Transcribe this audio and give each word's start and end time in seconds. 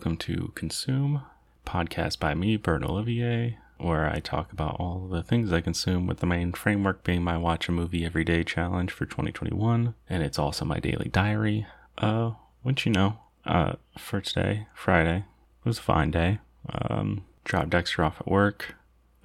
Welcome 0.00 0.16
to 0.16 0.50
Consume, 0.54 1.24
podcast 1.66 2.18
by 2.18 2.32
me, 2.32 2.56
Bert 2.56 2.82
Olivier, 2.82 3.58
where 3.76 4.10
I 4.10 4.18
talk 4.18 4.50
about 4.50 4.76
all 4.80 5.06
the 5.06 5.22
things 5.22 5.52
I 5.52 5.60
consume 5.60 6.06
with 6.06 6.20
the 6.20 6.26
main 6.26 6.52
framework 6.52 7.04
being 7.04 7.22
my 7.22 7.36
watch 7.36 7.68
a 7.68 7.72
movie 7.72 8.06
every 8.06 8.24
day 8.24 8.42
challenge 8.42 8.92
for 8.92 9.04
2021, 9.04 9.92
and 10.08 10.22
it's 10.22 10.38
also 10.38 10.64
my 10.64 10.80
daily 10.80 11.10
diary. 11.10 11.66
Uh, 11.98 12.30
wouldn't 12.64 12.86
you 12.86 12.92
know, 12.92 13.18
uh, 13.44 13.74
for 13.98 14.22
today, 14.22 14.68
Friday, 14.74 15.16
it 15.18 15.68
was 15.68 15.78
a 15.78 15.82
fine 15.82 16.10
day. 16.10 16.38
Um, 16.70 17.26
dropped 17.44 17.68
Dexter 17.68 18.02
off 18.02 18.22
at 18.22 18.26
work. 18.26 18.76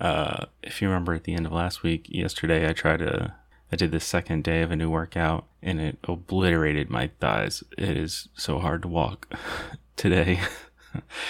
Uh, 0.01 0.47
if 0.61 0.81
you 0.81 0.89
remember 0.89 1.13
at 1.13 1.23
the 1.23 1.35
end 1.35 1.45
of 1.45 1.53
last 1.53 1.83
week, 1.83 2.07
yesterday 2.09 2.69
I 2.69 2.73
tried 2.73 2.99
to 2.99 3.33
I 3.71 3.77
did 3.77 3.91
the 3.91 3.99
second 3.99 4.43
day 4.43 4.61
of 4.61 4.71
a 4.71 4.75
new 4.75 4.89
workout 4.89 5.45
and 5.61 5.79
it 5.79 5.97
obliterated 6.03 6.89
my 6.89 7.11
thighs. 7.19 7.63
It 7.77 7.97
is 7.97 8.27
so 8.35 8.59
hard 8.59 8.81
to 8.81 8.87
walk 8.89 9.33
today. 9.95 10.39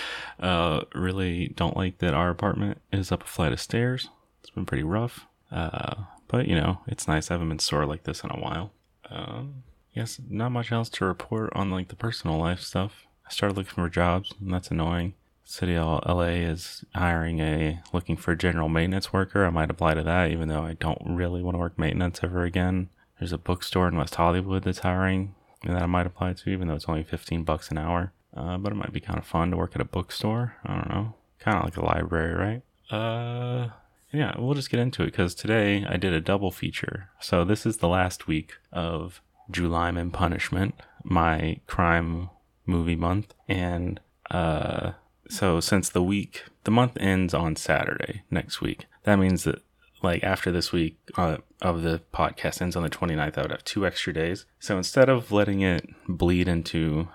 uh, 0.39 0.81
really 0.93 1.49
don't 1.49 1.77
like 1.77 1.99
that 1.99 2.13
our 2.13 2.29
apartment 2.29 2.81
is 2.91 3.11
up 3.11 3.23
a 3.23 3.27
flight 3.27 3.53
of 3.53 3.59
stairs. 3.59 4.09
It's 4.41 4.49
been 4.51 4.65
pretty 4.65 4.83
rough. 4.83 5.25
Uh, 5.51 5.95
but 6.27 6.47
you 6.47 6.55
know, 6.55 6.79
it's 6.87 7.07
nice. 7.07 7.29
I 7.29 7.35
haven't 7.35 7.49
been 7.49 7.59
sore 7.59 7.85
like 7.85 8.03
this 8.03 8.23
in 8.23 8.31
a 8.31 8.39
while. 8.39 8.71
Um, 9.09 9.63
yes, 9.93 10.19
not 10.29 10.51
much 10.51 10.71
else 10.71 10.89
to 10.89 11.05
report 11.05 11.51
on 11.53 11.71
like 11.71 11.89
the 11.89 11.95
personal 11.95 12.37
life 12.37 12.61
stuff. 12.61 13.05
I 13.25 13.31
started 13.31 13.57
looking 13.57 13.73
for 13.73 13.89
jobs 13.89 14.33
and 14.39 14.53
that's 14.53 14.71
annoying. 14.71 15.13
City 15.47 15.77
of 15.77 16.03
LA 16.07 16.41
is 16.49 16.83
hiring 16.95 17.39
a 17.39 17.79
looking 17.93 18.17
for 18.17 18.31
a 18.31 18.37
general 18.37 18.67
maintenance 18.67 19.13
worker. 19.13 19.45
I 19.45 19.51
might 19.51 19.69
apply 19.69 19.93
to 19.93 20.01
that, 20.03 20.31
even 20.31 20.47
though 20.47 20.63
I 20.63 20.73
don't 20.73 21.01
really 21.05 21.43
want 21.43 21.53
to 21.53 21.59
work 21.59 21.77
maintenance 21.77 22.21
ever 22.23 22.43
again. 22.43 22.89
There's 23.19 23.31
a 23.31 23.37
bookstore 23.37 23.87
in 23.87 23.95
West 23.95 24.15
Hollywood 24.15 24.63
that's 24.63 24.79
hiring 24.79 25.35
and 25.63 25.75
that 25.75 25.83
I 25.83 25.87
might 25.87 26.07
apply 26.07 26.33
to, 26.33 26.49
even 26.49 26.67
though 26.67 26.73
it's 26.73 26.89
only 26.89 27.03
15 27.03 27.43
bucks 27.43 27.69
an 27.69 27.77
hour. 27.77 28.11
Uh, 28.35 28.57
but 28.57 28.71
it 28.71 28.75
might 28.75 28.91
be 28.93 28.99
kind 28.99 29.17
of 29.17 29.25
fun 29.25 29.51
to 29.51 29.57
work 29.57 29.71
at 29.75 29.81
a 29.81 29.85
bookstore. 29.85 30.55
I 30.65 30.73
don't 30.75 30.89
know, 30.89 31.13
kind 31.39 31.57
of 31.57 31.63
like 31.63 31.77
a 31.77 31.85
library, 31.85 32.33
right? 32.33 32.61
Uh, 32.93 33.69
yeah, 34.11 34.35
we'll 34.37 34.53
just 34.53 34.69
get 34.69 34.79
into 34.79 35.03
it 35.03 35.07
because 35.07 35.33
today 35.35 35.85
I 35.87 35.97
did 35.97 36.13
a 36.13 36.21
double 36.21 36.51
feature. 36.51 37.09
So 37.19 37.43
this 37.43 37.65
is 37.65 37.77
the 37.77 37.87
last 37.87 38.27
week 38.27 38.53
of 38.71 39.21
July 39.49 39.89
and 39.89 40.13
Punishment, 40.13 40.75
my 41.03 41.59
crime 41.67 42.29
movie 42.65 42.95
month, 42.95 43.33
and 43.47 43.99
uh 44.31 44.93
so 45.29 45.59
since 45.59 45.89
the 45.89 46.03
week 46.03 46.45
the 46.63 46.71
month 46.71 46.97
ends 46.99 47.33
on 47.33 47.55
saturday 47.55 48.23
next 48.31 48.61
week 48.61 48.85
that 49.03 49.17
means 49.17 49.43
that 49.43 49.61
like 50.01 50.23
after 50.23 50.51
this 50.51 50.71
week 50.71 50.97
uh, 51.17 51.37
of 51.61 51.81
the 51.81 52.01
podcast 52.13 52.61
ends 52.61 52.75
on 52.75 52.83
the 52.83 52.89
29th 52.89 53.37
i 53.37 53.41
would 53.41 53.51
have 53.51 53.63
two 53.63 53.85
extra 53.85 54.13
days 54.13 54.45
so 54.59 54.77
instead 54.77 55.09
of 55.09 55.31
letting 55.31 55.61
it 55.61 55.87
bleed 56.07 56.47
into 56.47 57.07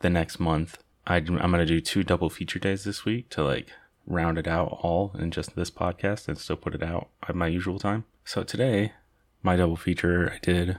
the 0.00 0.10
next 0.10 0.38
month 0.38 0.78
I, 1.06 1.16
i'm 1.16 1.26
going 1.26 1.52
to 1.54 1.66
do 1.66 1.80
two 1.80 2.02
double 2.02 2.30
feature 2.30 2.58
days 2.58 2.84
this 2.84 3.04
week 3.04 3.28
to 3.30 3.44
like 3.44 3.68
round 4.06 4.38
it 4.38 4.48
out 4.48 4.78
all 4.82 5.14
in 5.18 5.30
just 5.30 5.54
this 5.54 5.70
podcast 5.70 6.28
and 6.28 6.36
still 6.36 6.56
put 6.56 6.74
it 6.74 6.82
out 6.82 7.08
at 7.28 7.36
my 7.36 7.46
usual 7.46 7.78
time 7.78 8.04
so 8.24 8.42
today 8.42 8.92
my 9.42 9.56
double 9.56 9.76
feature 9.76 10.32
i 10.34 10.38
did 10.38 10.78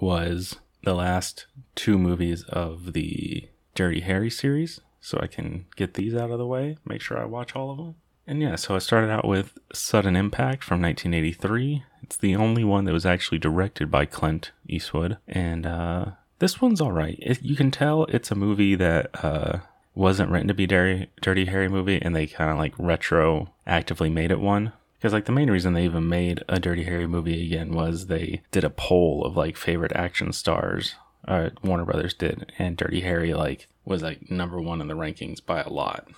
was 0.00 0.56
the 0.84 0.94
last 0.94 1.46
two 1.74 1.98
movies 1.98 2.44
of 2.44 2.92
the 2.92 3.48
dirty 3.74 4.00
harry 4.00 4.30
series 4.30 4.80
so 5.06 5.20
I 5.22 5.28
can 5.28 5.66
get 5.76 5.94
these 5.94 6.16
out 6.16 6.32
of 6.32 6.38
the 6.38 6.46
way, 6.46 6.78
make 6.84 7.00
sure 7.00 7.16
I 7.16 7.26
watch 7.26 7.54
all 7.54 7.70
of 7.70 7.76
them. 7.76 7.94
And 8.26 8.42
yeah, 8.42 8.56
so 8.56 8.74
I 8.74 8.78
started 8.78 9.08
out 9.08 9.24
with 9.24 9.56
Sudden 9.72 10.16
Impact 10.16 10.64
from 10.64 10.82
1983. 10.82 11.84
It's 12.02 12.16
the 12.16 12.34
only 12.34 12.64
one 12.64 12.86
that 12.86 12.92
was 12.92 13.06
actually 13.06 13.38
directed 13.38 13.88
by 13.88 14.04
Clint 14.04 14.50
Eastwood. 14.68 15.18
And 15.28 15.64
uh, 15.64 16.06
this 16.38 16.60
one's 16.60 16.80
all 16.80 16.92
right. 16.92 17.18
It, 17.20 17.42
you 17.42 17.56
can 17.56 17.70
tell 17.70 18.04
it's 18.04 18.30
a 18.30 18.36
movie 18.36 18.74
that 18.74 19.10
uh, 19.24 19.58
wasn't 19.94 20.30
written 20.30 20.48
to 20.48 20.54
be 20.54 20.66
Dirty, 20.66 21.08
Dirty 21.20 21.46
Harry 21.46 21.68
movie, 21.68 22.00
and 22.00 22.14
they 22.14 22.26
kind 22.26 22.50
of 22.50 22.58
like 22.58 22.74
retro 22.78 23.52
actively 23.66 24.10
made 24.10 24.30
it 24.30 24.40
one. 24.40 24.72
Because 24.94 25.12
like 25.12 25.26
the 25.26 25.32
main 25.32 25.50
reason 25.50 25.74
they 25.74 25.84
even 25.84 26.08
made 26.08 26.42
a 26.48 26.58
Dirty 26.58 26.84
Harry 26.84 27.06
movie 27.06 27.46
again 27.46 27.72
was 27.72 28.06
they 28.06 28.42
did 28.50 28.64
a 28.64 28.70
poll 28.70 29.24
of 29.24 29.36
like 29.36 29.56
favorite 29.56 29.92
action 29.94 30.32
stars. 30.32 30.94
Uh, 31.26 31.50
Warner 31.62 31.84
Brothers 31.84 32.14
did, 32.14 32.52
and 32.58 32.76
Dirty 32.76 33.00
Harry 33.00 33.34
like 33.34 33.68
was 33.84 34.02
like 34.02 34.30
number 34.30 34.60
one 34.60 34.80
in 34.80 34.88
the 34.88 34.94
rankings 34.94 35.44
by 35.44 35.60
a 35.62 35.68
lot. 35.68 36.08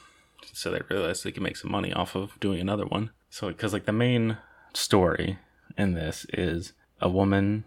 So 0.52 0.70
they 0.70 0.80
realized 0.88 1.24
they 1.24 1.32
could 1.32 1.42
make 1.42 1.56
some 1.56 1.70
money 1.70 1.92
off 1.92 2.14
of 2.14 2.38
doing 2.40 2.60
another 2.60 2.86
one. 2.86 3.10
So, 3.30 3.48
because 3.48 3.72
like 3.72 3.84
the 3.84 3.92
main 3.92 4.38
story 4.72 5.38
in 5.76 5.94
this 5.94 6.26
is 6.32 6.72
a 7.00 7.08
woman 7.08 7.64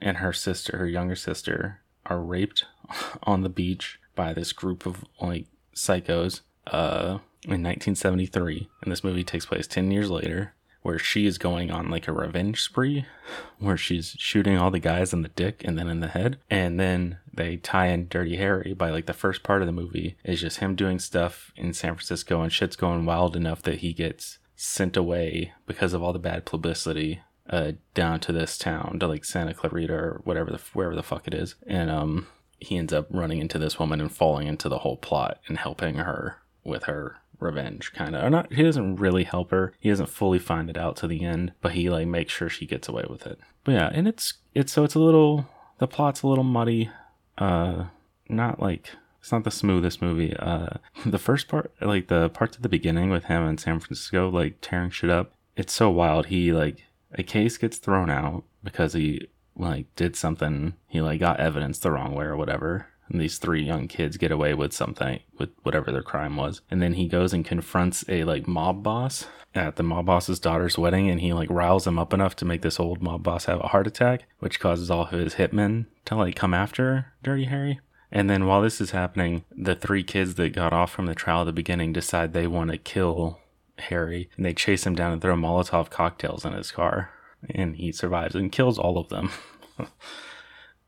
and 0.00 0.18
her 0.18 0.32
sister, 0.32 0.76
her 0.78 0.88
younger 0.88 1.14
sister, 1.14 1.80
are 2.06 2.20
raped 2.20 2.64
on 3.22 3.42
the 3.42 3.48
beach 3.48 3.98
by 4.14 4.32
this 4.32 4.52
group 4.52 4.86
of 4.86 5.04
like 5.20 5.46
psychos 5.74 6.40
uh, 6.66 7.18
in 7.44 7.62
1973. 7.62 8.68
And 8.82 8.92
this 8.92 9.04
movie 9.04 9.24
takes 9.24 9.46
place 9.46 9.66
10 9.66 9.90
years 9.90 10.10
later 10.10 10.54
where 10.84 10.98
she 10.98 11.24
is 11.24 11.38
going 11.38 11.70
on 11.70 11.88
like 11.88 12.06
a 12.06 12.12
revenge 12.12 12.60
spree 12.60 13.06
where 13.58 13.76
she's 13.76 14.14
shooting 14.18 14.58
all 14.58 14.70
the 14.70 14.78
guys 14.78 15.12
in 15.12 15.22
the 15.22 15.28
dick 15.30 15.62
and 15.64 15.78
then 15.78 15.88
in 15.88 16.00
the 16.00 16.08
head 16.08 16.38
and 16.50 16.78
then 16.78 17.16
they 17.32 17.56
tie 17.56 17.86
in 17.86 18.06
dirty 18.06 18.36
harry 18.36 18.74
by 18.74 18.90
like 18.90 19.06
the 19.06 19.14
first 19.14 19.42
part 19.42 19.62
of 19.62 19.66
the 19.66 19.72
movie 19.72 20.14
is 20.24 20.42
just 20.42 20.58
him 20.58 20.74
doing 20.74 20.98
stuff 20.98 21.52
in 21.56 21.72
san 21.72 21.94
francisco 21.94 22.42
and 22.42 22.52
shit's 22.52 22.76
going 22.76 23.06
wild 23.06 23.34
enough 23.34 23.62
that 23.62 23.78
he 23.78 23.94
gets 23.94 24.38
sent 24.56 24.96
away 24.96 25.52
because 25.66 25.94
of 25.94 26.02
all 26.02 26.12
the 26.12 26.18
bad 26.18 26.44
publicity 26.44 27.22
uh, 27.50 27.72
down 27.92 28.20
to 28.20 28.32
this 28.32 28.56
town 28.56 28.98
to 28.98 29.06
like 29.06 29.24
santa 29.24 29.54
clarita 29.54 29.92
or 29.92 30.20
whatever 30.24 30.50
the 30.50 30.60
wherever 30.72 30.94
the 30.94 31.02
fuck 31.02 31.26
it 31.26 31.34
is. 31.34 31.54
And 31.66 31.90
um 31.90 32.26
he 32.58 32.76
ends 32.78 32.92
up 32.92 33.06
running 33.10 33.40
into 33.40 33.58
this 33.58 33.78
woman 33.78 34.00
and 34.00 34.10
falling 34.10 34.46
into 34.46 34.68
the 34.68 34.78
whole 34.78 34.96
plot 34.96 35.40
and 35.46 35.58
helping 35.58 35.96
her 35.96 36.38
with 36.62 36.84
her 36.84 37.16
revenge 37.40 37.92
kind 37.92 38.14
of 38.16 38.24
or 38.24 38.30
not 38.30 38.50
he 38.52 38.62
doesn't 38.62 38.96
really 38.96 39.24
help 39.24 39.50
her. 39.50 39.74
He 39.78 39.90
doesn't 39.90 40.08
fully 40.08 40.38
find 40.38 40.70
it 40.70 40.78
out 40.78 40.96
to 40.96 41.06
the 41.06 41.22
end 41.22 41.52
but 41.60 41.72
he 41.72 41.90
like 41.90 42.06
makes 42.06 42.32
sure 42.32 42.48
she 42.48 42.66
gets 42.66 42.88
away 42.88 43.04
with 43.08 43.26
it. 43.26 43.38
But 43.64 43.72
yeah 43.72 43.90
and 43.92 44.08
it's 44.08 44.34
it's 44.54 44.72
so 44.72 44.84
it's 44.84 44.94
a 44.94 45.00
little 45.00 45.46
the 45.78 45.88
plot's 45.88 46.22
a 46.22 46.28
little 46.28 46.44
muddy. 46.44 46.90
Uh 47.36 47.86
not 48.28 48.60
like 48.60 48.90
it's 49.20 49.32
not 49.32 49.44
the 49.44 49.50
smoothest 49.50 50.00
movie. 50.00 50.34
Uh 50.36 50.78
the 51.04 51.18
first 51.18 51.48
part 51.48 51.72
like 51.82 52.08
the 52.08 52.30
parts 52.30 52.56
at 52.56 52.62
the 52.62 52.68
beginning 52.70 53.10
with 53.10 53.24
him 53.24 53.46
in 53.46 53.58
san 53.58 53.80
francisco 53.80 54.30
like 54.30 54.56
tearing 54.62 54.90
shit 54.90 55.10
up 55.10 55.32
it's 55.56 55.72
so 55.72 55.90
wild. 55.90 56.26
He 56.26 56.52
like 56.52 56.84
a 57.14 57.22
case 57.22 57.56
gets 57.56 57.78
thrown 57.78 58.10
out 58.10 58.44
because 58.62 58.92
he 58.92 59.28
like 59.56 59.86
did 59.96 60.16
something. 60.16 60.74
He 60.88 61.00
like 61.00 61.20
got 61.20 61.40
evidence 61.40 61.78
the 61.78 61.90
wrong 61.90 62.14
way 62.14 62.24
or 62.24 62.36
whatever. 62.36 62.86
And 63.08 63.20
these 63.20 63.38
three 63.38 63.62
young 63.62 63.86
kids 63.86 64.16
get 64.16 64.32
away 64.32 64.54
with 64.54 64.72
something 64.72 65.20
with 65.38 65.50
whatever 65.62 65.92
their 65.92 66.02
crime 66.02 66.36
was. 66.36 66.62
And 66.70 66.80
then 66.80 66.94
he 66.94 67.06
goes 67.06 67.32
and 67.32 67.44
confronts 67.44 68.04
a 68.08 68.24
like 68.24 68.48
mob 68.48 68.82
boss 68.82 69.26
at 69.54 69.76
the 69.76 69.82
mob 69.82 70.06
boss's 70.06 70.40
daughter's 70.40 70.78
wedding. 70.78 71.10
And 71.10 71.20
he 71.20 71.32
like 71.32 71.50
riles 71.50 71.86
him 71.86 71.98
up 71.98 72.12
enough 72.12 72.34
to 72.36 72.44
make 72.44 72.62
this 72.62 72.80
old 72.80 73.02
mob 73.02 73.22
boss 73.22 73.44
have 73.44 73.60
a 73.60 73.68
heart 73.68 73.86
attack 73.86 74.24
which 74.38 74.60
causes 74.60 74.90
all 74.90 75.04
of 75.04 75.10
his 75.10 75.34
hitmen 75.34 75.86
to 76.06 76.16
like 76.16 76.34
come 76.34 76.54
after 76.54 77.12
dirty 77.22 77.44
harry. 77.44 77.80
And 78.10 78.30
then 78.30 78.46
while 78.46 78.62
this 78.62 78.80
is 78.80 78.92
happening 78.92 79.44
the 79.50 79.74
three 79.74 80.04
kids 80.04 80.36
that 80.36 80.54
got 80.54 80.72
off 80.72 80.90
from 80.90 81.06
the 81.06 81.14
trial 81.14 81.42
at 81.42 81.44
the 81.44 81.52
beginning 81.52 81.92
decide 81.92 82.32
they 82.32 82.46
want 82.46 82.70
to 82.70 82.78
kill 82.78 83.40
harry 83.78 84.28
and 84.36 84.44
they 84.44 84.52
chase 84.52 84.86
him 84.86 84.94
down 84.94 85.12
and 85.12 85.20
throw 85.20 85.34
molotov 85.34 85.90
cocktails 85.90 86.44
in 86.44 86.52
his 86.52 86.70
car 86.70 87.10
and 87.50 87.76
he 87.76 87.92
survives 87.92 88.34
and 88.34 88.52
kills 88.52 88.78
all 88.78 88.98
of 88.98 89.08
them. 89.08 89.30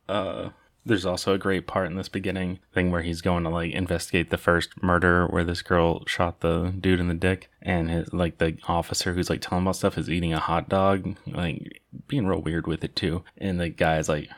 Uh 0.09 0.51
there's 0.87 1.05
also 1.05 1.35
a 1.35 1.39
great 1.39 1.67
part 1.67 1.89
in 1.89 1.97
this 1.97 2.09
beginning 2.09 2.61
thing 2.73 2.93
where 2.93 3.03
he's 3.03 3.21
going 3.21 3.43
to 3.43 3.51
like 3.51 3.73
investigate 3.73 4.31
the 4.31 4.39
first 4.39 4.81
murder 4.81 5.27
where 5.27 5.43
this 5.43 5.61
girl 5.61 6.05
shot 6.07 6.41
the 6.41 6.73
dude 6.81 7.01
in 7.01 7.09
the 7.09 7.15
dick 7.15 7.51
and 7.61 7.91
his 7.91 8.13
like 8.13 8.39
the 8.39 8.57
officer 8.69 9.13
who's 9.13 9.29
like 9.29 9.41
telling 9.41 9.65
about 9.65 9.75
stuff 9.75 9.99
is 9.99 10.09
eating 10.09 10.33
a 10.33 10.39
hot 10.39 10.69
dog 10.69 11.17
like 11.27 11.83
being 12.07 12.27
real 12.27 12.41
weird 12.41 12.69
with 12.69 12.85
it 12.85 12.95
too. 12.95 13.25
And 13.37 13.59
the 13.59 13.69
guy's 13.69 14.09
like 14.09 14.31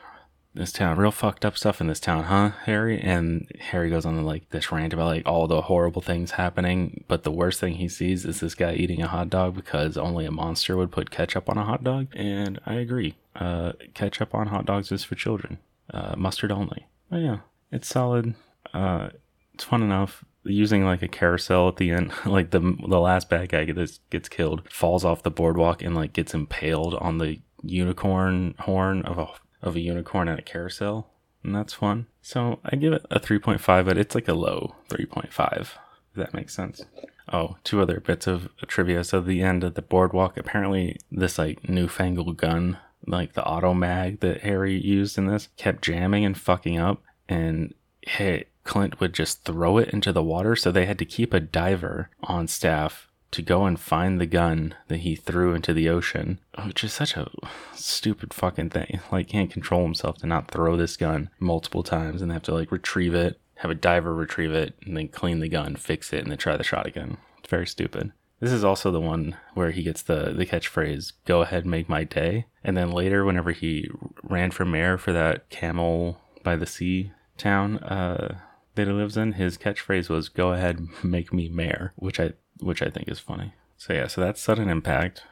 this 0.59 0.71
town 0.71 0.97
real 0.97 1.11
fucked 1.11 1.45
up 1.45 1.57
stuff 1.57 1.81
in 1.81 1.87
this 1.87 1.99
town 1.99 2.25
huh 2.25 2.49
harry 2.65 2.99
and 3.01 3.49
harry 3.59 3.89
goes 3.89 4.05
on 4.05 4.23
like 4.23 4.47
this 4.49 4.71
rant 4.71 4.93
about 4.93 5.07
like 5.07 5.25
all 5.25 5.47
the 5.47 5.63
horrible 5.63 6.01
things 6.01 6.31
happening 6.31 7.03
but 7.07 7.23
the 7.23 7.31
worst 7.31 7.59
thing 7.59 7.75
he 7.75 7.87
sees 7.87 8.25
is 8.25 8.41
this 8.41 8.55
guy 8.55 8.73
eating 8.73 9.01
a 9.01 9.07
hot 9.07 9.29
dog 9.29 9.55
because 9.55 9.97
only 9.97 10.25
a 10.25 10.31
monster 10.31 10.75
would 10.75 10.91
put 10.91 11.09
ketchup 11.09 11.49
on 11.49 11.57
a 11.57 11.65
hot 11.65 11.83
dog 11.83 12.07
and 12.13 12.59
i 12.65 12.73
agree 12.73 13.15
uh, 13.35 13.71
ketchup 13.93 14.35
on 14.35 14.47
hot 14.47 14.65
dogs 14.65 14.91
is 14.91 15.03
for 15.03 15.15
children 15.15 15.57
uh, 15.93 16.15
mustard 16.17 16.51
only. 16.51 16.87
But 17.09 17.17
yeah, 17.17 17.37
it's 17.71 17.87
solid. 17.87 18.35
Uh, 18.73 19.09
it's 19.53 19.63
fun 19.63 19.81
enough. 19.81 20.23
Using 20.43 20.85
like 20.85 21.01
a 21.01 21.07
carousel 21.07 21.67
at 21.67 21.77
the 21.77 21.91
end, 21.91 22.13
like 22.25 22.51
the 22.51 22.59
the 22.59 22.99
last 22.99 23.29
bad 23.29 23.49
guy 23.49 23.65
gets 23.65 23.99
gets 24.09 24.29
killed, 24.29 24.71
falls 24.71 25.03
off 25.03 25.23
the 25.23 25.31
boardwalk 25.31 25.81
and 25.81 25.95
like 25.95 26.13
gets 26.13 26.33
impaled 26.33 26.95
on 26.95 27.17
the 27.17 27.39
unicorn 27.61 28.55
horn 28.59 29.01
of 29.03 29.17
a 29.17 29.27
of 29.61 29.75
a 29.75 29.81
unicorn 29.81 30.29
at 30.29 30.39
a 30.39 30.43
carousel, 30.43 31.09
and 31.43 31.55
that's 31.55 31.73
fun. 31.73 32.07
So 32.21 32.59
I 32.63 32.75
give 32.75 32.93
it 32.93 33.05
a 33.09 33.19
three 33.19 33.39
point 33.39 33.61
five, 33.61 33.85
but 33.85 33.97
it's 33.97 34.15
like 34.15 34.27
a 34.27 34.33
low 34.33 34.75
three 34.89 35.05
point 35.05 35.33
five. 35.33 35.77
If 36.11 36.17
that 36.17 36.33
makes 36.33 36.55
sense. 36.55 36.85
Oh, 37.31 37.57
two 37.63 37.81
other 37.81 37.99
bits 37.99 38.25
of 38.25 38.49
trivia. 38.67 39.03
So 39.03 39.21
the 39.21 39.43
end 39.43 39.63
of 39.63 39.75
the 39.75 39.81
boardwalk, 39.81 40.37
apparently 40.37 40.97
this 41.11 41.37
like 41.37 41.69
newfangled 41.69 42.37
gun 42.37 42.77
like 43.05 43.33
the 43.33 43.45
auto 43.45 43.73
mag 43.73 44.19
that 44.19 44.41
Harry 44.41 44.79
used 44.79 45.17
in 45.17 45.27
this 45.27 45.49
kept 45.57 45.81
jamming 45.81 46.25
and 46.25 46.37
fucking 46.37 46.77
up 46.77 47.01
and 47.27 47.73
hit 48.01 48.49
Clint 48.63 48.99
would 48.99 49.13
just 49.13 49.45
throw 49.45 49.77
it 49.77 49.89
into 49.89 50.11
the 50.11 50.23
water. 50.23 50.55
So 50.55 50.71
they 50.71 50.85
had 50.85 50.99
to 50.99 51.05
keep 51.05 51.33
a 51.33 51.39
diver 51.39 52.09
on 52.21 52.47
staff 52.47 53.07
to 53.31 53.41
go 53.41 53.65
and 53.65 53.79
find 53.79 54.19
the 54.19 54.25
gun 54.25 54.75
that 54.87 54.99
he 54.99 55.15
threw 55.15 55.53
into 55.53 55.73
the 55.73 55.89
ocean, 55.89 56.39
which 56.65 56.83
is 56.83 56.93
such 56.93 57.15
a 57.15 57.29
stupid 57.73 58.33
fucking 58.33 58.69
thing. 58.69 58.99
Like, 59.11 59.27
can't 59.27 59.51
control 59.51 59.83
himself 59.83 60.17
to 60.19 60.27
not 60.27 60.51
throw 60.51 60.77
this 60.77 60.95
gun 60.95 61.29
multiple 61.39 61.83
times 61.83 62.21
and 62.21 62.29
they 62.29 62.35
have 62.35 62.43
to 62.43 62.53
like 62.53 62.71
retrieve 62.71 63.15
it, 63.15 63.39
have 63.55 63.71
a 63.71 63.75
diver 63.75 64.13
retrieve 64.13 64.51
it, 64.51 64.75
and 64.85 64.95
then 64.95 65.07
clean 65.07 65.39
the 65.39 65.49
gun, 65.49 65.75
fix 65.75 66.13
it, 66.13 66.21
and 66.21 66.31
then 66.31 66.37
try 66.37 66.55
the 66.55 66.63
shot 66.63 66.85
again. 66.85 67.17
It's 67.39 67.49
very 67.49 67.67
stupid. 67.67 68.11
This 68.39 68.51
is 68.51 68.63
also 68.63 68.91
the 68.91 69.01
one 69.01 69.35
where 69.53 69.71
he 69.71 69.83
gets 69.83 70.01
the, 70.01 70.31
the 70.35 70.45
catchphrase, 70.45 71.13
go 71.25 71.41
ahead, 71.41 71.65
make 71.65 71.89
my 71.89 72.03
day. 72.03 72.45
And 72.63 72.77
then 72.77 72.91
later, 72.91 73.25
whenever 73.25 73.51
he 73.51 73.89
ran 74.23 74.51
for 74.51 74.63
mayor 74.63 74.97
for 74.97 75.11
that 75.11 75.49
Carmel 75.49 76.19
by 76.43 76.55
the 76.55 76.65
Sea 76.65 77.11
town 77.37 77.79
uh, 77.79 78.39
that 78.75 78.87
he 78.87 78.93
lives 78.93 79.17
in, 79.17 79.33
his 79.33 79.57
catchphrase 79.57 80.09
was, 80.09 80.29
go 80.29 80.53
ahead, 80.53 80.79
make 81.03 81.33
me 81.33 81.49
mayor, 81.49 81.91
which 81.97 82.19
I, 82.19 82.33
which 82.59 82.81
I 82.81 82.89
think 82.89 83.07
is 83.07 83.19
funny. 83.19 83.53
So 83.77 83.93
yeah, 83.93 84.07
so 84.07 84.21
that's 84.21 84.41
Sudden 84.41 84.69
Impact, 84.69 85.23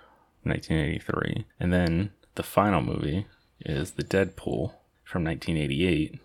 1983. 0.43 1.45
And 1.59 1.73
then 1.73 2.11
the 2.35 2.43
final 2.43 2.81
movie 2.81 3.27
is 3.59 3.91
The 3.91 4.03
Dead 4.03 4.35
Pool 4.35 4.79
from 5.03 5.23
1988. 5.23 6.19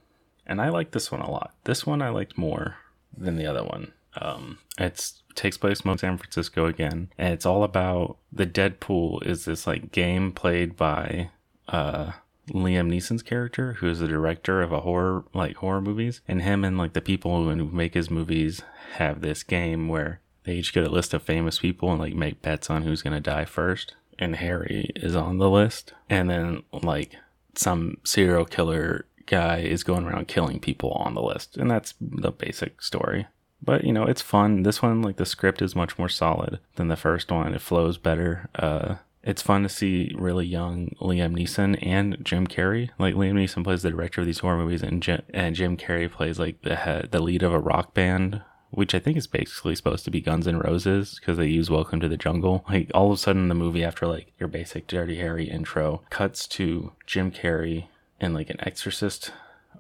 And 0.47 0.61
I 0.61 0.69
like 0.69 0.91
this 0.91 1.11
one 1.11 1.21
a 1.21 1.31
lot. 1.31 1.55
This 1.65 1.87
one 1.87 2.03
I 2.03 2.11
liked 2.11 2.37
more 2.39 2.77
than 3.17 3.37
the 3.37 3.47
other 3.47 3.65
one. 3.65 3.93
Um, 4.21 4.59
it's 4.79 5.23
takes 5.35 5.57
place 5.57 5.81
in 5.81 5.99
San 5.99 6.19
Francisco 6.19 6.67
again, 6.67 7.09
and 7.17 7.33
it's 7.33 7.47
all 7.47 7.65
about 7.65 8.19
the 8.31 8.47
Deadpool 8.47 9.27
is 9.27 9.45
this 9.45 9.67
like 9.67 9.93
game 9.93 10.33
played 10.33 10.77
by 10.77 11.31
uh 11.69 12.13
Liam 12.51 12.91
Neeson's 12.91 13.23
character, 13.23 13.75
who 13.75 13.89
is 13.89 14.01
the 14.01 14.09
director 14.09 14.63
of 14.63 14.73
a 14.73 14.81
horror 14.81 15.25
like 15.33 15.57
horror 15.57 15.81
movies, 15.81 16.21
and 16.29 16.43
him 16.43 16.65
and 16.65 16.77
like 16.77 16.93
the 16.93 17.01
people 17.01 17.45
who 17.45 17.55
make 17.67 17.95
his 17.95 18.11
movies 18.11 18.63
have 18.95 19.21
this 19.21 19.43
game 19.43 19.89
where 19.89 20.21
they 20.45 20.55
each 20.55 20.73
get 20.73 20.87
a 20.87 20.91
list 20.91 21.15
of 21.15 21.23
famous 21.23 21.59
people 21.59 21.91
and 21.91 22.01
like 22.01 22.15
make 22.15 22.43
bets 22.43 22.71
on 22.71 22.83
who's 22.83 23.03
gonna 23.03 23.21
die 23.21 23.45
first. 23.45 23.95
And 24.19 24.37
Harry 24.37 24.91
is 24.95 25.17
on 25.17 25.39
the 25.39 25.51
list, 25.51 25.95
and 26.09 26.31
then 26.31 26.63
like 26.73 27.17
some 27.55 27.97
serial 28.05 28.45
killer 28.45 29.07
guy 29.27 29.59
is 29.59 29.83
going 29.83 30.05
around 30.05 30.29
killing 30.29 30.61
people 30.61 30.93
on 30.93 31.15
the 31.15 31.23
list, 31.23 31.57
and 31.57 31.71
that's 31.71 31.95
the 32.01 32.31
basic 32.31 32.83
story. 32.83 33.27
But 33.63 33.85
you 33.85 33.93
know, 33.93 34.05
it's 34.05 34.23
fun. 34.23 34.63
This 34.63 34.83
one, 34.83 35.03
like 35.03 35.17
the 35.17 35.27
script, 35.27 35.63
is 35.63 35.77
much 35.77 35.99
more 35.99 36.09
solid 36.09 36.61
than 36.77 36.89
the 36.89 36.97
first 36.97 37.31
one. 37.31 37.55
It 37.55 37.61
flows 37.61 37.97
better. 37.97 38.49
Uh, 38.55 38.97
it's 39.23 39.43
fun 39.43 39.63
to 39.63 39.69
see 39.69 40.13
really 40.17 40.47
young 40.47 40.89
Liam 41.01 41.37
Neeson 41.37 41.79
and 41.81 42.19
Jim 42.23 42.47
Carrey. 42.47 42.91
Like 42.99 43.15
Liam 43.15 43.35
Neeson 43.35 43.63
plays 43.63 43.83
the 43.83 43.91
director 43.91 44.21
of 44.21 44.27
these 44.27 44.41
horror 44.41 44.59
movies, 44.59 44.83
and 44.83 45.03
Jim, 45.03 45.23
and 45.33 45.55
Jim 45.55 45.77
Carrey 45.77 46.11
plays 46.11 46.39
like 46.39 46.63
the 46.63 46.77
head, 46.77 47.09
the 47.13 47.23
lead 47.23 47.43
of 47.43 47.55
a 47.55 47.61
rock 47.61 47.95
band, 47.95 48.43
which 48.73 48.95
I 48.95 48.99
think 48.99 49.19
is 49.19 49.27
basically 49.27 49.75
supposed 49.75 50.05
to 50.07 50.11
be 50.11 50.23
Guns 50.23 50.49
N' 50.49 50.59
Roses 50.59 51.19
because 51.21 51.37
they 51.37 51.47
use 51.47 51.71
"Welcome 51.71 52.01
to 52.01 52.09
the 52.09 52.17
Jungle." 52.17 52.65
Like 52.69 52.91
all 52.95 53.13
of 53.13 53.19
a 53.19 53.21
sudden, 53.21 53.49
the 53.49 53.55
movie 53.55 53.85
after 53.85 54.07
like 54.07 54.33
your 54.41 54.49
basic 54.49 54.87
Dirty 54.87 55.17
Harry 55.17 55.49
intro 55.49 56.03
cuts 56.11 56.49
to 56.49 56.93
Jim 57.07 57.31
Carrey 57.31 57.85
in 58.19 58.33
like 58.33 58.49
an 58.49 58.61
Exorcist 58.61 59.31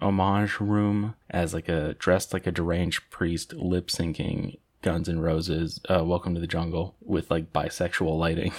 homage 0.00 0.60
room 0.60 1.14
as 1.30 1.54
like 1.54 1.68
a 1.68 1.94
dressed 1.94 2.34
like 2.34 2.46
a 2.46 2.52
deranged 2.52 3.08
priest 3.10 3.54
lip 3.54 3.88
syncing 3.88 4.58
Guns 4.82 5.08
N' 5.08 5.20
Roses, 5.20 5.80
uh, 5.88 6.04
Welcome 6.04 6.34
to 6.34 6.40
the 6.40 6.46
Jungle 6.46 6.94
with 7.00 7.30
like 7.30 7.52
bisexual 7.52 8.18
lighting. 8.18 8.52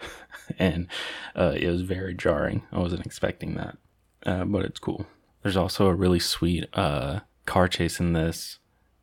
and 0.58 0.86
uh, 1.34 1.54
it 1.56 1.68
was 1.68 1.82
very 1.82 2.14
jarring. 2.14 2.62
I 2.70 2.78
wasn't 2.78 3.04
expecting 3.04 3.54
that, 3.56 3.76
uh, 4.24 4.44
but 4.44 4.64
it's 4.64 4.78
cool. 4.78 5.06
There's 5.42 5.56
also 5.56 5.86
a 5.86 5.94
really 5.94 6.20
sweet 6.20 6.68
uh, 6.74 7.20
car 7.46 7.66
chase 7.66 7.98
in 7.98 8.12
this 8.12 8.59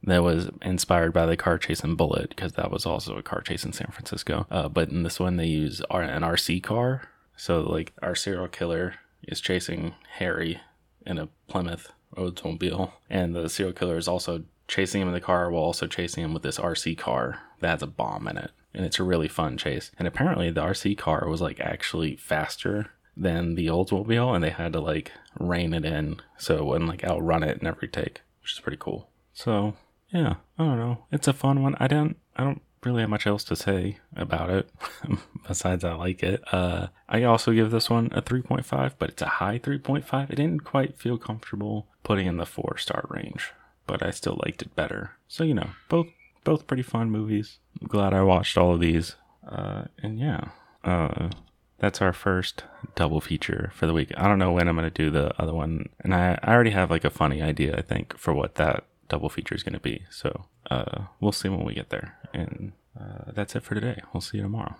that 0.07 0.23
was 0.23 0.49
inspired 0.61 1.11
by 1.11 1.25
the 1.25 1.35
car 1.35 1.57
chase 1.57 1.83
in 1.83 1.95
Bullitt 1.95 2.29
because 2.29 2.53
that 2.53 2.71
was 2.71 2.85
also 2.85 3.17
a 3.17 3.23
car 3.23 3.41
chase 3.41 3.65
in 3.65 3.73
San 3.73 3.91
Francisco. 3.91 4.47
Uh, 4.49 4.69
but 4.69 4.89
in 4.89 5.03
this 5.03 5.19
one, 5.19 5.35
they 5.35 5.45
use 5.45 5.81
an 5.91 6.21
RC 6.21 6.63
car. 6.63 7.09
So, 7.35 7.61
like, 7.61 7.93
our 8.01 8.15
serial 8.15 8.47
killer 8.47 8.95
is 9.23 9.41
chasing 9.41 9.95
Harry 10.13 10.61
in 11.05 11.17
a 11.17 11.27
Plymouth 11.47 11.91
Oldsmobile, 12.15 12.93
and 13.09 13.35
the 13.35 13.49
serial 13.49 13.73
killer 13.73 13.97
is 13.97 14.07
also 14.07 14.43
chasing 14.67 15.01
him 15.01 15.09
in 15.09 15.13
the 15.13 15.21
car 15.21 15.51
while 15.51 15.63
also 15.63 15.87
chasing 15.87 16.23
him 16.23 16.33
with 16.33 16.43
this 16.43 16.57
RC 16.57 16.97
car 16.97 17.41
that 17.59 17.67
has 17.69 17.83
a 17.83 17.87
bomb 17.87 18.27
in 18.27 18.37
it. 18.37 18.51
And 18.73 18.85
it's 18.85 18.99
a 18.99 19.03
really 19.03 19.27
fun 19.27 19.57
chase. 19.57 19.91
And 19.99 20.07
apparently, 20.07 20.49
the 20.51 20.61
RC 20.61 20.97
car 20.97 21.27
was 21.27 21.41
like 21.41 21.59
actually 21.59 22.15
faster 22.15 22.91
than 23.15 23.55
the 23.55 23.67
Oldsmobile, 23.67 24.33
and 24.33 24.43
they 24.43 24.51
had 24.51 24.73
to 24.73 24.79
like 24.79 25.11
rein 25.37 25.73
it 25.73 25.83
in 25.83 26.21
so 26.37 26.55
it 26.55 26.65
wouldn't 26.65 26.89
like 26.89 27.03
outrun 27.03 27.43
it 27.43 27.59
in 27.59 27.67
every 27.67 27.89
take, 27.89 28.21
which 28.41 28.53
is 28.53 28.59
pretty 28.59 28.77
cool. 28.79 29.09
So 29.33 29.75
yeah, 30.09 30.35
I 30.57 30.63
don't 30.63 30.79
know. 30.79 31.05
It's 31.11 31.27
a 31.27 31.33
fun 31.33 31.61
one. 31.61 31.75
I 31.79 31.87
don't, 31.87 32.17
I 32.35 32.43
don't 32.43 32.61
really 32.83 33.01
have 33.01 33.09
much 33.09 33.27
else 33.27 33.43
to 33.45 33.55
say 33.55 33.97
about 34.15 34.49
it 34.49 34.69
besides 35.47 35.83
I 35.83 35.93
like 35.93 36.23
it. 36.23 36.41
Uh, 36.51 36.87
I 37.09 37.23
also 37.23 37.51
give 37.51 37.71
this 37.71 37.89
one 37.89 38.09
a 38.13 38.21
3.5, 38.21 38.93
but 38.97 39.09
it's 39.09 39.21
a 39.21 39.27
high 39.27 39.59
3.5. 39.59 40.29
It 40.29 40.35
didn't 40.35 40.63
quite 40.63 40.97
feel 40.97 41.17
comfortable 41.17 41.87
putting 42.03 42.27
in 42.27 42.37
the 42.37 42.45
four 42.45 42.77
star 42.77 43.05
range, 43.09 43.51
but 43.85 44.01
I 44.01 44.11
still 44.11 44.39
liked 44.45 44.61
it 44.61 44.75
better. 44.75 45.11
So 45.27 45.43
you 45.43 45.53
know, 45.53 45.69
both 45.89 46.07
both 46.43 46.67
pretty 46.67 46.83
fun 46.83 47.11
movies. 47.11 47.59
I'm 47.81 47.87
glad 47.87 48.13
I 48.13 48.21
watched 48.23 48.57
all 48.57 48.73
of 48.73 48.79
these. 48.79 49.15
Uh, 49.45 49.85
and 50.01 50.19
yeah, 50.19 50.49
uh, 50.83 51.29
that's 51.79 52.01
our 52.01 52.13
first 52.13 52.63
double 52.95 53.19
feature 53.19 53.71
for 53.73 53.85
the 53.85 53.93
week. 53.93 54.13
I 54.15 54.27
don't 54.27 54.39
know 54.39 54.53
when 54.53 54.67
I'm 54.67 54.75
gonna 54.75 54.89
do 54.89 55.09
the 55.09 55.39
other 55.41 55.53
one, 55.53 55.89
and 55.99 56.13
I, 56.13 56.39
I 56.41 56.53
already 56.53 56.71
have 56.71 56.89
like 56.89 57.03
a 57.03 57.09
funny 57.09 57.41
idea 57.41 57.77
I 57.77 57.81
think 57.81 58.17
for 58.17 58.33
what 58.33 58.55
that 58.55 58.85
double 59.09 59.29
feature 59.29 59.55
is 59.55 59.63
gonna 59.63 59.79
be. 59.79 60.03
So 60.09 60.45
uh, 60.69 61.03
we'll 61.19 61.31
see 61.31 61.49
when 61.49 61.63
we 61.65 61.73
get 61.73 61.89
there. 61.89 62.17
And 62.33 62.73
uh, 62.99 63.31
that's 63.33 63.55
it 63.55 63.63
for 63.63 63.75
today. 63.75 64.01
We'll 64.13 64.21
see 64.21 64.37
you 64.37 64.43
tomorrow. 64.43 64.75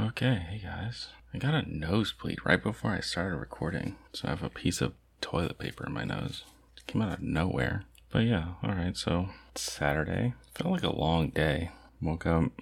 Okay, 0.00 0.46
hey 0.48 0.60
guys. 0.62 1.08
I 1.34 1.38
got 1.38 1.54
a 1.54 1.62
nosebleed 1.68 2.38
right 2.44 2.62
before 2.62 2.92
I 2.92 3.00
started 3.00 3.36
recording, 3.36 3.96
so 4.12 4.28
I 4.28 4.30
have 4.30 4.42
a 4.42 4.48
piece 4.48 4.80
of 4.80 4.94
toilet 5.20 5.58
paper 5.58 5.84
in 5.86 5.92
my 5.92 6.04
nose. 6.04 6.44
It 6.76 6.86
came 6.86 7.02
out 7.02 7.12
of 7.12 7.20
nowhere. 7.20 7.82
But 8.10 8.20
yeah, 8.20 8.54
alright, 8.64 8.96
so 8.96 9.28
it's 9.50 9.62
Saturday. 9.62 10.34
Felt 10.54 10.70
like 10.70 10.82
a 10.84 10.96
long 10.96 11.30
day. 11.30 11.72
Woke 12.00 12.26
up, 12.26 12.52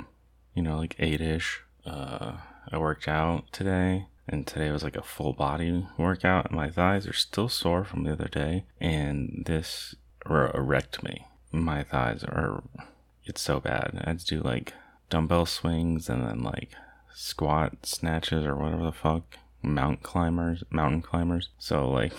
you 0.54 0.62
know, 0.62 0.78
like 0.78 0.96
8 0.98 1.20
ish. 1.20 1.60
Uh, 1.84 2.38
I 2.72 2.78
worked 2.78 3.06
out 3.06 3.52
today, 3.52 4.06
and 4.28 4.46
today 4.46 4.70
was 4.70 4.82
like 4.82 4.96
a 4.96 5.02
full 5.02 5.32
body 5.32 5.86
workout. 5.96 6.50
My 6.50 6.70
thighs 6.70 7.06
are 7.06 7.12
still 7.12 7.48
sore 7.48 7.84
from 7.84 8.04
the 8.04 8.12
other 8.12 8.28
day, 8.28 8.64
and 8.80 9.44
this 9.46 9.94
wrecked 10.26 11.02
me. 11.02 11.26
My 11.52 11.82
thighs 11.82 12.24
are, 12.24 12.62
it's 13.24 13.40
so 13.40 13.60
bad. 13.60 14.02
I 14.04 14.10
had 14.10 14.20
to 14.20 14.26
do 14.26 14.40
like 14.40 14.74
dumbbell 15.10 15.46
swings 15.46 16.08
and 16.08 16.26
then 16.26 16.42
like 16.42 16.70
squat 17.14 17.86
snatches 17.86 18.44
or 18.44 18.56
whatever 18.56 18.84
the 18.84 18.92
fuck 18.92 19.38
mountain 19.62 20.02
climbers 20.02 20.62
mountain 20.70 21.00
climbers 21.02 21.48
so 21.58 21.88
like 21.88 22.12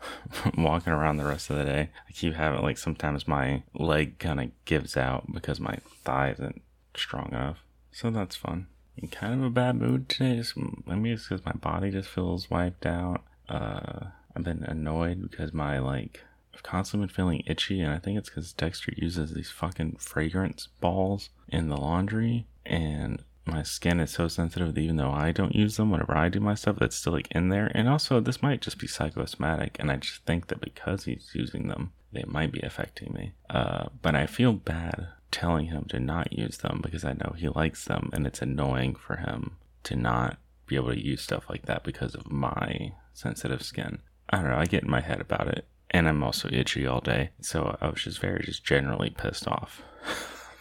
walking 0.56 0.92
around 0.92 1.16
the 1.16 1.24
rest 1.24 1.50
of 1.50 1.56
the 1.56 1.64
day 1.64 1.90
i 2.08 2.12
keep 2.12 2.34
having 2.34 2.62
like 2.62 2.78
sometimes 2.78 3.28
my 3.28 3.62
leg 3.74 4.18
kind 4.18 4.40
of 4.40 4.50
gives 4.64 4.96
out 4.96 5.30
because 5.32 5.60
my 5.60 5.76
thigh 6.04 6.30
isn't 6.30 6.62
strong 6.94 7.28
enough 7.32 7.58
so 7.90 8.10
that's 8.10 8.36
fun 8.36 8.66
in 8.98 9.08
kind 9.08 9.34
of 9.34 9.42
a 9.42 9.50
bad 9.50 9.76
mood 9.76 10.08
today 10.08 10.36
just, 10.36 10.54
maybe 10.86 11.12
it's 11.12 11.28
because 11.28 11.44
my 11.44 11.52
body 11.52 11.90
just 11.90 12.08
feels 12.08 12.50
wiped 12.50 12.86
out 12.86 13.22
uh 13.48 14.06
i've 14.34 14.44
been 14.44 14.64
annoyed 14.64 15.22
because 15.30 15.52
my 15.52 15.78
like 15.78 16.24
i've 16.54 16.62
constantly 16.62 17.06
been 17.06 17.14
feeling 17.14 17.42
itchy 17.46 17.80
and 17.80 17.92
i 17.92 17.98
think 17.98 18.18
it's 18.18 18.28
because 18.28 18.52
dexter 18.52 18.92
uses 18.96 19.32
these 19.32 19.50
fucking 19.50 19.96
fragrance 19.98 20.68
balls 20.80 21.30
in 21.48 21.68
the 21.68 21.76
laundry 21.76 22.46
and 22.64 23.22
my 23.46 23.62
skin 23.62 24.00
is 24.00 24.10
so 24.10 24.26
sensitive 24.26 24.74
that 24.74 24.80
even 24.80 24.96
though 24.96 25.12
I 25.12 25.30
don't 25.30 25.54
use 25.54 25.76
them 25.76 25.90
whenever 25.90 26.16
I 26.16 26.28
do 26.28 26.40
my 26.40 26.54
stuff, 26.54 26.78
that's 26.80 26.96
still 26.96 27.12
like 27.12 27.28
in 27.30 27.48
there. 27.48 27.70
And 27.74 27.88
also, 27.88 28.18
this 28.18 28.42
might 28.42 28.60
just 28.60 28.78
be 28.78 28.88
psychosomatic, 28.88 29.76
and 29.78 29.90
I 29.90 29.96
just 29.96 30.24
think 30.24 30.48
that 30.48 30.60
because 30.60 31.04
he's 31.04 31.30
using 31.32 31.68
them, 31.68 31.92
they 32.12 32.24
might 32.26 32.50
be 32.50 32.60
affecting 32.60 33.12
me. 33.12 33.34
Uh, 33.48 33.86
but 34.02 34.16
I 34.16 34.26
feel 34.26 34.52
bad 34.52 35.08
telling 35.30 35.66
him 35.66 35.84
to 35.88 36.00
not 36.00 36.32
use 36.32 36.58
them 36.58 36.80
because 36.82 37.04
I 37.04 37.12
know 37.12 37.34
he 37.36 37.48
likes 37.48 37.84
them, 37.84 38.10
and 38.12 38.26
it's 38.26 38.42
annoying 38.42 38.94
for 38.94 39.16
him 39.16 39.56
to 39.84 39.96
not 39.96 40.38
be 40.66 40.76
able 40.76 40.92
to 40.92 41.04
use 41.04 41.22
stuff 41.22 41.48
like 41.48 41.66
that 41.66 41.84
because 41.84 42.14
of 42.14 42.30
my 42.30 42.92
sensitive 43.12 43.62
skin. 43.62 43.98
I 44.30 44.38
don't 44.38 44.50
know. 44.50 44.58
I 44.58 44.66
get 44.66 44.82
in 44.82 44.90
my 44.90 45.00
head 45.00 45.20
about 45.20 45.48
it, 45.48 45.66
and 45.90 46.08
I'm 46.08 46.22
also 46.22 46.48
itchy 46.50 46.86
all 46.86 47.00
day, 47.00 47.30
so 47.40 47.76
I 47.80 47.88
was 47.88 48.02
just 48.02 48.20
very, 48.20 48.44
just 48.44 48.64
generally 48.64 49.10
pissed 49.10 49.46
off 49.46 49.82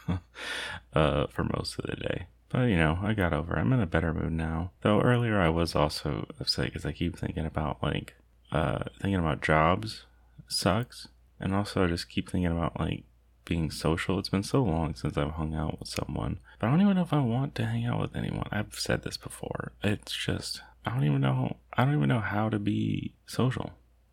uh, 0.94 1.28
for 1.28 1.44
most 1.44 1.80
of 1.80 1.86
the 1.90 1.96
day. 1.96 2.28
But 2.50 2.70
you 2.70 2.78
know, 2.78 3.00
I 3.02 3.14
got 3.14 3.34
over. 3.34 3.58
I'm 3.58 3.74
in 3.74 3.82
a 3.82 3.88
better 3.88 4.14
mood 4.14 4.32
now. 4.32 4.72
Though 4.82 5.02
earlier 5.02 5.40
I 5.40 5.50
was 5.50 5.76
also 5.76 6.28
upset 6.40 6.66
because 6.66 6.86
I 6.86 6.92
keep 6.92 7.18
thinking 7.18 7.46
about 7.46 7.82
like 7.82 8.16
uh 8.52 8.84
thinking 9.02 9.20
about 9.20 9.42
jobs 9.42 10.06
sucks, 10.48 11.08
and 11.40 11.54
also 11.54 11.84
I 11.84 11.88
just 11.88 12.10
keep 12.10 12.30
thinking 12.30 12.52
about 12.52 12.80
like 12.80 13.04
being 13.46 13.72
social. 13.72 14.20
It's 14.20 14.30
been 14.30 14.44
so 14.44 14.64
long 14.64 14.96
since 14.96 15.18
I've 15.18 15.32
hung 15.32 15.56
out 15.56 15.80
with 15.80 15.88
someone, 15.88 16.40
but 16.60 16.68
I 16.68 16.72
don't 16.72 16.82
even 16.82 16.96
know 16.96 17.04
if 17.04 17.14
I 17.14 17.20
want 17.20 17.56
to 17.56 17.66
hang 17.66 17.86
out 17.86 18.02
with 18.02 18.16
anyone. 18.16 18.48
I've 18.52 18.76
said 18.76 19.04
this 19.04 19.18
before. 19.18 19.72
It's 19.84 20.14
just 20.14 20.62
I 20.86 20.92
don't 20.92 21.06
even 21.06 21.22
know. 21.22 21.58
I 21.74 21.86
don't 21.86 21.96
even 21.96 22.10
know 22.10 22.20
how 22.20 22.50
to 22.50 22.60
be 22.60 23.14
social. 23.26 23.72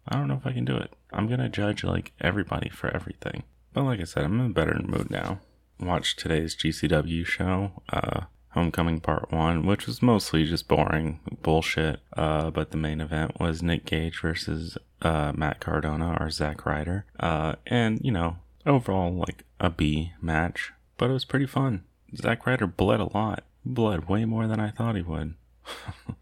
I 0.08 0.16
don't 0.16 0.28
know 0.28 0.36
if 0.36 0.46
I 0.46 0.52
can 0.52 0.64
do 0.64 0.76
it. 0.76 0.92
I'm 1.12 1.28
gonna 1.28 1.48
judge 1.48 1.84
like 1.84 2.12
everybody 2.20 2.68
for 2.68 2.94
everything. 2.94 3.44
But 3.72 3.84
like 3.84 4.00
I 4.00 4.04
said, 4.04 4.24
I'm 4.24 4.40
in 4.40 4.46
a 4.46 4.50
better 4.50 4.78
mood 4.84 5.10
now. 5.10 5.40
Watched 5.80 6.18
today's 6.18 6.54
GCW 6.54 7.24
show, 7.26 7.82
uh, 7.92 8.22
Homecoming 8.50 9.00
Part 9.00 9.32
1, 9.32 9.64
which 9.64 9.86
was 9.86 10.02
mostly 10.02 10.44
just 10.44 10.68
boring 10.68 11.20
bullshit. 11.42 12.00
Uh, 12.16 12.50
but 12.50 12.70
the 12.70 12.76
main 12.76 13.00
event 13.00 13.40
was 13.40 13.62
Nick 13.62 13.86
Gage 13.86 14.20
versus 14.20 14.76
uh, 15.00 15.32
Matt 15.34 15.60
Cardona 15.60 16.16
or 16.20 16.30
Zack 16.30 16.66
Ryder. 16.66 17.06
Uh, 17.18 17.54
and, 17.66 18.00
you 18.02 18.12
know, 18.12 18.36
overall, 18.66 19.12
like 19.12 19.44
a 19.60 19.70
B 19.70 20.12
match, 20.20 20.72
but 20.98 21.10
it 21.10 21.14
was 21.14 21.24
pretty 21.24 21.46
fun. 21.46 21.84
Zack 22.16 22.46
Ryder 22.46 22.66
bled 22.66 23.00
a 23.00 23.12
lot. 23.16 23.44
Bled 23.64 24.08
way 24.08 24.24
more 24.24 24.46
than 24.46 24.60
I 24.60 24.70
thought 24.70 24.96
he 24.96 25.02
would. 25.02 25.34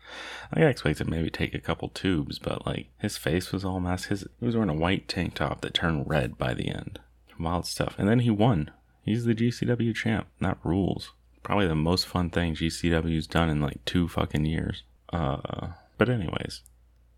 I 0.53 0.61
expected 0.61 1.09
maybe 1.09 1.31
take 1.31 1.55
a 1.55 1.61
couple 1.61 1.89
tubes, 1.89 2.39
but 2.39 2.67
like 2.67 2.89
his 2.99 3.17
face 3.17 3.53
was 3.53 3.65
all 3.65 3.81
masked. 3.81 4.11
His 4.11 4.27
he 4.39 4.47
was 4.47 4.55
wearing 4.55 4.71
a 4.71 4.75
white 4.75 5.09
tank 5.09 5.35
top 5.35 5.61
that 5.63 5.75
turned 5.75 6.09
red 6.09 6.37
by 6.37 6.55
the 6.55 6.69
end. 6.69 6.99
Wild 7.39 7.67
stuff. 7.67 7.95
And 7.99 8.09
then 8.09 8.21
he 8.21 8.31
won. 8.31 8.71
He's 9.03 9.25
the 9.25 9.35
GCW 9.35 9.95
champ. 9.95 10.27
That 10.41 10.59
rules. 10.63 11.13
Probably 11.43 11.67
the 11.67 11.75
most 11.75 12.07
fun 12.07 12.31
thing 12.31 12.55
GCW's 12.55 13.27
done 13.27 13.49
in 13.49 13.63
like 13.63 13.83
two 13.87 14.09
fucking 14.09 14.45
years. 14.45 14.83
Uh, 15.11 15.69
but 15.97 16.09
anyways, 16.09 16.61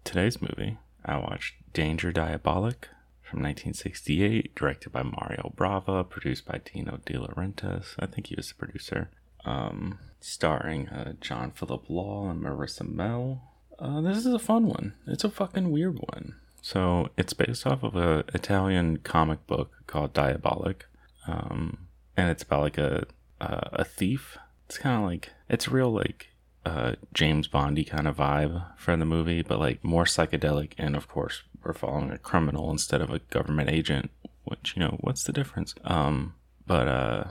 today's 0.05 0.41
movie 0.41 0.79
I 1.05 1.17
watched 1.19 1.55
Danger 1.73 2.13
Diabolik 2.13 2.85
from 3.33 3.41
1968, 3.41 4.55
directed 4.55 4.93
by 4.93 5.03
Mario 5.03 5.55
Bava, 5.57 6.07
produced 6.07 6.45
by 6.45 6.61
Dino 6.63 7.01
De 7.07 7.15
Laurentiis. 7.15 7.95
I 7.99 8.05
think 8.05 8.27
he 8.27 8.35
was 8.35 8.49
the 8.49 8.55
producer. 8.55 9.09
Um, 9.47 9.99
starring 10.21 10.91
uh, 10.91 11.15
John 11.19 11.51
Philip 11.51 11.89
Law 11.89 12.29
and 12.29 12.43
Marisa 12.43 12.87
Mell. 12.87 13.55
Uh, 13.79 14.03
this 14.03 14.19
is 14.19 14.27
a 14.27 14.39
fun 14.39 14.67
one. 14.67 14.93
It's 15.07 15.25
a 15.25 15.31
fucking 15.31 15.71
weird 15.71 15.99
one. 15.99 16.35
So 16.61 17.09
it's 17.17 17.33
based 17.33 17.67
off 17.67 17.83
of 17.83 17.97
a 17.97 18.23
Italian 18.35 18.99
comic 18.99 19.47
book 19.47 19.73
called 19.87 20.13
Diabolik, 20.13 20.83
um, 21.27 21.87
and 22.15 22.29
it's 22.29 22.43
about 22.43 22.61
like 22.61 22.77
a 22.79 23.07
uh, 23.41 23.71
a 23.73 23.85
thief. 23.85 24.37
It's 24.67 24.77
kind 24.77 25.03
of 25.03 25.09
like 25.09 25.31
it's 25.49 25.69
real 25.69 25.91
like 25.91 26.29
uh, 26.65 26.95
James 27.13 27.49
Bondy 27.49 27.85
kind 27.85 28.07
of 28.07 28.17
vibe 28.17 28.65
for 28.77 28.97
the 28.97 29.05
movie, 29.05 29.43
but 29.43 29.59
like 29.59 29.83
more 29.83 30.05
psychedelic. 30.05 30.73
And 30.79 30.97
of 30.97 31.09
course, 31.09 31.43
we're 31.63 31.73
following 31.73 32.11
a 32.11 32.19
criminal 32.19 32.71
instead 32.71 33.01
of 33.01 33.11
a 33.11 33.19
government 33.19 33.71
agent. 33.71 34.11
Which 34.45 34.75
you 34.77 34.81
know, 34.81 34.99
what's 35.01 35.25
the 35.25 35.33
difference? 35.33 35.75
Um, 35.85 36.35
but 36.67 36.89
uh, 36.89 37.25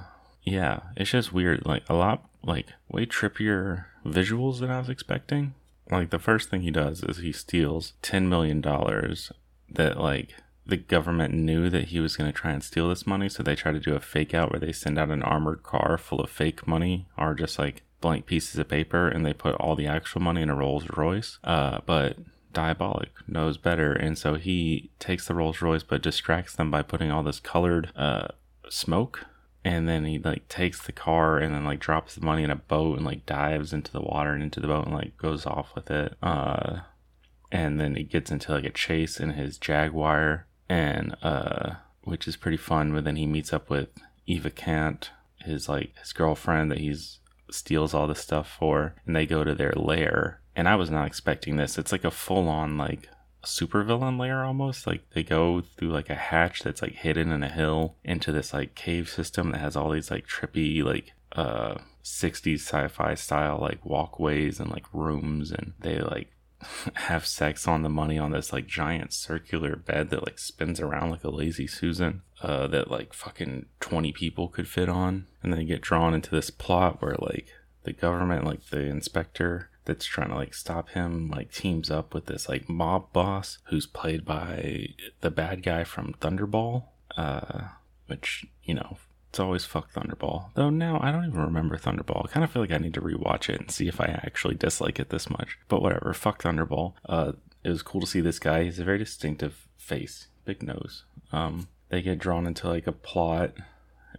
yeah, 0.43 0.81
it's 0.95 1.11
just 1.11 1.33
weird. 1.33 1.65
Like 1.65 1.83
a 1.89 1.93
lot, 1.93 2.29
like 2.43 2.67
way 2.89 3.05
trippier 3.05 3.85
visuals 4.05 4.59
than 4.59 4.71
I 4.71 4.79
was 4.79 4.89
expecting. 4.89 5.53
Like 5.89 6.09
the 6.09 6.19
first 6.19 6.49
thing 6.49 6.61
he 6.61 6.71
does 6.71 7.03
is 7.03 7.17
he 7.17 7.31
steals 7.31 7.93
ten 8.01 8.29
million 8.29 8.61
dollars 8.61 9.31
that 9.69 9.99
like 9.99 10.35
the 10.65 10.77
government 10.77 11.33
knew 11.33 11.69
that 11.69 11.85
he 11.85 11.99
was 11.99 12.15
going 12.15 12.31
to 12.31 12.37
try 12.37 12.51
and 12.51 12.63
steal 12.63 12.89
this 12.89 13.07
money, 13.07 13.27
so 13.27 13.43
they 13.43 13.55
try 13.55 13.71
to 13.71 13.79
do 13.79 13.95
a 13.95 13.99
fake 13.99 14.33
out 14.33 14.51
where 14.51 14.59
they 14.59 14.71
send 14.71 14.97
out 14.97 15.09
an 15.09 15.23
armored 15.23 15.63
car 15.63 15.97
full 15.97 16.21
of 16.21 16.29
fake 16.29 16.65
money 16.67 17.07
or 17.17 17.33
just 17.33 17.59
like 17.59 17.83
blank 18.01 18.25
pieces 18.25 18.59
of 18.59 18.67
paper, 18.67 19.07
and 19.07 19.25
they 19.25 19.33
put 19.33 19.55
all 19.55 19.75
the 19.75 19.87
actual 19.87 20.21
money 20.21 20.41
in 20.41 20.49
a 20.49 20.55
Rolls 20.55 20.89
Royce. 20.97 21.39
Uh, 21.43 21.79
but 21.85 22.17
Diabolik 22.53 23.09
knows 23.27 23.57
better, 23.57 23.93
and 23.93 24.17
so 24.17 24.35
he 24.35 24.91
takes 24.99 25.27
the 25.27 25.35
Rolls 25.35 25.61
Royce 25.61 25.83
but 25.83 26.01
distracts 26.01 26.55
them 26.55 26.69
by 26.69 26.81
putting 26.81 27.11
all 27.11 27.23
this 27.23 27.39
colored 27.39 27.91
uh, 27.95 28.27
smoke 28.69 29.25
and 29.63 29.87
then 29.87 30.05
he 30.05 30.17
like 30.17 30.47
takes 30.47 30.81
the 30.81 30.91
car 30.91 31.37
and 31.37 31.53
then 31.53 31.63
like 31.63 31.79
drops 31.79 32.15
the 32.15 32.25
money 32.25 32.43
in 32.43 32.49
a 32.49 32.55
boat 32.55 32.97
and 32.97 33.05
like 33.05 33.25
dives 33.25 33.73
into 33.73 33.91
the 33.91 34.01
water 34.01 34.33
and 34.33 34.43
into 34.43 34.59
the 34.59 34.67
boat 34.67 34.85
and 34.85 34.95
like 34.95 35.17
goes 35.17 35.45
off 35.45 35.73
with 35.75 35.91
it 35.91 36.15
uh 36.23 36.79
and 37.51 37.79
then 37.79 37.95
he 37.95 38.03
gets 38.03 38.31
into 38.31 38.51
like 38.51 38.63
a 38.63 38.71
chase 38.71 39.19
in 39.19 39.31
his 39.31 39.57
jaguar 39.57 40.47
and 40.67 41.15
uh 41.21 41.75
which 42.03 42.27
is 42.27 42.35
pretty 42.35 42.57
fun 42.57 42.91
but 42.91 43.03
then 43.03 43.15
he 43.15 43.27
meets 43.27 43.53
up 43.53 43.69
with 43.69 43.89
eva 44.25 44.49
kant 44.49 45.11
his 45.41 45.69
like 45.69 45.95
his 45.97 46.13
girlfriend 46.13 46.71
that 46.71 46.79
he's 46.79 47.19
steals 47.51 47.93
all 47.93 48.07
this 48.07 48.19
stuff 48.19 48.49
for 48.49 48.95
and 49.05 49.15
they 49.15 49.25
go 49.25 49.43
to 49.43 49.55
their 49.55 49.73
lair. 49.75 50.41
And 50.55 50.67
i 50.67 50.75
was 50.75 50.89
not 50.89 51.07
expecting 51.07 51.55
this. 51.55 51.77
It's 51.77 51.91
like 51.91 52.03
a 52.03 52.11
full 52.11 52.47
on 52.49 52.77
like 52.77 53.09
supervillain 53.43 54.19
lair 54.19 54.43
almost. 54.43 54.85
Like 54.85 55.09
they 55.11 55.23
go 55.23 55.61
through 55.61 55.91
like 55.91 56.09
a 56.09 56.15
hatch 56.15 56.61
that's 56.61 56.81
like 56.81 56.93
hidden 56.93 57.31
in 57.31 57.43
a 57.43 57.49
hill 57.49 57.95
into 58.03 58.31
this 58.31 58.53
like 58.53 58.75
cave 58.75 59.09
system 59.09 59.51
that 59.51 59.61
has 59.61 59.75
all 59.75 59.91
these 59.91 60.11
like 60.11 60.27
trippy 60.27 60.83
like 60.83 61.13
uh 61.33 61.75
60s 62.03 62.59
sci-fi 62.59 63.13
style 63.15 63.59
like 63.59 63.85
walkways 63.85 64.59
and 64.59 64.71
like 64.71 64.85
rooms. 64.93 65.51
And 65.51 65.73
they 65.79 65.99
like 65.99 66.29
have 66.93 67.25
sex 67.25 67.67
on 67.67 67.83
the 67.83 67.89
money 67.89 68.17
on 68.17 68.31
this 68.31 68.53
like 68.53 68.67
giant 68.67 69.13
circular 69.13 69.75
bed 69.75 70.09
that 70.09 70.25
like 70.25 70.39
spins 70.39 70.79
around 70.79 71.11
like 71.11 71.23
a 71.23 71.29
lazy 71.29 71.67
susan 71.67 72.21
uh 72.41 72.67
that 72.67 72.89
like 72.89 73.13
fucking 73.13 73.65
20 73.79 74.11
people 74.11 74.47
could 74.47 74.67
fit 74.67 74.89
on. 74.89 75.27
And 75.43 75.53
then 75.53 75.67
get 75.67 75.81
drawn 75.81 76.13
into 76.13 76.31
this 76.31 76.49
plot 76.49 77.01
where 77.01 77.15
like 77.19 77.47
the 77.83 77.93
government 77.93 78.45
like 78.45 78.69
the 78.69 78.81
inspector 78.81 79.69
that's 79.85 80.05
trying 80.05 80.29
to 80.29 80.35
like 80.35 80.53
stop 80.53 80.89
him 80.89 81.29
like 81.29 81.51
teams 81.51 81.89
up 81.89 82.13
with 82.13 82.27
this 82.27 82.47
like 82.47 82.69
mob 82.69 83.11
boss 83.11 83.57
who's 83.65 83.87
played 83.87 84.23
by 84.23 84.89
the 85.21 85.31
bad 85.31 85.63
guy 85.63 85.83
from 85.83 86.13
Thunderball 86.21 86.85
uh 87.17 87.69
which 88.07 88.45
you 88.63 88.75
know 88.75 88.97
it's 89.31 89.39
always 89.39 89.63
fuck 89.63 89.93
Thunderball. 89.93 90.49
Though 90.55 90.69
now 90.69 90.99
I 91.01 91.09
don't 91.09 91.25
even 91.25 91.39
remember 91.39 91.77
Thunderball. 91.77 92.25
I 92.25 92.31
kind 92.33 92.43
of 92.43 92.51
feel 92.51 92.61
like 92.61 92.73
I 92.73 92.79
need 92.79 92.93
to 92.95 93.01
rewatch 93.01 93.47
it 93.47 93.61
and 93.61 93.71
see 93.71 93.87
if 93.87 94.01
I 94.01 94.07
actually 94.07 94.55
dislike 94.55 94.99
it 94.99 95.09
this 95.09 95.29
much. 95.29 95.57
But 95.69 95.81
whatever 95.81 96.13
fuck 96.13 96.43
Thunderball. 96.43 96.95
Uh 97.07 97.31
it 97.63 97.69
was 97.69 97.81
cool 97.81 98.01
to 98.01 98.07
see 98.07 98.19
this 98.19 98.39
guy. 98.39 98.65
He's 98.65 98.79
a 98.79 98.83
very 98.83 98.97
distinctive 98.97 99.69
face 99.77 100.27
big 100.43 100.61
nose. 100.61 101.05
Um 101.31 101.69
they 101.87 102.01
get 102.01 102.19
drawn 102.19 102.45
into 102.45 102.67
like 102.67 102.87
a 102.87 102.91
plot 102.91 103.53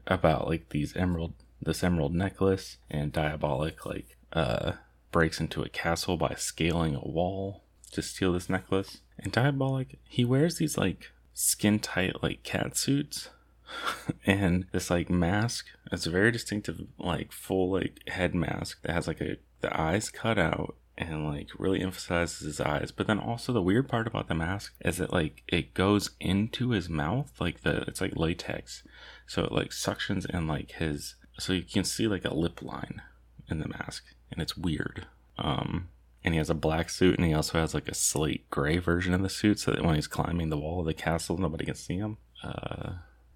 about 0.06 0.48
like 0.48 0.70
these 0.70 0.96
emerald 0.96 1.34
this 1.60 1.84
emerald 1.84 2.14
necklace 2.14 2.78
and 2.90 3.12
Diabolik 3.12 3.84
like 3.84 4.16
uh 4.32 4.72
breaks 5.10 5.40
into 5.40 5.60
a 5.60 5.68
castle 5.68 6.16
by 6.16 6.36
scaling 6.38 6.94
a 6.94 7.06
wall 7.06 7.64
to 7.90 8.00
steal 8.00 8.32
this 8.32 8.48
necklace. 8.48 9.02
And 9.18 9.30
Diabolik, 9.30 9.96
he 10.08 10.24
wears 10.24 10.56
these 10.56 10.78
like 10.78 11.10
skin 11.34 11.80
tight 11.80 12.22
like 12.22 12.44
cat 12.44 12.78
suits 12.78 13.28
and 14.26 14.66
this 14.72 14.90
like 14.90 15.10
mask. 15.10 15.66
It's 15.90 16.06
a 16.06 16.10
very 16.10 16.30
distinctive 16.30 16.80
like 16.98 17.32
full 17.32 17.70
like 17.72 18.00
head 18.08 18.34
mask 18.34 18.82
that 18.82 18.92
has 18.92 19.06
like 19.06 19.20
a 19.20 19.36
the 19.60 19.78
eyes 19.78 20.10
cut 20.10 20.38
out 20.38 20.76
and 20.98 21.26
like 21.26 21.48
really 21.58 21.80
emphasizes 21.80 22.40
his 22.40 22.60
eyes. 22.60 22.92
But 22.92 23.06
then 23.06 23.18
also 23.18 23.52
the 23.52 23.62
weird 23.62 23.88
part 23.88 24.06
about 24.06 24.28
the 24.28 24.34
mask 24.34 24.74
is 24.80 24.98
that 24.98 25.12
like 25.12 25.42
it 25.48 25.74
goes 25.74 26.10
into 26.20 26.70
his 26.70 26.88
mouth, 26.88 27.32
like 27.40 27.62
the 27.62 27.82
it's 27.82 28.00
like 28.00 28.16
latex. 28.16 28.82
So 29.26 29.44
it 29.44 29.52
like 29.52 29.70
suctions 29.70 30.28
in 30.28 30.46
like 30.46 30.72
his 30.72 31.16
so 31.38 31.52
you 31.52 31.62
can 31.62 31.84
see 31.84 32.06
like 32.06 32.24
a 32.24 32.34
lip 32.34 32.62
line 32.62 33.02
in 33.48 33.60
the 33.60 33.68
mask 33.68 34.04
and 34.30 34.42
it's 34.42 34.56
weird. 34.56 35.06
Um, 35.38 35.88
and 36.24 36.34
he 36.34 36.38
has 36.38 36.50
a 36.50 36.54
black 36.54 36.88
suit, 36.88 37.18
and 37.18 37.26
he 37.26 37.34
also 37.34 37.58
has 37.58 37.74
like 37.74 37.88
a 37.88 37.94
slate 37.94 38.48
gray 38.48 38.78
version 38.78 39.12
of 39.12 39.22
the 39.22 39.28
suit, 39.28 39.58
so 39.58 39.72
that 39.72 39.84
when 39.84 39.96
he's 39.96 40.06
climbing 40.06 40.50
the 40.50 40.58
wall 40.58 40.80
of 40.80 40.86
the 40.86 40.94
castle, 40.94 41.36
nobody 41.36 41.64
can 41.64 41.74
see 41.74 41.96
him. 41.96 42.16
Uh, 42.42 42.92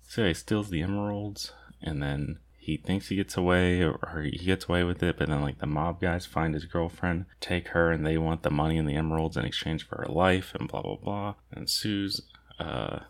so 0.06 0.26
he 0.26 0.34
steals 0.34 0.70
the 0.70 0.82
emeralds, 0.82 1.52
and 1.82 2.02
then 2.02 2.38
he 2.56 2.76
thinks 2.76 3.08
he 3.08 3.16
gets 3.16 3.36
away, 3.36 3.82
or 3.82 4.22
he 4.25 4.44
gets 4.44 4.68
away 4.68 4.82
with 4.82 5.02
it, 5.02 5.18
but 5.18 5.28
then 5.28 5.42
like 5.42 5.58
the 5.58 5.66
mob 5.66 6.00
guys 6.00 6.26
find 6.26 6.54
his 6.54 6.64
girlfriend, 6.64 7.26
take 7.40 7.68
her, 7.68 7.90
and 7.90 8.04
they 8.04 8.18
want 8.18 8.42
the 8.42 8.50
money 8.50 8.78
and 8.78 8.88
the 8.88 8.96
emeralds 8.96 9.36
in 9.36 9.44
exchange 9.44 9.86
for 9.86 9.98
her 9.98 10.12
life, 10.12 10.52
and 10.58 10.68
blah 10.68 10.82
blah 10.82 10.96
blah. 10.96 11.34
And 11.52 11.70
Sue's 11.70 12.22
uh, 12.58 13.00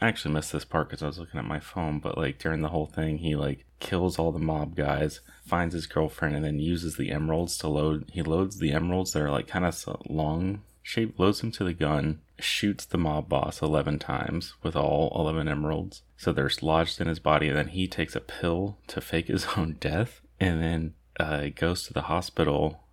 I 0.00 0.08
actually 0.08 0.34
missed 0.34 0.52
this 0.52 0.64
part 0.64 0.88
because 0.88 1.02
I 1.02 1.06
was 1.06 1.18
looking 1.18 1.38
at 1.38 1.46
my 1.46 1.60
phone, 1.60 2.00
but 2.00 2.18
like 2.18 2.38
during 2.38 2.62
the 2.62 2.68
whole 2.68 2.86
thing, 2.86 3.18
he 3.18 3.36
like 3.36 3.64
kills 3.80 4.18
all 4.18 4.32
the 4.32 4.38
mob 4.38 4.76
guys, 4.76 5.20
finds 5.46 5.74
his 5.74 5.86
girlfriend, 5.86 6.36
and 6.36 6.44
then 6.44 6.58
uses 6.58 6.96
the 6.96 7.10
emeralds 7.10 7.56
to 7.58 7.68
load. 7.68 8.10
He 8.12 8.22
loads 8.22 8.58
the 8.58 8.72
emeralds 8.72 9.12
that 9.12 9.22
are 9.22 9.30
like 9.30 9.48
kind 9.48 9.64
of 9.64 9.82
long 10.08 10.62
shape, 10.82 11.18
loads 11.18 11.40
them 11.40 11.52
to 11.52 11.64
the 11.64 11.72
gun, 11.72 12.20
shoots 12.38 12.84
the 12.84 12.98
mob 12.98 13.28
boss 13.28 13.62
11 13.62 13.98
times 13.98 14.54
with 14.62 14.76
all 14.76 15.12
11 15.18 15.48
emeralds. 15.48 16.02
So 16.16 16.32
they're 16.32 16.50
lodged 16.62 17.00
in 17.00 17.08
his 17.08 17.18
body, 17.18 17.48
and 17.48 17.56
then 17.56 17.68
he 17.68 17.86
takes 17.86 18.16
a 18.16 18.20
pill 18.20 18.78
to 18.88 19.00
fake 19.00 19.28
his 19.28 19.46
own 19.56 19.76
death, 19.80 20.20
and 20.40 20.62
then 20.62 20.94
uh, 21.18 21.48
goes 21.54 21.84
to 21.84 21.92
the 21.92 22.02
hospital. 22.02 22.84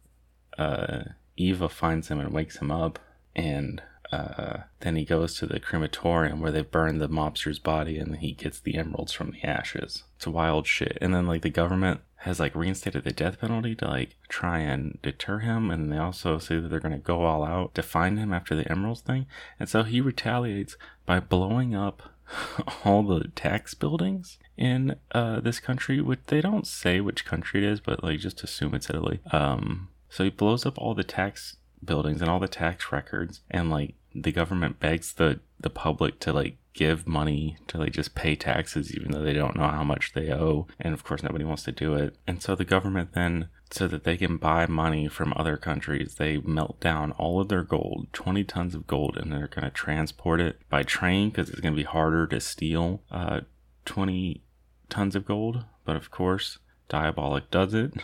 Uh, 0.58 1.04
Eva 1.38 1.70
finds 1.70 2.08
him 2.08 2.20
and 2.20 2.32
wakes 2.32 2.58
him 2.58 2.72
up, 2.72 3.00
and 3.36 3.82
uh, 4.12 4.64
then 4.80 4.96
he 4.96 5.04
goes 5.04 5.36
to 5.36 5.46
the 5.46 5.60
crematorium 5.60 6.40
where 6.40 6.52
they 6.52 6.62
burn 6.62 7.00
the 7.00 7.10
mobster's 7.10 7.60
body 7.60 7.98
and 7.98 8.18
he 8.18 8.32
gets 8.32 8.60
the 8.60 8.76
emeralds 8.76 9.12
from 9.12 9.32
the 9.32 9.44
ashes. 9.44 10.04
It's 10.16 10.28
wild 10.28 10.68
shit. 10.68 10.98
And 11.02 11.14
then 11.14 11.28
like 11.28 11.42
the 11.42 11.50
government 11.50 12.02
has 12.18 12.40
like 12.40 12.56
reinstated 12.56 13.04
the 13.04 13.12
death 13.12 13.40
penalty 13.40 13.76
to 13.76 13.88
like 13.88 14.16
try 14.30 14.60
and 14.60 14.98
deter 15.02 15.40
him 15.40 15.70
and 15.70 15.92
they 15.92 15.98
also 15.98 16.40
say 16.40 16.60
that 16.60 16.70
they're 16.70 16.80
going 16.80 16.92
to 16.92 16.98
go 16.98 17.24
all 17.24 17.44
out 17.44 17.76
to 17.76 17.84
find 17.84 18.18
him 18.18 18.34
after 18.34 18.56
the 18.56 18.70
emeralds 18.72 19.02
thing. 19.02 19.26
And 19.60 19.70
so 19.70 19.84
he 19.84 20.02
retaliates 20.02 20.76
by 21.06 21.20
blowing 21.20 21.76
up 21.76 22.14
all 22.86 23.04
the 23.04 23.28
tax 23.36 23.74
buildings 23.74 24.40
in 24.58 24.96
uh, 25.12 25.40
this 25.42 25.60
country, 25.60 26.02
which 26.02 26.22
they 26.28 26.42
don't 26.42 26.66
say 26.66 27.00
which 27.00 27.26
country 27.26 27.64
it 27.64 27.70
is, 27.70 27.80
but 27.80 28.04
like 28.04 28.20
just 28.20 28.44
assume 28.44 28.74
it's 28.74 28.90
Italy. 28.90 29.20
Um, 29.32 29.90
so 30.10 30.24
he 30.24 30.30
blows 30.30 30.66
up 30.66 30.78
all 30.78 30.96
the 30.96 31.04
tax 31.04 31.58
buildings 31.84 32.22
and 32.22 32.30
all 32.30 32.40
the 32.40 32.48
tax 32.48 32.92
records 32.92 33.42
and 33.52 33.70
like 33.70 33.94
the 34.14 34.32
government 34.32 34.80
begs 34.80 35.14
the 35.14 35.40
the 35.60 35.70
public 35.70 36.20
to 36.20 36.34
like 36.34 36.58
give 36.76 37.08
money 37.08 37.58
to 37.68 37.78
like 37.78 37.94
just 37.94 38.14
pay 38.16 38.36
taxes 38.36 38.94
even 38.94 39.12
though 39.12 39.22
they 39.22 39.34
don't 39.34 39.56
know 39.56 39.68
how 39.68 39.84
much 39.84 40.12
they 40.14 40.32
owe 40.32 40.68
and 40.80 40.94
of 40.94 41.04
course 41.04 41.24
nobody 41.24 41.46
wants 41.46 41.64
to 41.64 41.72
do 41.72 41.96
it. 41.96 42.16
And 42.28 42.44
so 42.44 42.54
the 42.54 42.66
government 42.66 43.14
then 43.14 43.48
so 43.72 43.88
that 43.88 44.04
they 44.04 44.18
can 44.18 44.38
buy 44.38 44.68
money 44.68 45.08
from 45.08 45.34
other 45.36 45.58
countries. 45.58 46.16
They 46.16 46.38
melt 46.38 46.80
down 46.80 47.12
all 47.14 47.40
of 47.40 47.48
their 47.48 47.64
gold 47.64 48.08
20 48.14 48.44
tons 48.44 48.76
of 48.76 48.86
gold 48.86 49.18
and 49.18 49.32
they're 49.32 49.48
going 49.48 49.66
to 49.66 49.72
transport 49.72 50.42
it 50.42 50.60
by 50.70 50.84
train 50.84 51.30
because 51.30 51.50
it's 51.50 51.62
going 51.62 51.74
to 51.74 51.80
be 51.80 51.84
harder 51.84 52.28
to 52.28 52.40
steal 52.40 53.02
uh, 53.10 53.42
20 53.86 54.44
tons 54.90 55.16
of 55.16 55.26
gold. 55.26 55.64
But 55.86 55.96
of 55.96 56.12
course 56.12 56.60
Diabolik 56.90 57.50
does 57.50 57.74
it. 57.74 57.94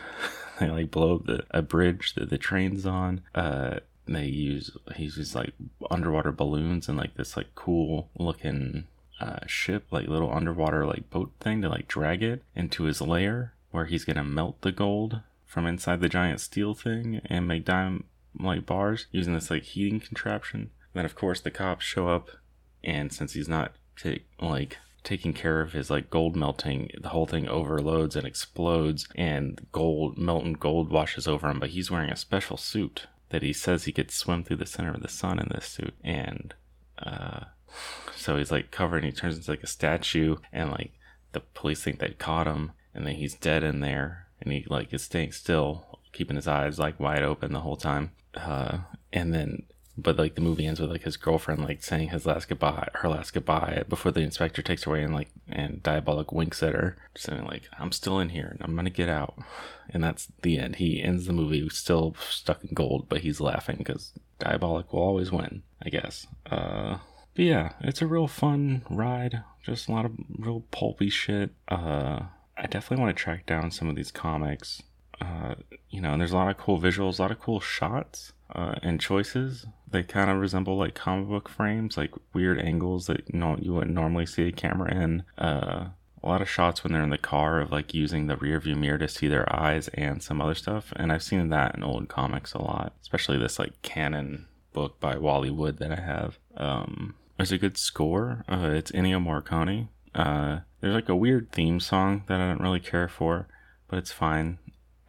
They 0.60 0.70
like 0.70 0.92
blow 0.92 1.16
up 1.16 1.25
the 1.25 1.44
a 1.50 1.63
bridge 1.63 2.13
that 2.13 2.30
the 2.30 2.38
train's 2.38 2.86
on. 2.86 3.22
Uh 3.34 3.80
they 4.08 4.25
use 4.25 4.72
he 4.96 5.03
uses 5.03 5.36
like 5.36 5.53
underwater 5.89 6.31
balloons 6.31 6.89
and 6.89 6.98
like 6.98 7.15
this 7.15 7.38
like 7.38 7.53
cool 7.55 8.10
looking 8.17 8.86
uh, 9.20 9.46
ship 9.46 9.86
like 9.91 10.08
little 10.08 10.34
underwater 10.34 10.86
like 10.86 11.10
boat 11.10 11.31
thing 11.39 11.62
to 11.62 11.70
like 11.70 11.88
drag 11.88 12.24
it 12.24 12.43
into 12.55 12.84
his 12.84 13.01
lair 13.01 13.53
where 13.70 13.86
he's 13.86 14.05
gonna 14.05 14.24
melt 14.24 14.60
the 14.62 14.72
gold 14.72 15.22
from 15.46 15.67
inside 15.67 16.01
the 16.01 16.10
giant 16.10 16.39
steel 16.39 16.74
thing 16.74 17.22
and 17.25 17.48
make 17.48 17.65
diamond 17.65 18.03
like 18.39 18.65
bars 18.65 19.08
using 19.12 19.34
this 19.34 19.50
like 19.50 19.63
heating 19.63 20.00
contraption. 20.00 20.72
Then 20.93 21.05
of 21.05 21.15
course 21.15 21.39
the 21.39 21.51
cops 21.51 21.86
show 21.86 22.08
up 22.08 22.29
and 22.84 23.12
since 23.12 23.34
he's 23.34 23.50
not 23.50 23.74
t- 23.98 24.24
like 24.39 24.77
taking 25.03 25.34
care 25.34 25.62
of 25.62 25.74
his 25.74 25.89
like 25.89 26.10
gold 26.10 26.36
melting 26.36 26.89
the 27.00 27.10
whole 27.10 27.25
thing 27.25 27.48
overloads 27.48 28.15
and 28.15 28.25
explodes 28.25 29.08
and 29.15 29.67
gold 29.72 30.17
molten 30.17 30.53
gold 30.53 30.89
washes 30.89 31.27
over 31.27 31.50
him 31.50 31.60
but 31.60 31.72
he's 31.72 31.89
wearing 31.89 32.12
a 32.12 32.15
special 32.15 32.55
suit 32.55 33.08
that 33.31 33.41
he 33.41 33.51
says 33.53 33.83
he 33.83 33.91
could 33.91 34.11
swim 34.11 34.43
through 34.43 34.57
the 34.57 34.65
center 34.65 34.91
of 34.91 35.01
the 35.01 35.07
sun 35.07 35.39
in 35.39 35.50
this 35.50 35.65
suit 35.65 35.93
and 36.03 36.53
uh 37.00 37.41
so 38.15 38.38
he's 38.38 38.51
like 38.51 38.71
covered 38.71 39.03
and 39.03 39.05
he 39.05 39.11
turns 39.11 39.38
into 39.38 39.50
like 39.50 39.63
a 39.63 39.67
statue 39.67 40.35
and 40.51 40.71
like 40.71 40.91
the 41.31 41.39
police 41.39 41.83
think 41.83 42.00
they 42.00 42.09
caught 42.09 42.47
him 42.47 42.71
and 42.93 43.05
then 43.05 43.15
he's 43.15 43.33
dead 43.35 43.63
in 43.63 43.79
there 43.79 44.27
and 44.41 44.51
he 44.51 44.65
like 44.69 44.93
is 44.93 45.03
staying 45.03 45.31
still 45.31 46.00
keeping 46.11 46.35
his 46.35 46.47
eyes 46.47 46.79
like 46.79 47.00
wide 47.00 47.23
open 47.23 47.53
the 47.53 47.61
whole 47.61 47.77
time. 47.77 48.11
Uh 48.35 48.79
and 49.13 49.33
then 49.33 49.63
but 50.01 50.17
like 50.17 50.36
the 50.36 50.41
movie 50.41 50.65
ends 50.65 50.79
with 50.79 50.89
like 50.89 51.03
his 51.03 51.17
girlfriend 51.17 51.63
like 51.63 51.84
saying 51.84 52.10
his 52.10 52.25
last 52.25 52.48
goodbye 52.48 52.89
her 52.96 53.10
last 53.10 53.34
goodbye 53.34 53.84
before 53.88 54.12
the 54.12 54.22
inspector 54.22 54.62
takes 54.62 54.84
her 54.84 54.91
away 54.91 55.03
and 55.03 55.13
like 55.13 55.29
and 55.50 55.84
Diabolik 55.84 56.34
winks 56.34 56.63
at 56.63 56.74
her 56.74 56.98
saying 57.15 57.46
like 57.46 57.63
i'm 57.79 57.91
still 57.91 58.20
in 58.20 58.29
here 58.29 58.48
and 58.48 58.62
i'm 58.62 58.75
gonna 58.75 58.89
get 58.89 59.10
out. 59.10 59.36
And 59.93 60.01
that's 60.01 60.29
the 60.41 60.58
end. 60.58 60.77
He 60.77 61.03
ends 61.03 61.25
the 61.25 61.34
movie 61.34 61.67
still 61.70 62.15
stuck 62.29 62.63
in 62.63 62.74
gold 62.74 63.08
but 63.10 63.22
he's 63.22 63.41
laughing 63.41 63.77
because 63.79 64.13
Diabolik 64.39 64.91
will 64.91 65.01
always 65.01 65.31
win 65.31 65.63
i 65.81 65.89
guess. 65.89 66.27
Uh 66.50 66.98
but 67.36 67.46
yeah 67.46 67.74
it's 67.81 68.01
a 68.01 68.08
real 68.08 68.27
fun 68.27 68.84
ride. 68.89 69.43
Just 69.63 69.88
a 69.88 69.91
lot 69.91 70.05
of 70.05 70.13
real 70.38 70.63
pulpy 70.72 71.10
shit. 71.10 71.51
Uh 71.67 72.24
i 72.58 72.67
definitely 72.67 73.03
want 73.03 73.15
to 73.15 73.24
track 73.24 73.46
down 73.46 73.72
some 73.72 73.89
of 73.89 73.96
these 73.96 74.12
comics. 74.12 74.81
Uh 75.20 75.55
you 75.90 76.01
know 76.01 76.14
and 76.14 76.22
there's 76.22 76.31
a 76.31 76.37
lot 76.37 76.50
of 76.50 76.57
cool 76.57 76.79
visuals 76.79 77.20
a 77.20 77.22
lot 77.22 77.31
of 77.31 77.40
cool 77.40 77.59
shots 77.59 78.31
uh, 78.53 78.75
and 78.81 79.00
choices. 79.00 79.66
They 79.90 80.03
kind 80.03 80.29
of 80.29 80.37
resemble 80.37 80.77
like 80.77 80.96
comic 80.96 81.27
book 81.27 81.50
frames, 81.50 81.98
like 81.98 82.11
weird 82.33 82.59
angles 82.59 83.07
that 83.07 83.24
you 83.31 83.40
know 83.40 83.57
you 83.59 83.74
wouldn't 83.74 83.96
normally 83.96 84.25
see 84.25 84.48
a 84.48 84.51
camera 84.51 84.94
in. 84.94 85.24
Uh, 85.37 85.90
a 86.24 86.27
lot 86.27 86.42
of 86.42 86.50
shots 86.50 86.83
when 86.83 86.94
they're 86.94 87.03
in 87.03 87.09
the 87.09 87.18
car 87.18 87.59
of 87.59 87.72
like 87.72 87.94
using 87.94 88.27
the 88.27 88.37
rear 88.37 88.59
view 88.59 88.75
mirror 88.75 88.98
to 89.00 89.07
see 89.07 89.27
their 89.27 89.51
eyes 89.53 89.87
and 89.90 90.22
some 90.22 90.40
other 90.40 90.53
stuff. 90.53 90.94
And 90.96 91.11
I've 91.11 91.24
seen 91.24 91.50
that 91.50 91.75
in 91.75 91.83
old 91.83 92.09
comics 92.09 92.53
a 92.53 92.61
lot, 92.61 92.94
especially 93.01 93.37
this 93.37 93.57
like 93.57 93.81
Cannon 93.81 94.46
book 94.74 95.00
by 95.00 95.18
Wally 95.18 95.50
Wood 95.50 95.77
that 95.79 95.92
I 95.92 96.01
have. 96.01 96.37
Um, 96.55 97.16
there's 97.37 97.51
a 97.51 97.57
good 97.57 97.77
score. 97.77 98.44
Uh, 98.48 98.70
it's 98.74 98.92
Ennio 98.92 99.24
Morricone. 99.24 99.87
Uh, 100.14 100.59
there's 100.79 100.94
like 100.94 101.09
a 101.09 101.16
weird 101.16 101.51
theme 101.51 101.79
song 101.79 102.24
that 102.27 102.40
I 102.40 102.48
don't 102.48 102.61
really 102.61 102.79
care 102.79 103.07
for, 103.07 103.48
but 103.87 103.98
it's 103.98 104.11
fine. 104.11 104.59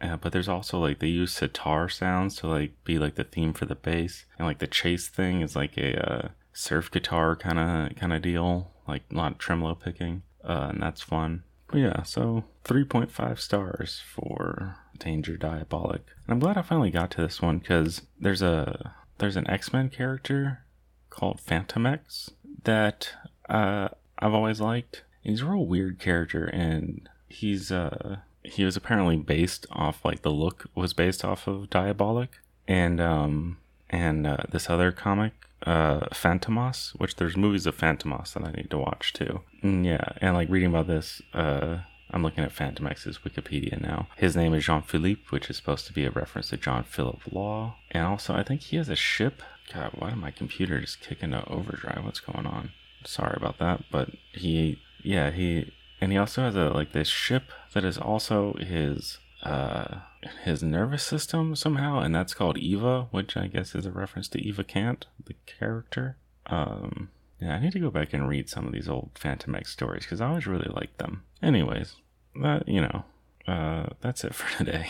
Uh, 0.03 0.17
but 0.17 0.33
there's 0.33 0.49
also 0.49 0.79
like 0.79 0.99
they 0.99 1.07
use 1.07 1.31
sitar 1.31 1.87
sounds 1.87 2.35
to 2.35 2.47
like 2.47 2.71
be 2.83 2.99
like 2.99 3.15
the 3.15 3.23
theme 3.23 3.53
for 3.53 3.65
the 3.65 3.75
bass, 3.75 4.25
and 4.37 4.45
like 4.45 4.59
the 4.59 4.67
chase 4.67 5.07
thing 5.07 5.41
is 5.41 5.55
like 5.55 5.77
a 5.77 5.97
uh, 5.97 6.27
surf 6.51 6.91
guitar 6.91 7.35
kind 7.37 7.57
of 7.57 7.95
kind 7.95 8.11
of 8.11 8.21
deal, 8.21 8.71
like 8.85 9.03
a 9.09 9.15
lot 9.15 9.31
of 9.31 9.37
tremolo 9.37 9.75
picking, 9.75 10.21
uh, 10.43 10.67
and 10.71 10.83
that's 10.83 11.01
fun. 11.01 11.43
But 11.67 11.79
yeah, 11.79 12.03
so 12.03 12.43
3.5 12.65 13.39
stars 13.39 14.01
for 14.05 14.75
Danger 14.99 15.37
Diabolik. 15.37 16.01
And 16.25 16.29
I'm 16.29 16.39
glad 16.39 16.57
I 16.57 16.61
finally 16.61 16.91
got 16.91 17.09
to 17.11 17.21
this 17.21 17.41
one 17.41 17.59
because 17.59 18.01
there's 18.19 18.41
a 18.41 18.93
there's 19.19 19.37
an 19.37 19.49
X 19.49 19.71
Men 19.71 19.89
character 19.89 20.65
called 21.09 21.39
Fantomex 21.39 22.31
that 22.63 23.13
uh, 23.49 23.87
I've 24.19 24.33
always 24.33 24.59
liked. 24.59 25.03
He's 25.21 25.41
a 25.41 25.45
real 25.45 25.65
weird 25.65 25.99
character, 25.99 26.43
and 26.45 27.07
he's 27.29 27.71
uh 27.71 28.17
he 28.43 28.63
was 28.65 28.75
apparently 28.75 29.17
based 29.17 29.65
off 29.71 30.03
like 30.03 30.21
the 30.21 30.31
look 30.31 30.65
was 30.75 30.93
based 30.93 31.23
off 31.23 31.47
of 31.47 31.69
Diabolik 31.69 32.29
and 32.67 32.99
um 32.99 33.57
and 33.89 34.25
uh, 34.25 34.37
this 34.49 34.69
other 34.69 34.91
comic 34.91 35.33
uh 35.65 36.01
Fantomas, 36.11 36.91
which 36.99 37.15
there's 37.15 37.37
movies 37.37 37.65
of 37.65 37.77
Fantomas 37.77 38.33
that 38.33 38.43
I 38.43 38.51
need 38.51 38.69
to 38.71 38.77
watch 38.77 39.13
too. 39.13 39.41
And 39.61 39.85
yeah, 39.85 40.13
and 40.17 40.35
like 40.35 40.49
reading 40.49 40.69
about 40.69 40.87
this 40.87 41.21
uh 41.33 41.79
I'm 42.13 42.21
looking 42.21 42.43
at 42.43 42.55
Fantomex's 42.55 43.19
Wikipedia 43.19 43.81
now. 43.81 44.07
His 44.15 44.35
name 44.35 44.53
is 44.53 44.65
Jean 44.65 44.83
Philippe, 44.83 45.23
which 45.31 45.49
is 45.49 45.57
supposed 45.57 45.87
to 45.87 45.93
be 45.93 46.05
a 46.05 46.11
reference 46.11 46.49
to 46.49 46.57
John 46.57 46.83
Philip 46.83 47.21
Law. 47.31 47.77
And 47.89 48.05
also, 48.05 48.35
I 48.35 48.43
think 48.43 48.61
he 48.61 48.77
has 48.77 48.87
a 48.87 48.95
ship. 48.95 49.41
God, 49.73 49.93
why 49.95 50.11
did 50.11 50.19
my 50.19 50.29
computer 50.29 50.79
just 50.79 51.01
kick 51.01 51.23
into 51.23 51.43
overdrive? 51.49 52.05
What's 52.05 52.19
going 52.19 52.45
on? 52.45 52.69
Sorry 53.03 53.33
about 53.35 53.57
that. 53.57 53.85
But 53.91 54.11
he, 54.31 54.79
yeah, 55.01 55.31
he 55.31 55.73
and 56.03 56.11
he 56.11 56.17
also 56.17 56.41
has 56.41 56.55
a 56.57 56.65
like 56.69 56.91
this 56.91 57.07
ship 57.07 57.43
that 57.73 57.85
is 57.85 57.97
also 57.97 58.55
his 58.59 59.19
uh 59.43 59.99
his 60.43 60.61
nervous 60.61 61.01
system 61.01 61.55
somehow 61.55 61.99
and 61.99 62.13
that's 62.13 62.33
called 62.33 62.57
eva 62.57 63.07
which 63.11 63.37
i 63.37 63.47
guess 63.47 63.73
is 63.73 63.85
a 63.85 63.91
reference 63.91 64.27
to 64.27 64.39
eva 64.45 64.65
kant 64.65 65.05
the 65.25 65.35
character. 65.45 66.17
Um 66.47 67.09
yeah 67.39 67.55
i 67.55 67.59
need 67.59 67.71
to 67.71 67.79
go 67.79 67.89
back 67.89 68.11
and 68.11 68.27
read 68.27 68.49
some 68.49 68.67
of 68.67 68.73
these 68.73 68.89
old 68.89 69.13
Fantomex 69.13 69.67
stories 69.67 70.03
because 70.03 70.19
i 70.19 70.27
always 70.27 70.45
really 70.45 70.69
liked 70.75 70.97
them. 70.97 71.23
Anyways 71.41 71.95
that 72.41 72.67
you 72.67 72.81
know 72.81 73.05
uh 73.47 73.87
that's 74.01 74.25
it 74.25 74.35
for 74.35 74.57
today. 74.57 74.87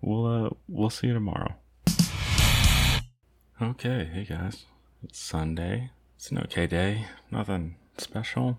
We'll 0.00 0.26
uh 0.26 0.50
we'll 0.66 0.90
see 0.90 1.06
you 1.06 1.14
tomorrow. 1.14 1.54
Okay 3.62 4.10
hey 4.12 4.26
guys. 4.28 4.64
It's 5.04 5.20
sunday. 5.20 5.90
It's 6.16 6.32
an 6.32 6.38
okay 6.38 6.66
day. 6.66 7.06
Nothing 7.30 7.76
special. 7.96 8.58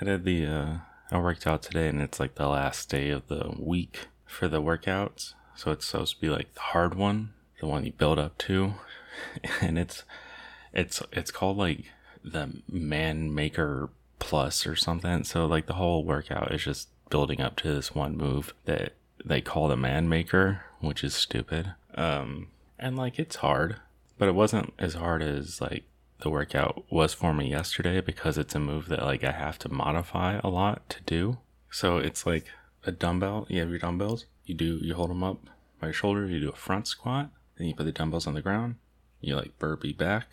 I 0.00 0.04
did 0.04 0.24
the 0.24 0.46
uh 0.46 0.76
I 1.12 1.18
worked 1.18 1.46
out 1.46 1.62
today 1.62 1.88
and 1.88 2.00
it's 2.00 2.20
like 2.20 2.36
the 2.36 2.48
last 2.48 2.88
day 2.88 3.10
of 3.10 3.26
the 3.28 3.52
week 3.58 4.06
for 4.26 4.46
the 4.46 4.62
workouts. 4.62 5.34
So 5.56 5.72
it's 5.72 5.86
supposed 5.86 6.14
to 6.14 6.20
be 6.20 6.28
like 6.28 6.54
the 6.54 6.60
hard 6.60 6.94
one, 6.94 7.34
the 7.60 7.66
one 7.66 7.84
you 7.84 7.92
build 7.92 8.18
up 8.18 8.38
to. 8.38 8.74
And 9.60 9.78
it's 9.78 10.04
it's 10.72 11.02
it's 11.12 11.30
called 11.30 11.58
like 11.58 11.90
the 12.24 12.62
man 12.70 13.34
maker 13.34 13.90
plus 14.18 14.66
or 14.66 14.76
something. 14.76 15.24
So 15.24 15.46
like 15.46 15.66
the 15.66 15.74
whole 15.74 16.04
workout 16.04 16.54
is 16.54 16.64
just 16.64 16.88
building 17.10 17.40
up 17.40 17.56
to 17.56 17.74
this 17.74 17.94
one 17.94 18.16
move 18.16 18.54
that 18.64 18.94
they 19.22 19.40
call 19.40 19.68
the 19.68 19.76
man 19.76 20.08
maker, 20.08 20.62
which 20.80 21.04
is 21.04 21.12
stupid. 21.12 21.74
Um 21.96 22.48
and 22.78 22.96
like 22.96 23.18
it's 23.18 23.36
hard, 23.36 23.76
but 24.16 24.28
it 24.28 24.34
wasn't 24.34 24.72
as 24.78 24.94
hard 24.94 25.22
as 25.22 25.60
like 25.60 25.84
the 26.20 26.30
workout 26.30 26.84
was 26.90 27.14
for 27.14 27.34
me 27.34 27.50
yesterday 27.50 28.00
because 28.00 28.38
it's 28.38 28.54
a 28.54 28.60
move 28.60 28.88
that 28.88 29.02
like 29.02 29.24
I 29.24 29.32
have 29.32 29.58
to 29.60 29.72
modify 29.72 30.40
a 30.42 30.48
lot 30.48 30.88
to 30.90 31.02
do. 31.02 31.38
So 31.70 31.98
it's 31.98 32.26
like 32.26 32.46
a 32.84 32.92
dumbbell. 32.92 33.46
You 33.48 33.60
have 33.60 33.70
your 33.70 33.78
dumbbells. 33.78 34.26
You 34.44 34.54
do 34.54 34.78
you 34.82 34.94
hold 34.94 35.10
them 35.10 35.22
up 35.22 35.38
by 35.80 35.88
your 35.88 35.94
shoulder. 35.94 36.26
You 36.26 36.40
do 36.40 36.48
a 36.50 36.56
front 36.56 36.86
squat. 36.86 37.30
Then 37.56 37.66
you 37.66 37.74
put 37.74 37.84
the 37.84 37.92
dumbbells 37.92 38.26
on 38.26 38.34
the 38.34 38.42
ground. 38.42 38.76
You 39.20 39.36
like 39.36 39.58
burpee 39.58 39.92
back, 39.92 40.28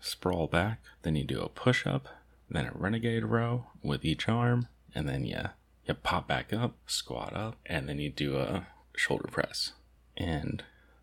sprawl 0.00 0.46
back. 0.46 0.80
Then 1.02 1.16
you 1.16 1.24
do 1.24 1.40
a 1.40 1.48
push 1.48 1.86
up. 1.86 2.08
Then 2.50 2.66
a 2.66 2.72
renegade 2.74 3.24
row 3.24 3.66
with 3.82 4.04
each 4.04 4.28
arm, 4.28 4.68
and 4.94 5.08
then 5.08 5.24
you 5.24 5.38
you 5.86 5.94
pop 5.94 6.28
back 6.28 6.52
up, 6.52 6.76
squat 6.86 7.34
up, 7.34 7.56
and 7.66 7.88
then 7.88 7.98
you 7.98 8.10
do 8.10 8.36
a 8.36 8.66
shoulder 8.94 9.28
press. 9.30 9.72
And 10.16 10.62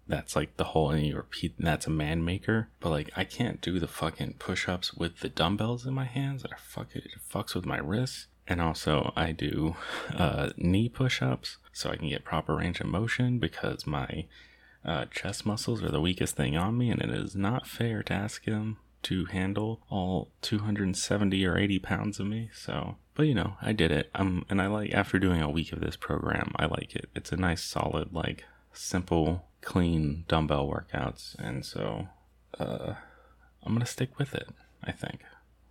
that's 0.10 0.36
like 0.36 0.58
the 0.58 0.66
whole 0.66 0.90
and 0.90 1.06
you 1.06 1.16
repeat 1.16 1.54
and 1.58 1.68
that's 1.68 1.88
a 1.88 1.92
man 1.92 2.26
maker. 2.26 2.70
But 2.82 2.90
like 2.90 3.12
i 3.16 3.24
can't 3.24 3.62
do 3.62 3.80
the 3.80 3.88
fucking 3.88 4.36
push-ups 4.40 4.96
with 4.96 5.20
the 5.20 5.30
dumbbells 5.30 5.86
in 5.86 5.94
my 5.94 6.06
hands 6.06 6.44
or 6.44 6.58
fuck 6.58 6.96
it, 6.96 7.06
it 7.06 7.22
fucks 7.32 7.56
with 7.56 7.66
my 7.66 7.78
wrists. 7.78 8.28
And 8.48 8.60
also 8.62 9.14
i 9.16 9.32
do 9.32 9.76
uh, 10.14 10.50
knee 10.58 10.90
push-ups 10.90 11.58
so 11.72 11.92
i 11.92 11.96
can 11.96 12.10
get 12.10 12.26
proper 12.26 12.56
range 12.56 12.82
of 12.82 12.88
motion 12.88 13.38
because 13.38 13.86
my 13.86 14.26
uh, 14.84 15.06
chest 15.06 15.46
muscles 15.46 15.84
are 15.84 15.92
the 15.92 16.02
weakest 16.02 16.36
thing 16.36 16.58
on 16.58 16.78
me 16.78 16.90
and 16.90 17.02
it 17.02 17.12
is 17.12 17.36
not 17.36 17.68
fair 17.68 18.02
to 18.04 18.14
ask 18.14 18.46
them 18.46 18.78
to 19.04 19.26
handle 19.26 19.82
all 19.90 20.30
270 20.42 21.46
or 21.46 21.58
80 21.58 21.80
pounds 21.80 22.20
of 22.20 22.28
me. 22.28 22.50
So 22.54 22.98
but 23.14 23.28
you 23.28 23.36
know 23.36 23.58
i 23.62 23.74
did 23.74 23.92
it. 23.92 24.10
Um 24.16 24.46
and 24.50 24.60
i 24.60 24.66
like 24.66 24.92
after 24.92 25.20
doing 25.20 25.42
a 25.42 25.50
week 25.50 25.72
of 25.72 25.82
this 25.82 25.96
program 25.96 26.52
i 26.56 26.66
like 26.66 26.96
it. 26.96 27.10
It's 27.14 27.32
a 27.32 27.38
nice 27.38 27.64
solid 27.64 28.12
like 28.12 28.46
simple 28.74 29.49
clean 29.62 30.26
dumbbell 30.28 30.68
workouts 30.68 31.36
and 31.40 31.66
so 31.66 32.08
uh, 32.60 32.94
I'm 33.64 33.74
gonna 33.74 33.86
stick 33.86 34.18
with 34.18 34.34
it. 34.34 34.50
I 34.84 34.92
think. 34.92 35.22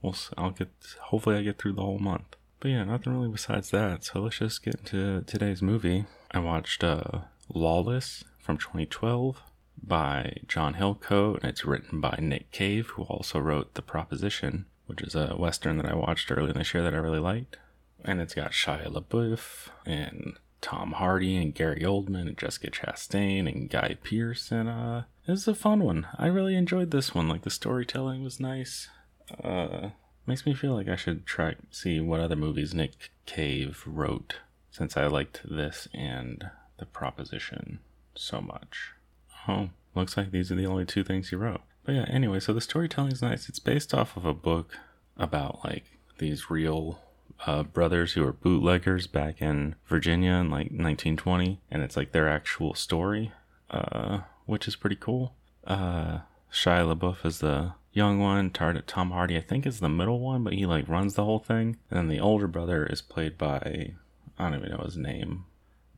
We'll. 0.02 0.16
I'll 0.36 0.50
get. 0.50 0.70
Hopefully, 1.00 1.36
I 1.36 1.42
get 1.42 1.58
through 1.58 1.74
the 1.74 1.82
whole 1.82 1.98
month. 1.98 2.36
But 2.60 2.70
yeah, 2.70 2.84
nothing 2.84 3.14
really 3.14 3.32
besides 3.32 3.70
that. 3.70 4.04
So 4.04 4.20
let's 4.20 4.38
just 4.38 4.62
get 4.62 4.74
into 4.74 5.22
today's 5.22 5.62
movie. 5.62 6.06
I 6.30 6.40
watched 6.40 6.82
uh, 6.82 7.20
Lawless 7.52 8.24
from 8.38 8.58
2012 8.58 9.40
by 9.80 10.38
John 10.48 10.74
Hillcoat, 10.74 11.40
and 11.40 11.50
it's 11.50 11.64
written 11.64 12.00
by 12.00 12.18
Nick 12.20 12.50
Cave, 12.50 12.88
who 12.88 13.04
also 13.04 13.38
wrote 13.38 13.74
The 13.74 13.82
Proposition, 13.82 14.66
which 14.86 15.00
is 15.02 15.14
a 15.14 15.36
western 15.36 15.76
that 15.76 15.86
I 15.86 15.94
watched 15.94 16.30
earlier 16.32 16.52
this 16.52 16.74
year 16.74 16.82
that 16.82 16.94
I 16.94 16.98
really 16.98 17.20
liked. 17.20 17.58
And 18.04 18.20
it's 18.20 18.34
got 18.34 18.50
Shia 18.50 18.92
LaBeouf 18.92 19.68
and 19.86 20.36
Tom 20.60 20.92
Hardy 20.92 21.36
and 21.36 21.54
Gary 21.54 21.80
Oldman 21.80 22.26
and 22.28 22.38
Jessica 22.38 22.70
Chastain 22.70 23.46
and 23.50 23.70
Guy 23.70 23.96
Pearce, 24.02 24.50
and 24.50 24.68
uh, 24.68 25.02
it 25.26 25.30
was 25.30 25.46
a 25.46 25.54
fun 25.54 25.84
one. 25.84 26.06
I 26.16 26.26
really 26.26 26.56
enjoyed 26.56 26.90
this 26.90 27.14
one. 27.14 27.28
Like 27.28 27.42
the 27.42 27.50
storytelling 27.50 28.22
was 28.24 28.40
nice. 28.40 28.88
Uh, 29.42 29.90
makes 30.26 30.46
me 30.46 30.54
feel 30.54 30.74
like 30.74 30.88
I 30.88 30.96
should 30.96 31.26
try 31.26 31.54
see 31.70 32.00
what 32.00 32.20
other 32.20 32.36
movies 32.36 32.74
Nick 32.74 33.10
Cave 33.26 33.82
wrote, 33.86 34.36
since 34.70 34.96
I 34.96 35.06
liked 35.06 35.42
this 35.48 35.88
and 35.94 36.50
The 36.78 36.86
Proposition 36.86 37.80
so 38.14 38.40
much. 38.40 38.92
Oh, 39.46 39.70
looks 39.94 40.16
like 40.16 40.30
these 40.30 40.50
are 40.50 40.56
the 40.56 40.66
only 40.66 40.84
two 40.84 41.04
things 41.04 41.30
he 41.30 41.36
wrote. 41.36 41.62
But 41.84 41.94
yeah, 41.94 42.06
anyway, 42.08 42.40
so 42.40 42.52
the 42.52 42.60
storytelling 42.60 43.12
is 43.12 43.22
nice. 43.22 43.48
It's 43.48 43.58
based 43.58 43.94
off 43.94 44.16
of 44.16 44.24
a 44.24 44.34
book 44.34 44.76
about 45.16 45.64
like 45.64 45.84
these 46.18 46.50
real 46.50 47.00
uh, 47.46 47.62
brothers 47.62 48.12
who 48.12 48.24
were 48.24 48.32
bootleggers 48.32 49.06
back 49.06 49.40
in 49.40 49.74
Virginia 49.86 50.32
in 50.32 50.50
like 50.50 50.70
1920, 50.70 51.60
and 51.70 51.82
it's 51.82 51.96
like 51.96 52.12
their 52.12 52.28
actual 52.28 52.74
story, 52.74 53.32
uh, 53.70 54.20
which 54.46 54.66
is 54.66 54.76
pretty 54.76 54.96
cool. 54.96 55.34
Uh, 55.66 56.20
Shia 56.52 56.94
LaBeouf 56.94 57.24
is 57.24 57.38
the 57.38 57.74
young 57.92 58.18
one. 58.18 58.50
Tom 58.50 59.10
Hardy, 59.10 59.36
I 59.36 59.40
think, 59.40 59.66
is 59.66 59.80
the 59.80 59.88
middle 59.88 60.20
one, 60.20 60.42
but 60.44 60.54
he 60.54 60.66
like 60.66 60.88
runs 60.88 61.14
the 61.14 61.24
whole 61.24 61.38
thing. 61.38 61.76
And 61.90 61.98
then 61.98 62.08
the 62.08 62.20
older 62.20 62.46
brother 62.46 62.86
is 62.86 63.02
played 63.02 63.36
by 63.36 63.92
I 64.38 64.50
don't 64.50 64.58
even 64.60 64.70
know 64.70 64.84
his 64.84 64.96
name. 64.96 65.44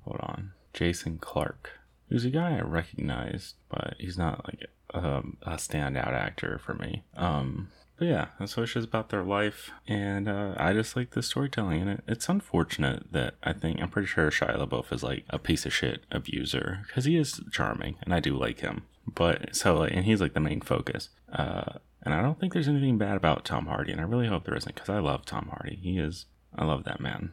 Hold 0.04 0.20
on, 0.20 0.52
Jason 0.72 1.18
Clarke. 1.18 1.78
Who's 2.08 2.24
a 2.24 2.30
guy 2.30 2.56
I 2.56 2.62
recognized, 2.62 3.54
but 3.68 3.94
he's 3.98 4.18
not 4.18 4.44
like 4.44 4.66
um, 4.92 5.36
a 5.42 5.52
standout 5.52 6.12
actor 6.12 6.60
for 6.64 6.74
me. 6.74 7.04
Um, 7.16 7.68
but 8.00 8.08
yeah, 8.08 8.28
so 8.46 8.62
it's 8.62 8.72
just 8.72 8.88
about 8.88 9.10
their 9.10 9.22
life, 9.22 9.70
and 9.86 10.26
uh, 10.26 10.54
I 10.56 10.72
just 10.72 10.96
like 10.96 11.10
the 11.10 11.22
storytelling 11.22 11.82
in 11.82 11.88
it. 11.88 12.02
It's 12.08 12.30
unfortunate 12.30 13.12
that 13.12 13.34
I 13.42 13.52
think 13.52 13.78
I'm 13.78 13.90
pretty 13.90 14.08
sure 14.08 14.30
Shia 14.30 14.56
LaBeouf 14.56 14.90
is 14.90 15.02
like 15.02 15.26
a 15.28 15.38
piece 15.38 15.66
of 15.66 15.74
shit 15.74 16.04
abuser 16.10 16.78
because 16.86 17.04
he 17.04 17.18
is 17.18 17.42
charming, 17.52 17.96
and 18.00 18.14
I 18.14 18.20
do 18.20 18.38
like 18.38 18.60
him. 18.60 18.84
But 19.06 19.54
so 19.54 19.80
like, 19.80 19.92
and 19.92 20.06
he's 20.06 20.22
like 20.22 20.32
the 20.32 20.40
main 20.40 20.62
focus. 20.62 21.10
Uh, 21.30 21.74
and 22.02 22.14
I 22.14 22.22
don't 22.22 22.40
think 22.40 22.54
there's 22.54 22.68
anything 22.68 22.96
bad 22.96 23.18
about 23.18 23.44
Tom 23.44 23.66
Hardy, 23.66 23.92
and 23.92 24.00
I 24.00 24.04
really 24.04 24.28
hope 24.28 24.44
there 24.44 24.56
isn't 24.56 24.74
because 24.74 24.88
I 24.88 25.00
love 25.00 25.26
Tom 25.26 25.50
Hardy. 25.52 25.78
He 25.82 25.98
is, 25.98 26.24
I 26.56 26.64
love 26.64 26.84
that 26.84 27.00
man. 27.00 27.32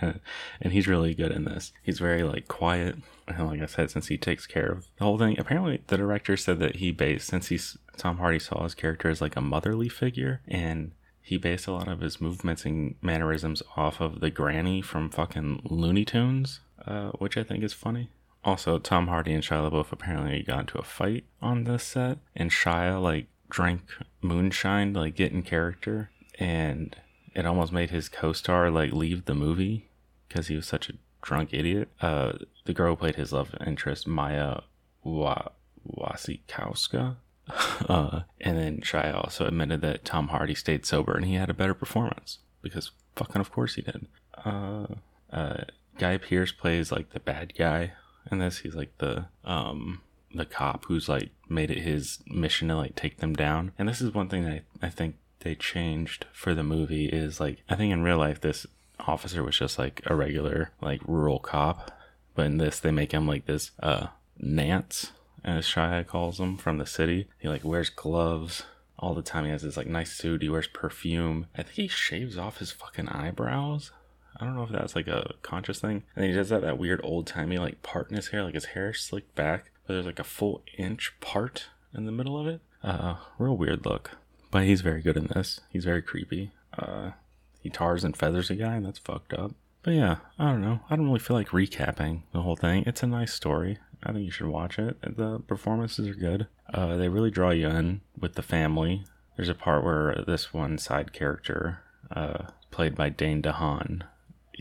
and 0.00 0.72
he's 0.72 0.88
really 0.88 1.14
good 1.14 1.32
in 1.32 1.44
this. 1.44 1.72
He's 1.82 1.98
very 1.98 2.22
like 2.22 2.48
quiet, 2.48 2.96
and 3.28 3.46
like 3.46 3.60
I 3.60 3.66
said, 3.66 3.90
since 3.90 4.08
he 4.08 4.18
takes 4.18 4.46
care 4.46 4.66
of 4.66 4.86
the 4.96 5.04
whole 5.04 5.18
thing. 5.18 5.38
Apparently, 5.38 5.82
the 5.86 5.96
director 5.96 6.36
said 6.36 6.58
that 6.60 6.76
he 6.76 6.90
based 6.90 7.28
since 7.28 7.48
he's 7.48 7.78
Tom 7.96 8.18
Hardy 8.18 8.38
saw 8.38 8.62
his 8.62 8.74
character 8.74 9.08
as 9.08 9.20
like 9.20 9.36
a 9.36 9.40
motherly 9.40 9.88
figure, 9.88 10.40
and 10.48 10.92
he 11.22 11.36
based 11.36 11.66
a 11.66 11.72
lot 11.72 11.88
of 11.88 12.00
his 12.00 12.20
movements 12.20 12.64
and 12.64 12.96
mannerisms 13.02 13.62
off 13.76 14.00
of 14.00 14.20
the 14.20 14.30
granny 14.30 14.82
from 14.82 15.10
fucking 15.10 15.62
Looney 15.64 16.04
Tunes, 16.04 16.60
uh, 16.86 17.10
which 17.12 17.36
I 17.36 17.42
think 17.42 17.62
is 17.62 17.72
funny. 17.72 18.08
Also, 18.42 18.78
Tom 18.78 19.08
Hardy 19.08 19.34
and 19.34 19.42
Shia 19.44 19.70
LaBeouf 19.70 19.92
apparently 19.92 20.42
got 20.42 20.60
into 20.60 20.78
a 20.78 20.82
fight 20.82 21.24
on 21.42 21.64
this 21.64 21.84
set, 21.84 22.18
and 22.34 22.50
Shia 22.50 23.00
like 23.00 23.26
drank 23.50 23.82
moonshine, 24.22 24.94
like 24.94 25.14
get 25.14 25.32
in 25.32 25.42
character, 25.42 26.10
and 26.38 26.96
it 27.34 27.46
almost 27.46 27.72
made 27.72 27.90
his 27.90 28.08
co-star 28.08 28.70
like 28.70 28.92
leave 28.92 29.24
the 29.24 29.34
movie 29.34 29.88
because 30.28 30.48
he 30.48 30.56
was 30.56 30.66
such 30.66 30.88
a 30.88 30.94
drunk 31.22 31.50
idiot. 31.52 31.88
Uh, 32.00 32.32
the 32.64 32.72
girl 32.72 32.90
who 32.92 32.96
played 32.96 33.16
his 33.16 33.32
love 33.32 33.54
interest, 33.66 34.06
Maya 34.06 34.60
Wa- 35.02 35.48
Wasikowska. 35.88 37.16
Uh, 37.88 38.20
and 38.40 38.56
then 38.56 38.80
Shia 38.80 39.12
also 39.12 39.44
admitted 39.46 39.80
that 39.80 40.04
Tom 40.04 40.28
Hardy 40.28 40.54
stayed 40.54 40.86
sober 40.86 41.16
and 41.16 41.24
he 41.24 41.34
had 41.34 41.50
a 41.50 41.54
better 41.54 41.74
performance 41.74 42.38
because 42.62 42.92
fucking 43.16 43.40
of 43.40 43.50
course 43.50 43.74
he 43.74 43.82
did. 43.82 44.06
Uh, 44.44 44.86
uh, 45.32 45.64
Guy 45.98 46.18
Pearce 46.18 46.52
plays 46.52 46.92
like 46.92 47.10
the 47.10 47.18
bad 47.18 47.54
guy 47.58 47.92
in 48.30 48.38
this. 48.38 48.58
He's 48.58 48.76
like 48.76 48.96
the 48.98 49.24
um 49.44 50.02
the 50.32 50.44
cop 50.44 50.84
who's 50.84 51.08
like 51.08 51.30
made 51.48 51.70
it 51.70 51.78
his 51.78 52.20
mission 52.26 52.68
to 52.68 52.76
like 52.76 52.94
take 52.94 53.18
them 53.18 53.34
down. 53.34 53.72
And 53.78 53.88
this 53.88 54.00
is 54.00 54.14
one 54.14 54.28
thing 54.28 54.46
I, 54.46 54.62
I 54.80 54.88
think 54.88 55.16
they 55.40 55.54
changed 55.54 56.26
for 56.32 56.54
the 56.54 56.62
movie 56.62 57.06
is 57.06 57.40
like 57.40 57.62
I 57.68 57.74
think 57.76 57.92
in 57.92 58.02
real 58.02 58.18
life 58.18 58.40
this 58.40 58.66
officer 58.98 59.42
was 59.42 59.58
just 59.58 59.78
like 59.78 60.02
a 60.06 60.14
regular 60.14 60.70
like 60.80 61.00
rural 61.06 61.38
cop, 61.38 61.90
but 62.34 62.46
in 62.46 62.58
this 62.58 62.78
they 62.78 62.90
make 62.90 63.12
him 63.12 63.26
like 63.26 63.46
this 63.46 63.70
uh 63.82 64.08
Nance 64.38 65.12
as 65.44 65.66
Shia 65.66 66.06
calls 66.06 66.38
him 66.38 66.56
from 66.56 66.78
the 66.78 66.86
city. 66.86 67.28
He 67.38 67.48
like 67.48 67.64
wears 67.64 67.90
gloves 67.90 68.64
all 68.98 69.14
the 69.14 69.22
time. 69.22 69.44
He 69.44 69.50
has 69.50 69.62
this 69.62 69.76
like 69.76 69.86
nice 69.86 70.12
suit. 70.12 70.42
He 70.42 70.48
wears 70.48 70.66
perfume. 70.68 71.46
I 71.54 71.62
think 71.62 71.74
he 71.76 71.88
shaves 71.88 72.36
off 72.36 72.58
his 72.58 72.70
fucking 72.70 73.08
eyebrows. 73.08 73.90
I 74.36 74.44
don't 74.44 74.54
know 74.54 74.62
if 74.62 74.70
that's 74.70 74.94
like 74.94 75.08
a 75.08 75.34
conscious 75.42 75.80
thing. 75.80 76.04
And 76.14 76.24
he 76.24 76.32
does 76.32 76.50
that 76.50 76.62
that 76.62 76.78
weird 76.78 77.00
old 77.02 77.26
timey 77.26 77.58
like 77.58 77.82
part 77.82 78.10
in 78.10 78.16
his 78.16 78.28
hair, 78.28 78.44
like 78.44 78.54
his 78.54 78.66
hair 78.66 78.92
slicked 78.92 79.34
back, 79.34 79.70
but 79.86 79.94
there's 79.94 80.06
like 80.06 80.18
a 80.18 80.24
full 80.24 80.62
inch 80.78 81.14
part 81.20 81.66
in 81.94 82.06
the 82.06 82.12
middle 82.12 82.38
of 82.38 82.46
it. 82.46 82.60
Uh, 82.82 83.16
real 83.38 83.56
weird 83.56 83.84
look. 83.84 84.12
But 84.50 84.64
he's 84.64 84.80
very 84.80 85.02
good 85.02 85.16
in 85.16 85.26
this. 85.28 85.60
He's 85.70 85.84
very 85.84 86.02
creepy. 86.02 86.50
Uh, 86.76 87.12
he 87.60 87.70
tars 87.70 88.04
and 88.04 88.16
feathers 88.16 88.50
a 88.50 88.54
guy, 88.54 88.74
and 88.76 88.86
that's 88.86 88.98
fucked 88.98 89.32
up. 89.32 89.52
But 89.82 89.92
yeah, 89.94 90.16
I 90.38 90.50
don't 90.50 90.60
know. 90.60 90.80
I 90.90 90.96
don't 90.96 91.06
really 91.06 91.20
feel 91.20 91.36
like 91.36 91.48
recapping 91.48 92.22
the 92.32 92.42
whole 92.42 92.56
thing. 92.56 92.84
It's 92.86 93.02
a 93.02 93.06
nice 93.06 93.32
story. 93.32 93.78
I 94.02 94.12
think 94.12 94.24
you 94.24 94.30
should 94.30 94.46
watch 94.46 94.78
it. 94.78 94.98
The 95.02 95.40
performances 95.40 96.08
are 96.08 96.14
good. 96.14 96.46
Uh, 96.72 96.96
they 96.96 97.08
really 97.08 97.30
draw 97.30 97.50
you 97.50 97.68
in 97.68 98.00
with 98.18 98.34
the 98.34 98.42
family. 98.42 99.04
There's 99.36 99.48
a 99.48 99.54
part 99.54 99.84
where 99.84 100.22
this 100.26 100.52
one 100.52 100.78
side 100.78 101.12
character, 101.12 101.80
uh, 102.10 102.48
played 102.70 102.94
by 102.94 103.08
Dane 103.08 103.42
DeHaan, 103.42 104.02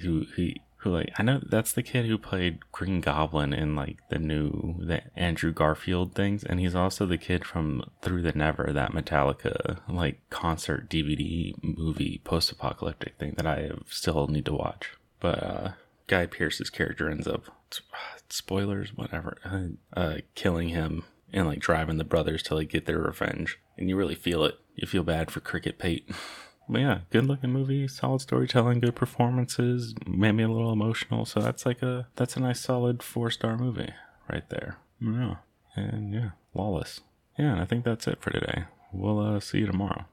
who 0.01 0.25
he 0.35 0.61
who 0.79 0.91
like 0.91 1.11
I 1.17 1.23
know 1.23 1.41
that's 1.45 1.73
the 1.73 1.83
kid 1.83 2.05
who 2.05 2.17
played 2.17 2.71
Green 2.71 3.01
Goblin 3.01 3.53
in 3.53 3.75
like 3.75 3.97
the 4.09 4.17
new 4.17 4.75
the 4.79 5.01
Andrew 5.15 5.51
Garfield 5.51 6.15
things, 6.15 6.43
and 6.43 6.59
he's 6.59 6.75
also 6.75 7.05
the 7.05 7.17
kid 7.17 7.45
from 7.45 7.83
Through 8.01 8.21
the 8.21 8.31
Never, 8.31 8.71
that 8.71 8.93
Metallica 8.93 9.79
like 9.89 10.21
concert 10.29 10.89
DVD 10.89 11.53
movie 11.61 12.21
post 12.23 12.51
apocalyptic 12.51 13.17
thing 13.17 13.33
that 13.35 13.45
I 13.45 13.71
still 13.87 14.27
need 14.27 14.45
to 14.45 14.53
watch. 14.53 14.91
But 15.19 15.43
uh, 15.43 15.71
Guy 16.07 16.25
Pearce's 16.27 16.69
character 16.69 17.09
ends 17.09 17.27
up 17.27 17.45
spoilers, 18.29 18.95
whatever, 18.95 19.37
uh, 19.43 19.99
uh, 19.99 20.17
killing 20.35 20.69
him 20.69 21.03
and 21.33 21.45
like 21.45 21.59
driving 21.59 21.97
the 21.97 22.05
brothers 22.05 22.41
to 22.43 22.55
like 22.55 22.69
get 22.69 22.85
their 22.85 22.99
revenge, 22.99 23.59
and 23.77 23.89
you 23.89 23.97
really 23.97 24.15
feel 24.15 24.45
it. 24.45 24.55
You 24.75 24.87
feel 24.87 25.03
bad 25.03 25.29
for 25.29 25.41
Cricket 25.41 25.77
Pate. 25.77 26.09
but 26.69 26.81
yeah, 26.81 26.99
good 27.09 27.25
looking 27.25 27.51
movie, 27.51 27.87
solid 27.87 28.21
storytelling, 28.21 28.79
good 28.79 28.95
performances, 28.95 29.95
made 30.05 30.33
me 30.33 30.43
a 30.43 30.47
little 30.47 30.71
emotional. 30.71 31.25
So 31.25 31.39
that's 31.39 31.65
like 31.65 31.81
a 31.81 32.07
that's 32.15 32.37
a 32.37 32.39
nice 32.39 32.61
solid 32.61 33.01
four 33.01 33.31
star 33.31 33.57
movie 33.57 33.91
right 34.31 34.47
there. 34.49 34.77
Yeah, 35.01 35.35
and 35.75 36.13
yeah, 36.13 36.29
lawless. 36.53 37.01
Yeah, 37.37 37.53
and 37.53 37.61
I 37.61 37.65
think 37.65 37.85
that's 37.85 38.07
it 38.07 38.21
for 38.21 38.29
today. 38.29 38.65
We'll 38.93 39.19
uh, 39.19 39.39
see 39.39 39.59
you 39.59 39.65
tomorrow. 39.65 40.05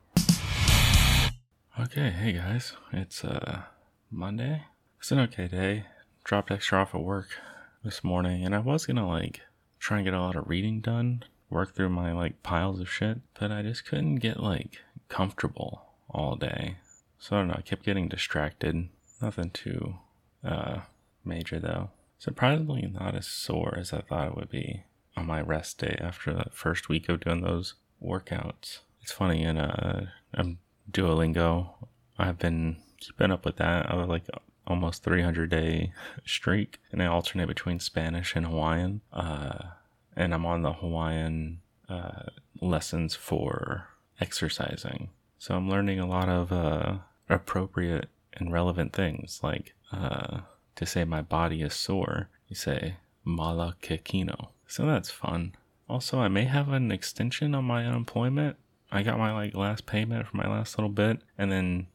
Okay, 1.79 2.11
hey 2.11 2.33
guys, 2.33 2.73
it's 2.91 3.23
uh 3.23 3.63
Monday. 4.11 4.63
It's 4.99 5.13
an 5.13 5.21
okay 5.21 5.49
day. 5.49 5.85
Dropped 6.25 6.49
Dexter 6.49 6.79
off 6.79 6.95
at 6.95 7.03
work 7.03 7.29
this 7.85 8.03
morning, 8.03 8.45
and 8.45 8.55
I 8.55 8.61
was 8.61 8.87
gonna 8.87 9.07
like 9.07 9.43
try 9.79 9.99
and 9.99 10.07
get 10.07 10.15
a 10.15 10.21
lot 10.21 10.37
of 10.37 10.49
reading 10.49 10.81
done, 10.81 11.23
work 11.51 11.75
through 11.75 11.91
my 11.91 12.13
like 12.13 12.43
piles 12.43 12.81
of 12.81 12.91
shit, 12.91 13.19
but 13.39 13.53
I 13.53 13.61
just 13.61 13.85
couldn't 13.85 14.17
get 14.17 14.41
like 14.41 14.79
comfortable 15.09 15.86
all 16.11 16.37
day. 16.37 16.77
So 17.19 17.37
I 17.37 17.41
don't 17.41 17.49
know, 17.49 17.55
I 17.59 17.63
kept 17.63 17.85
getting 17.85 18.09
distracted. 18.09 18.89
Nothing 19.21 19.51
too 19.51 19.97
uh, 20.45 20.81
major 21.25 21.59
though. 21.59 21.91
Surprisingly, 22.19 22.91
not 22.93 23.15
as 23.15 23.27
sore 23.27 23.77
as 23.79 23.93
I 23.93 24.01
thought 24.01 24.29
it 24.29 24.37
would 24.37 24.51
be 24.51 24.85
on 25.17 25.27
my 25.27 25.41
rest 25.41 25.79
day 25.79 25.99
after 26.01 26.33
the 26.33 26.47
first 26.53 26.89
week 26.89 27.09
of 27.09 27.21
doing 27.21 27.43
those 27.43 27.75
workouts. 28.03 28.81
It's 29.03 29.13
funny 29.13 29.43
in 29.43 29.57
uh, 29.57 30.07
I'm 30.35 30.59
Duolingo, 30.91 31.71
I've 32.19 32.39
been 32.39 32.77
keeping 32.99 33.31
up 33.31 33.45
with 33.45 33.57
that. 33.57 33.91
I 33.91 33.95
was 33.95 34.09
like 34.09 34.25
almost 34.67 35.03
300 35.05 35.51
day 35.51 35.93
streak, 36.25 36.79
and 36.91 37.03
I 37.03 37.07
alternate 37.07 37.49
between 37.49 37.81
Spanish 37.81 38.35
and 38.35 38.47
Hawaiian. 38.47 39.01
Uh, 39.13 39.59
and 40.17 40.33
I'm 40.33 40.47
on 40.47 40.63
the 40.63 40.73
Hawaiian 40.73 41.61
uh, 41.89 42.31
lessons 42.61 43.15
for 43.15 43.89
exercising. 44.21 45.11
So 45.39 45.55
I'm 45.55 45.69
learning 45.69 46.01
a 46.01 46.07
lot 46.07 46.29
of 46.29 46.53
uh, 46.53 46.97
appropriate 47.29 48.09
and 48.35 48.53
relevant 48.53 48.93
things, 48.93 49.41
like 49.43 49.75
uh, 49.93 50.41
to 50.77 50.87
say 50.87 51.05
my 51.05 51.23
body 51.23 51.63
is 51.63 51.75
sore, 51.75 52.29
you 52.49 52.57
say 52.57 52.97
mala 53.25 53.77
ke 53.83 54.03
kino. 54.05 54.51
So 54.67 54.87
that's 54.87 55.11
fun. 55.11 55.55
Also, 55.89 56.19
I 56.19 56.29
may 56.29 56.45
have 56.45 56.69
an 56.71 56.91
extension 56.91 57.55
on 57.55 57.65
my 57.65 57.85
unemployment. 57.85 58.57
I 58.91 59.03
got 59.03 59.19
my 59.19 59.33
like 59.33 59.55
last 59.55 59.87
payment 59.87 60.27
for 60.27 60.37
my 60.37 60.49
last 60.49 60.79
little 60.79 60.91
bit, 60.91 61.21
and 61.39 61.51
then 61.51 61.87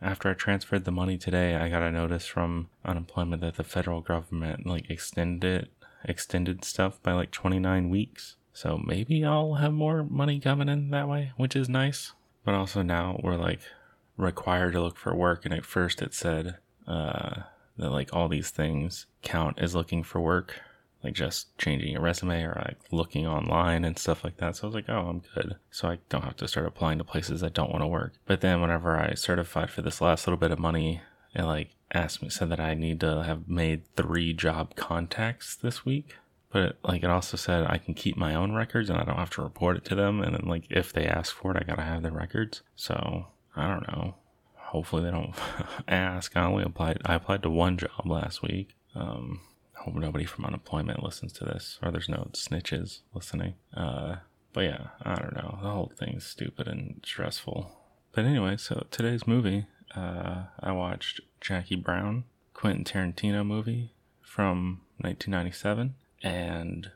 after 0.00 0.28
I 0.30 0.34
transferred 0.34 0.84
the 0.84 0.92
money 0.92 1.18
today, 1.18 1.56
I 1.56 1.68
got 1.68 1.82
a 1.82 1.90
notice 1.90 2.26
from 2.26 2.68
unemployment 2.84 3.42
that 3.42 3.56
the 3.56 3.64
federal 3.64 4.00
government 4.00 4.66
like 4.66 4.88
extended 4.90 5.44
it, 5.44 5.70
extended 6.04 6.64
stuff 6.64 7.02
by 7.02 7.12
like 7.12 7.30
29 7.30 7.90
weeks. 7.90 8.36
So 8.52 8.80
maybe 8.84 9.24
I'll 9.24 9.54
have 9.54 9.72
more 9.72 10.04
money 10.04 10.40
coming 10.40 10.68
in 10.68 10.90
that 10.90 11.08
way, 11.08 11.32
which 11.36 11.56
is 11.56 11.68
nice. 11.68 12.12
But 12.48 12.54
also 12.54 12.80
now 12.80 13.20
we're 13.22 13.36
like 13.36 13.60
required 14.16 14.72
to 14.72 14.80
look 14.80 14.96
for 14.96 15.14
work, 15.14 15.44
and 15.44 15.52
at 15.52 15.66
first 15.66 16.00
it 16.00 16.14
said 16.14 16.56
uh, 16.86 17.42
that 17.76 17.90
like 17.90 18.08
all 18.14 18.26
these 18.26 18.48
things 18.48 19.04
count 19.20 19.58
as 19.58 19.74
looking 19.74 20.02
for 20.02 20.18
work, 20.18 20.58
like 21.04 21.12
just 21.12 21.58
changing 21.58 21.92
your 21.92 22.00
resume 22.00 22.42
or 22.44 22.54
like 22.64 22.78
looking 22.90 23.26
online 23.26 23.84
and 23.84 23.98
stuff 23.98 24.24
like 24.24 24.38
that. 24.38 24.56
So 24.56 24.62
I 24.62 24.66
was 24.68 24.74
like, 24.74 24.88
oh, 24.88 25.08
I'm 25.10 25.22
good. 25.34 25.56
So 25.70 25.90
I 25.90 25.98
don't 26.08 26.24
have 26.24 26.38
to 26.38 26.48
start 26.48 26.64
applying 26.64 26.96
to 26.96 27.04
places 27.04 27.42
I 27.42 27.50
don't 27.50 27.70
want 27.70 27.82
to 27.82 27.86
work. 27.86 28.14
But 28.24 28.40
then 28.40 28.62
whenever 28.62 28.98
I 28.98 29.12
certified 29.12 29.68
for 29.68 29.82
this 29.82 30.00
last 30.00 30.26
little 30.26 30.38
bit 30.38 30.50
of 30.50 30.58
money, 30.58 31.02
it 31.34 31.42
like 31.42 31.74
asked 31.92 32.22
me, 32.22 32.30
said 32.30 32.48
that 32.48 32.60
I 32.60 32.72
need 32.72 33.00
to 33.00 33.24
have 33.24 33.46
made 33.46 33.82
three 33.94 34.32
job 34.32 34.74
contacts 34.74 35.54
this 35.54 35.84
week. 35.84 36.16
But 36.50 36.78
like 36.82 37.02
it 37.02 37.10
also 37.10 37.36
said 37.36 37.66
I 37.68 37.78
can 37.78 37.94
keep 37.94 38.16
my 38.16 38.34
own 38.34 38.52
records 38.52 38.88
and 38.88 38.98
I 38.98 39.04
don't 39.04 39.16
have 39.16 39.30
to 39.30 39.42
report 39.42 39.76
it 39.76 39.84
to 39.86 39.94
them. 39.94 40.22
And 40.22 40.34
then 40.34 40.46
like 40.46 40.64
if 40.70 40.92
they 40.92 41.04
ask 41.04 41.34
for 41.34 41.50
it, 41.52 41.58
I 41.60 41.66
gotta 41.66 41.82
have 41.82 42.02
the 42.02 42.10
records. 42.10 42.62
So 42.74 43.26
I 43.54 43.68
don't 43.68 43.86
know. 43.88 44.14
Hopefully 44.56 45.02
they 45.02 45.10
don't 45.10 45.34
ask. 45.88 46.36
I 46.36 46.44
only 46.44 46.64
applied. 46.64 47.02
I 47.04 47.14
applied 47.14 47.42
to 47.42 47.50
one 47.50 47.76
job 47.76 48.06
last 48.06 48.42
week. 48.42 48.76
Um, 48.94 49.40
hope 49.74 49.94
nobody 49.94 50.24
from 50.24 50.44
unemployment 50.44 51.02
listens 51.02 51.32
to 51.34 51.44
this, 51.44 51.78
or 51.82 51.90
there's 51.90 52.08
no 52.08 52.28
snitches 52.32 53.00
listening. 53.14 53.54
Uh, 53.74 54.16
but 54.52 54.64
yeah, 54.64 54.88
I 55.02 55.14
don't 55.14 55.34
know. 55.34 55.58
The 55.62 55.70
whole 55.70 55.92
thing's 55.96 56.24
stupid 56.24 56.68
and 56.68 57.00
stressful. 57.04 57.70
But 58.12 58.24
anyway, 58.24 58.56
so 58.56 58.86
today's 58.90 59.26
movie, 59.26 59.66
uh, 59.94 60.44
I 60.60 60.72
watched 60.72 61.20
Jackie 61.40 61.76
Brown, 61.76 62.24
Quentin 62.54 62.84
Tarantino 62.84 63.46
movie 63.46 63.92
from 64.22 64.80
1997, 64.98 65.94
and 66.22 66.90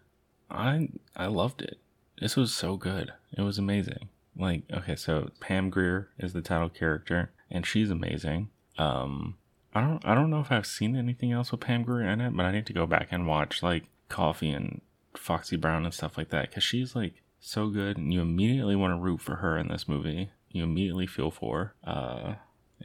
I 0.51 0.89
I 1.17 1.27
loved 1.27 1.63
it. 1.63 1.79
This 2.21 2.37
was 2.37 2.55
so 2.55 2.77
good. 2.77 3.13
It 3.37 3.43
was 3.43 3.59
amazing. 3.59 4.09
Like, 4.37 4.63
okay, 4.73 4.97
so 4.97 5.31
Pam 5.41 5.71
Grier 5.71 6.09
is 6.19 6.33
the 6.33 6.41
title 6.41 6.69
character, 6.69 7.31
and 7.51 7.67
she's 7.67 7.91
amazing. 7.91 8.49
Um, 8.79 9.37
I 9.75 9.81
don't 9.81 10.05
I 10.07 10.15
don't 10.15 10.31
know 10.31 10.41
if 10.41 10.53
I've 10.53 10.67
seen 10.67 10.97
anything 10.97 11.33
else 11.33 11.51
with 11.51 11.61
Pam 11.61 11.83
Grier 11.83 12.09
in 12.09 12.21
it, 12.21 12.37
but 12.37 12.47
I 12.47 12.53
need 12.53 12.67
to 12.67 12.73
go 12.73 12.87
back 12.87 13.09
and 13.11 13.27
watch 13.27 13.63
like 13.63 13.85
Coffy 14.09 14.51
and 14.51 14.81
Foxy 15.15 15.57
Brown 15.57 15.85
and 15.85 15.95
stuff 15.95 16.17
like 16.17 16.31
that 16.31 16.49
because 16.49 16.65
she's 16.65 16.95
like 16.95 17.23
so 17.41 17.69
good, 17.69 17.97
and 17.97 18.13
you 18.13 18.21
immediately 18.21 18.77
want 18.77 18.93
to 18.93 19.03
root 19.03 19.21
for 19.21 19.37
her 19.37 19.59
in 19.59 19.69
this 19.69 19.89
movie. 19.89 20.31
You 20.51 20.65
immediately 20.65 21.07
feel 21.07 21.31
for. 21.31 21.75
Uh, 21.83 22.35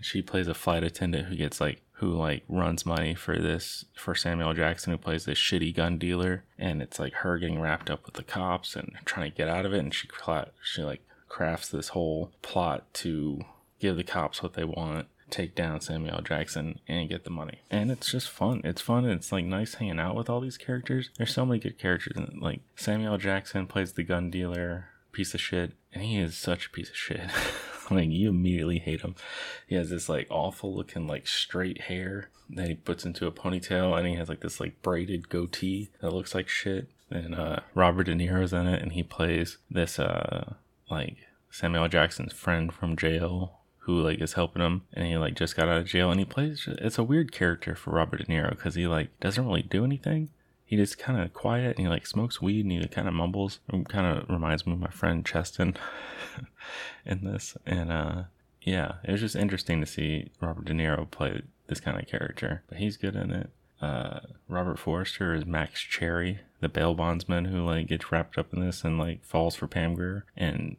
she 0.02 0.22
plays 0.22 0.48
a 0.48 0.54
flight 0.54 0.84
attendant 0.84 1.28
who 1.28 1.36
gets 1.36 1.60
like 1.62 1.82
who 1.94 2.12
like 2.14 2.44
runs 2.48 2.86
money 2.86 3.16
for 3.16 3.40
this 3.40 3.86
for 3.96 4.14
Samuel 4.14 4.54
Jackson 4.54 4.92
who 4.92 4.98
plays 4.98 5.26
this 5.26 5.38
shitty 5.38 5.76
gun 5.76 5.98
dealer 5.98 6.44
and 6.58 6.82
it's 6.82 7.00
like 7.00 7.14
her 7.16 7.38
getting 7.38 7.60
wrapped 7.60 7.90
up 7.90 8.06
with 8.06 8.16
the 8.16 8.24
cops 8.24 8.76
and 8.76 8.94
trying 9.06 9.30
to 9.30 9.38
get 9.38 9.48
out 9.48 9.66
of 9.66 9.74
it 9.74 9.80
and 9.80 9.94
she 9.94 10.08
she 10.64 10.84
like 10.84 11.02
crafts 11.28 11.70
this 11.70 11.90
whole 11.90 12.32
plot 12.42 12.94
to 12.94 13.42
give 13.80 13.98
the 13.98 14.04
cops 14.04 14.42
what 14.42 14.54
they 14.54 14.64
want 14.64 15.08
take 15.30 15.56
down 15.56 15.82
Samuel 15.82 16.22
Jackson 16.22 16.80
and 16.88 17.10
get 17.10 17.24
the 17.24 17.30
money. 17.30 17.60
And 17.70 17.92
it's 17.92 18.12
just 18.12 18.30
fun. 18.30 18.62
It's 18.64 18.82
fun. 18.82 19.06
And 19.06 19.14
it's 19.14 19.32
like 19.32 19.46
nice 19.46 19.76
hanging 19.76 20.00
out 20.00 20.16
with 20.16 20.30
all 20.30 20.40
these 20.40 20.58
characters. 20.58 21.10
There's 21.18 21.34
so 21.34 21.46
many 21.46 21.60
good 21.60 21.78
characters. 21.78 22.14
In 22.16 22.40
Like 22.40 22.62
Samuel 22.76 23.18
Jackson 23.18 23.68
plays 23.68 23.94
the 23.94 24.04
gun 24.04 24.30
dealer, 24.30 24.90
piece 25.12 25.34
of 25.34 25.42
shit, 25.42 25.74
and 25.94 26.04
he 26.04 26.18
is 26.18 26.36
such 26.38 26.68
a 26.68 26.70
piece 26.70 26.90
of 26.90 26.96
shit. 26.96 27.22
you 27.92 28.30
immediately 28.30 28.80
hate 28.80 29.02
him. 29.02 29.16
He 29.68 29.76
has 29.76 29.90
this 29.90 30.10
like 30.10 30.28
awful 30.30 30.76
looking 30.76 31.08
like 31.08 31.28
straight 31.28 31.84
hair 31.84 32.30
that 32.50 32.68
he 32.68 32.76
puts 32.76 33.06
into 33.06 33.28
a 33.28 33.32
ponytail, 33.32 33.98
and 33.98 34.08
he 34.08 34.16
has 34.16 34.30
like 34.30 34.42
this 34.42 34.60
like 34.60 34.82
braided 34.82 35.30
goatee 35.30 35.90
that 36.02 36.14
looks 36.14 36.36
like 36.36 36.48
shit. 36.50 36.88
And 37.10 37.36
uh, 37.36 37.62
Robert 37.74 38.04
De 38.06 38.14
Niro's 38.14 38.54
in 38.54 38.68
it, 38.68 38.82
and 38.82 38.94
he 38.94 39.04
plays 39.04 39.58
this 39.70 40.00
uh 40.00 40.54
like 40.90 41.18
Samuel 41.52 41.88
Jackson's 41.88 42.34
friend 42.34 42.74
from 42.74 42.96
jail 42.96 43.58
who 43.80 44.02
like 44.02 44.20
is 44.20 44.34
helping 44.34 44.62
him 44.62 44.82
and 44.94 45.06
he 45.08 45.18
like 45.18 45.34
just 45.34 45.56
got 45.56 45.70
out 45.70 45.78
of 45.78 45.86
jail 45.86 46.12
and 46.12 46.20
he 46.20 46.26
plays 46.26 46.68
it's 46.82 46.98
a 46.98 47.04
weird 47.04 47.32
character 47.32 47.74
for 47.74 47.92
Robert 47.92 48.18
De 48.18 48.26
Niro 48.26 48.50
because 48.50 48.76
he 48.76 48.86
like 48.86 49.18
doesn't 49.22 49.46
really 49.46 49.62
do 49.62 49.86
anything. 49.86 50.30
He 50.68 50.76
just 50.76 51.00
kind 51.00 51.20
of 51.20 51.34
quiet 51.34 51.78
and 51.78 51.80
he 51.80 51.88
like 51.88 52.06
smokes 52.06 52.42
weed 52.42 52.66
and 52.66 52.72
he 52.72 52.88
kind 52.88 53.08
of 53.08 53.16
mumbles. 53.16 53.60
Kind 53.88 54.06
of 54.06 54.30
reminds 54.30 54.68
me 54.68 54.74
of 54.74 54.80
my 54.80 54.90
friend 54.90 55.26
Cheston 55.26 55.76
in 57.06 57.24
this. 57.24 57.58
And 57.66 57.92
uh 57.92 58.24
yeah, 58.62 58.96
it 59.04 59.12
was 59.12 59.22
just 59.22 59.36
interesting 59.36 59.80
to 59.80 59.88
see 59.88 60.30
Robert 60.42 60.66
De 60.66 60.74
Niro 60.74 61.10
play 61.10 61.42
this 61.68 61.80
kind 61.80 61.98
of 61.98 62.08
character, 62.08 62.64
but 62.68 62.78
he's 62.78 62.98
good 62.98 63.16
in 63.16 63.32
it. 63.32 63.50
Uh, 63.82 64.20
Robert 64.50 64.78
Forster 64.78 65.34
is 65.34 65.46
Max 65.46 65.80
Cherry, 65.80 66.40
the 66.60 66.68
bail 66.68 66.94
bondsman 66.94 67.46
who 67.46 67.64
like 67.64 67.88
gets 67.88 68.12
wrapped 68.12 68.38
up 68.38 68.54
in 68.54 68.60
this 68.60 68.84
and 68.84 68.98
like 69.00 69.24
falls 69.24 69.56
for 69.56 69.68
Pam 69.68 69.94
Grier, 69.94 70.26
and 70.36 70.76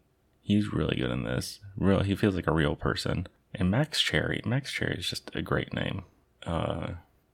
He's 0.49 0.73
really 0.73 0.97
good 0.97 1.11
in 1.11 1.25
this. 1.25 1.61
Real, 1.77 2.01
he 2.01 2.17
feels 2.17 2.35
like 2.35 2.47
a 2.47 2.55
real 2.55 2.75
person. 2.75 3.27
And 3.55 3.71
Max 3.71 4.01
Cherry, 4.01 4.41
Max 4.47 4.73
Cherry 4.73 4.97
is 4.99 5.07
just 5.07 5.31
a 5.35 5.43
great 5.43 5.75
name. 5.75 6.05
Uh, 6.47 6.93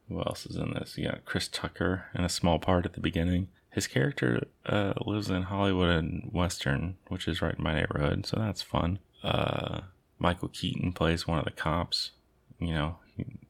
who 0.08 0.18
else 0.20 0.46
is 0.46 0.56
in 0.56 0.74
this? 0.74 0.96
You 0.96 1.08
got 1.08 1.24
Chris 1.24 1.48
Tucker 1.48 2.06
in 2.14 2.24
a 2.24 2.28
small 2.28 2.58
part 2.58 2.84
at 2.84 2.92
the 2.92 3.00
beginning. 3.00 3.48
His 3.70 3.86
character 3.86 4.46
uh, 4.66 4.94
lives 5.04 5.30
in 5.30 5.42
Hollywood 5.42 5.90
and 5.90 6.30
Western, 6.32 6.96
which 7.08 7.26
is 7.26 7.42
right 7.42 7.56
in 7.56 7.64
my 7.64 7.74
neighborhood, 7.74 8.24
so 8.26 8.36
that's 8.38 8.62
fun. 8.62 9.00
Uh, 9.22 9.80
Michael 10.18 10.48
Keaton 10.48 10.92
plays 10.92 11.26
one 11.26 11.38
of 11.38 11.44
the 11.44 11.50
cops, 11.50 12.12
you 12.60 12.72
know, 12.72 12.96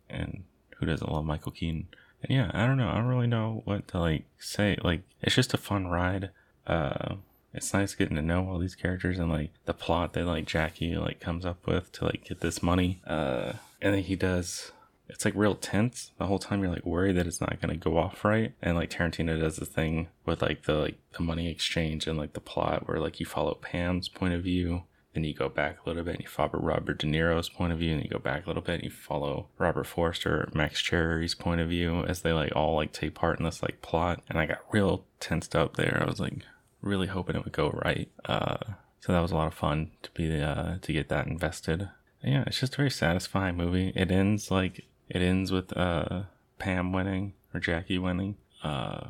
and 0.08 0.44
who 0.76 0.86
doesn't 0.86 1.10
love 1.10 1.24
Michael 1.24 1.52
Keaton? 1.52 1.88
And 2.22 2.34
yeah, 2.34 2.50
I 2.54 2.66
don't 2.66 2.78
know. 2.78 2.88
I 2.88 2.94
don't 2.94 3.06
really 3.06 3.26
know 3.26 3.62
what 3.64 3.86
to 3.88 3.98
like 3.98 4.24
say. 4.38 4.78
Like, 4.82 5.02
it's 5.20 5.34
just 5.34 5.52
a 5.52 5.58
fun 5.58 5.88
ride. 5.88 6.30
Uh, 6.66 7.16
it's 7.52 7.72
nice 7.72 7.94
getting 7.94 8.16
to 8.16 8.22
know 8.22 8.48
all 8.48 8.58
these 8.58 8.74
characters 8.74 9.18
and 9.18 9.30
like 9.30 9.50
the 9.64 9.74
plot 9.74 10.14
that 10.14 10.24
like 10.24 10.46
Jackie 10.46 10.96
like 10.96 11.20
comes 11.20 11.44
up 11.44 11.66
with 11.66 11.92
to 11.92 12.06
like 12.06 12.24
get 12.24 12.40
this 12.40 12.62
money. 12.62 13.00
Uh, 13.06 13.52
and 13.80 13.94
then 13.94 14.02
he 14.02 14.16
does. 14.16 14.72
It's 15.08 15.24
like 15.24 15.34
real 15.36 15.54
tense 15.54 16.12
the 16.18 16.26
whole 16.26 16.38
time. 16.38 16.62
You're 16.62 16.72
like 16.72 16.86
worried 16.86 17.16
that 17.16 17.26
it's 17.26 17.40
not 17.40 17.60
gonna 17.60 17.76
go 17.76 17.98
off 17.98 18.24
right. 18.24 18.54
And 18.62 18.76
like 18.76 18.90
Tarantino 18.90 19.38
does 19.38 19.56
the 19.56 19.66
thing 19.66 20.08
with 20.24 20.42
like 20.42 20.64
the 20.64 20.74
like 20.74 20.98
the 21.16 21.22
money 21.22 21.50
exchange 21.50 22.06
and 22.06 22.18
like 22.18 22.32
the 22.32 22.40
plot 22.40 22.88
where 22.88 22.98
like 22.98 23.20
you 23.20 23.26
follow 23.26 23.54
Pam's 23.54 24.08
point 24.08 24.34
of 24.34 24.42
view 24.42 24.84
then 25.14 25.24
you 25.24 25.32
go 25.32 25.48
back 25.48 25.78
a 25.78 25.88
little 25.88 26.02
bit 26.02 26.16
and 26.16 26.22
you 26.22 26.28
follow 26.28 26.50
Robert 26.54 26.98
De 26.98 27.06
Niro's 27.06 27.48
point 27.48 27.72
of 27.72 27.78
view, 27.78 27.94
and 27.94 28.02
you 28.02 28.10
go 28.10 28.18
back 28.18 28.44
a 28.44 28.48
little 28.48 28.62
bit 28.62 28.74
and 28.74 28.84
you 28.84 28.90
follow 28.90 29.48
Robert 29.58 29.86
Forster, 29.86 30.50
Max 30.52 30.82
Cherry's 30.82 31.36
point 31.36 31.60
of 31.60 31.68
view 31.68 32.04
as 32.04 32.22
they 32.22 32.32
like 32.32 32.54
all 32.54 32.74
like 32.74 32.92
take 32.92 33.14
part 33.14 33.38
in 33.38 33.44
this 33.44 33.62
like 33.62 33.80
plot. 33.80 34.22
And 34.28 34.38
I 34.38 34.46
got 34.46 34.58
real 34.72 35.04
tensed 35.20 35.54
up 35.54 35.76
there. 35.76 36.02
I 36.02 36.08
was 36.08 36.18
like, 36.18 36.42
really 36.82 37.06
hoping 37.06 37.36
it 37.36 37.44
would 37.44 37.52
go 37.52 37.70
right. 37.70 38.10
Uh, 38.24 38.58
so 39.00 39.12
that 39.12 39.20
was 39.20 39.30
a 39.30 39.36
lot 39.36 39.46
of 39.46 39.54
fun 39.54 39.92
to 40.02 40.10
be 40.12 40.40
uh, 40.40 40.76
to 40.82 40.92
get 40.92 41.08
that 41.08 41.26
invested. 41.26 41.88
Yeah, 42.22 42.44
it's 42.46 42.58
just 42.58 42.74
a 42.74 42.78
very 42.78 42.90
satisfying 42.90 43.56
movie. 43.56 43.92
It 43.94 44.10
ends 44.10 44.50
like 44.50 44.84
it 45.08 45.22
ends 45.22 45.52
with 45.52 45.76
uh, 45.76 46.22
Pam 46.58 46.92
winning 46.92 47.34
or 47.52 47.60
Jackie 47.60 47.98
winning, 47.98 48.36
uh, 48.62 49.08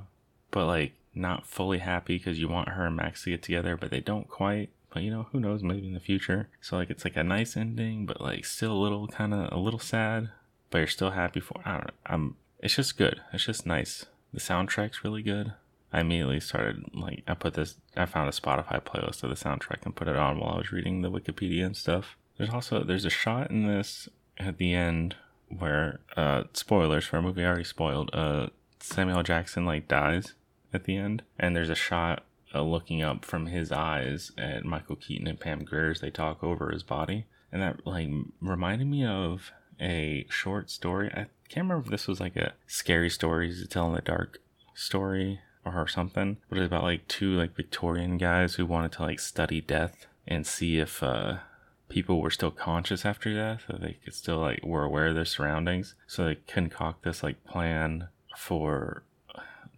but 0.51 0.67
like 0.67 0.93
not 1.15 1.47
fully 1.47 1.79
happy 1.79 2.19
because 2.19 2.39
you 2.39 2.49
want 2.49 2.71
her 2.71 2.87
and 2.87 2.97
Max 2.97 3.25
to 3.25 3.31
get 3.31 3.43
together, 3.43 3.77
but 3.77 3.91
they 3.91 4.01
don't 4.01 4.29
quite. 4.29 4.71
But 4.93 5.03
you 5.03 5.11
know, 5.11 5.27
who 5.33 5.41
knows? 5.41 5.63
Maybe 5.63 5.89
in 5.89 5.95
the 5.95 6.01
future. 6.01 6.49
So 6.61 6.77
like, 6.77 6.91
it's 6.91 7.05
like 7.05 7.17
a 7.17 7.25
nice 7.25 7.57
ending, 7.57 8.07
but 8.07 8.21
like 8.21 8.45
still 8.45 8.73
a 8.73 8.79
little 8.79 9.09
kind 9.09 9.35
of 9.35 9.53
a 9.53 9.59
little 9.59 9.81
sad, 9.81 10.31
but 10.71 10.79
you're 10.79 10.87
still 10.87 11.11
happy 11.11 11.41
for. 11.41 11.61
I 11.65 11.73
don't 11.73 11.87
know. 11.87 11.93
I'm. 12.07 12.37
It's 12.61 12.77
just 12.77 12.97
good. 12.97 13.21
It's 13.33 13.45
just 13.45 13.67
nice. 13.67 14.07
The 14.33 14.41
soundtrack's 14.41 15.05
really 15.05 15.23
good. 15.23 15.53
I 15.93 16.01
immediately 16.01 16.41
started 16.41 16.85
like 16.93 17.23
I 17.29 17.35
put 17.35 17.55
this 17.55 17.77
I 17.97 18.05
found 18.07 18.29
a 18.29 18.33
Spotify 18.33 18.83
playlist 18.83 19.23
of 19.23 19.31
the 19.31 19.37
soundtrack 19.37 19.85
and 19.85 19.95
put 19.95 20.09
it 20.09 20.17
on 20.17 20.41
while 20.41 20.55
I 20.55 20.59
was 20.59 20.73
reading 20.73 21.03
the 21.03 21.11
Wikipedia 21.11 21.65
and 21.65 21.77
stuff. 21.77 22.17
There's 22.37 22.51
also 22.51 22.83
there's 22.83 23.05
a 23.05 23.11
shot 23.11 23.51
in 23.51 23.69
this 23.69 24.09
at 24.37 24.59
the 24.59 24.75
end 24.75 25.15
where 25.59 26.01
uh 26.17 26.45
spoilers 26.53 27.05
for 27.05 27.19
a 27.19 27.23
movie 27.23 27.43
I 27.43 27.47
already 27.47 27.65
spoiled. 27.65 28.11
Uh 28.13 28.49
Samuel 28.81 29.23
Jackson 29.23 29.65
like 29.65 29.89
dies 29.89 30.35
at 30.73 30.85
the 30.85 30.97
end 30.97 31.23
and 31.39 31.57
there's 31.57 31.71
a 31.71 31.75
shot 31.75 32.25
uh, 32.55 32.63
looking 32.63 33.03
up 33.03 33.25
from 33.25 33.47
his 33.47 33.73
eyes 33.73 34.31
at 34.39 34.65
Michael 34.65 34.97
Keaton 34.97 35.27
and 35.27 35.41
Pam 35.41 35.65
Grier 35.65 35.91
as 35.91 36.01
they 36.01 36.11
talk 36.11 36.45
over 36.45 36.71
his 36.71 36.83
body 36.83 37.25
and 37.51 37.63
that 37.63 37.87
like 37.87 38.09
reminded 38.41 38.87
me 38.87 39.07
of 39.07 39.53
a 39.81 40.27
short 40.29 40.71
story. 40.71 41.09
I 41.09 41.27
can't 41.49 41.69
remember 41.69 41.85
if 41.85 41.91
this 41.91 42.07
was 42.07 42.21
like 42.21 42.37
a 42.37 42.55
scary 42.67 43.11
stories 43.11 43.61
to 43.61 43.69
tell 43.69 43.87
in 43.87 43.95
the 43.95 44.01
dark 44.01 44.41
story 44.75 45.41
or 45.65 45.87
something. 45.89 46.37
But 46.49 46.59
it's 46.59 46.67
about 46.67 46.83
like 46.83 47.09
two 47.09 47.37
like 47.37 47.57
Victorian 47.57 48.19
guys 48.19 48.55
who 48.55 48.67
wanted 48.67 48.93
to 48.93 49.03
like 49.03 49.21
study 49.21 49.61
death 49.61 50.07
and 50.27 50.47
see 50.47 50.79
if 50.79 51.03
uh, 51.03 51.39
people 51.95 52.21
were 52.21 52.31
still 52.31 52.51
conscious 52.51 53.07
after 53.07 53.33
death, 53.33 53.63
they 53.69 53.97
could 54.05 54.13
still 54.13 54.39
like 54.39 54.61
were 54.65 54.83
aware 54.83 55.07
of 55.07 55.15
their 55.15 55.25
surroundings. 55.25 55.95
So 56.09 56.25
they 56.25 56.35
concoct 56.35 57.05
this 57.05 57.23
like 57.23 57.45
plan 57.45 58.09
for 58.37 59.05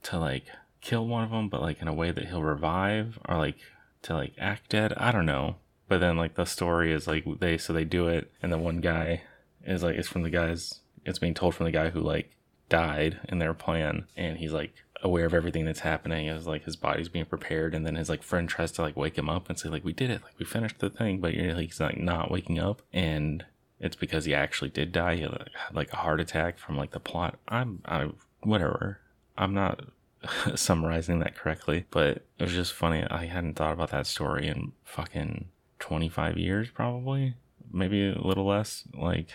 to 0.04 0.18
like 0.18 0.46
kill 0.80 1.06
one 1.06 1.24
of 1.24 1.30
them, 1.30 1.50
but 1.50 1.60
like 1.60 1.82
in 1.82 1.88
a 1.88 1.92
way 1.92 2.12
that 2.12 2.28
he'll 2.28 2.42
revive 2.42 3.18
or 3.28 3.36
like 3.36 3.58
to 4.00 4.14
like 4.14 4.32
act 4.38 4.70
dead. 4.70 4.94
I 4.96 5.12
don't 5.12 5.26
know. 5.26 5.56
But 5.88 6.00
then 6.00 6.16
like 6.16 6.36
the 6.36 6.46
story 6.46 6.90
is 6.90 7.06
like 7.06 7.26
they 7.38 7.58
so 7.58 7.74
they 7.74 7.84
do 7.84 8.08
it, 8.08 8.32
and 8.40 8.50
the 8.50 8.56
one 8.56 8.80
guy 8.80 9.20
is 9.66 9.82
like 9.82 9.96
it's 9.96 10.08
from 10.08 10.22
the 10.22 10.30
guys. 10.30 10.80
It's 11.04 11.18
being 11.18 11.34
told 11.34 11.54
from 11.54 11.66
the 11.66 11.70
guy 11.70 11.90
who 11.90 12.00
like 12.00 12.30
died 12.70 13.20
in 13.28 13.40
their 13.40 13.52
plan, 13.52 14.06
and 14.16 14.38
he's 14.38 14.54
like 14.54 14.72
aware 15.02 15.26
of 15.26 15.34
everything 15.34 15.64
that's 15.64 15.80
happening 15.80 16.28
as 16.28 16.46
like 16.46 16.64
his 16.64 16.76
body's 16.76 17.08
being 17.08 17.26
prepared 17.26 17.74
and 17.74 17.86
then 17.86 17.96
his 17.96 18.08
like 18.08 18.22
friend 18.22 18.48
tries 18.48 18.72
to 18.72 18.82
like 18.82 18.96
wake 18.96 19.16
him 19.16 19.28
up 19.28 19.48
and 19.48 19.58
say 19.58 19.68
like 19.68 19.84
we 19.84 19.92
did 19.92 20.10
it. 20.10 20.22
Like 20.22 20.38
we 20.38 20.44
finished 20.44 20.78
the 20.78 20.90
thing 20.90 21.20
but 21.20 21.34
you're 21.34 21.54
like 21.54 21.66
he's 21.66 21.80
like 21.80 21.98
not 21.98 22.30
waking 22.30 22.58
up 22.58 22.82
and 22.92 23.44
it's 23.78 23.96
because 23.96 24.24
he 24.24 24.34
actually 24.34 24.70
did 24.70 24.92
die. 24.92 25.16
He 25.16 25.22
had 25.22 25.48
like 25.72 25.92
a 25.92 25.96
heart 25.96 26.20
attack 26.20 26.58
from 26.58 26.76
like 26.76 26.92
the 26.92 27.00
plot. 27.00 27.38
I'm 27.48 27.82
i 27.84 28.08
whatever. 28.40 29.00
I'm 29.36 29.54
not 29.54 29.84
summarizing 30.54 31.18
that 31.20 31.36
correctly 31.36 31.84
but 31.90 32.24
it 32.38 32.42
was 32.42 32.52
just 32.52 32.72
funny. 32.72 33.04
I 33.10 33.26
hadn't 33.26 33.54
thought 33.54 33.74
about 33.74 33.90
that 33.90 34.06
story 34.06 34.48
in 34.48 34.72
fucking 34.84 35.48
25 35.78 36.38
years 36.38 36.70
probably. 36.70 37.34
Maybe 37.70 38.08
a 38.08 38.18
little 38.18 38.46
less. 38.46 38.84
Like 38.94 39.28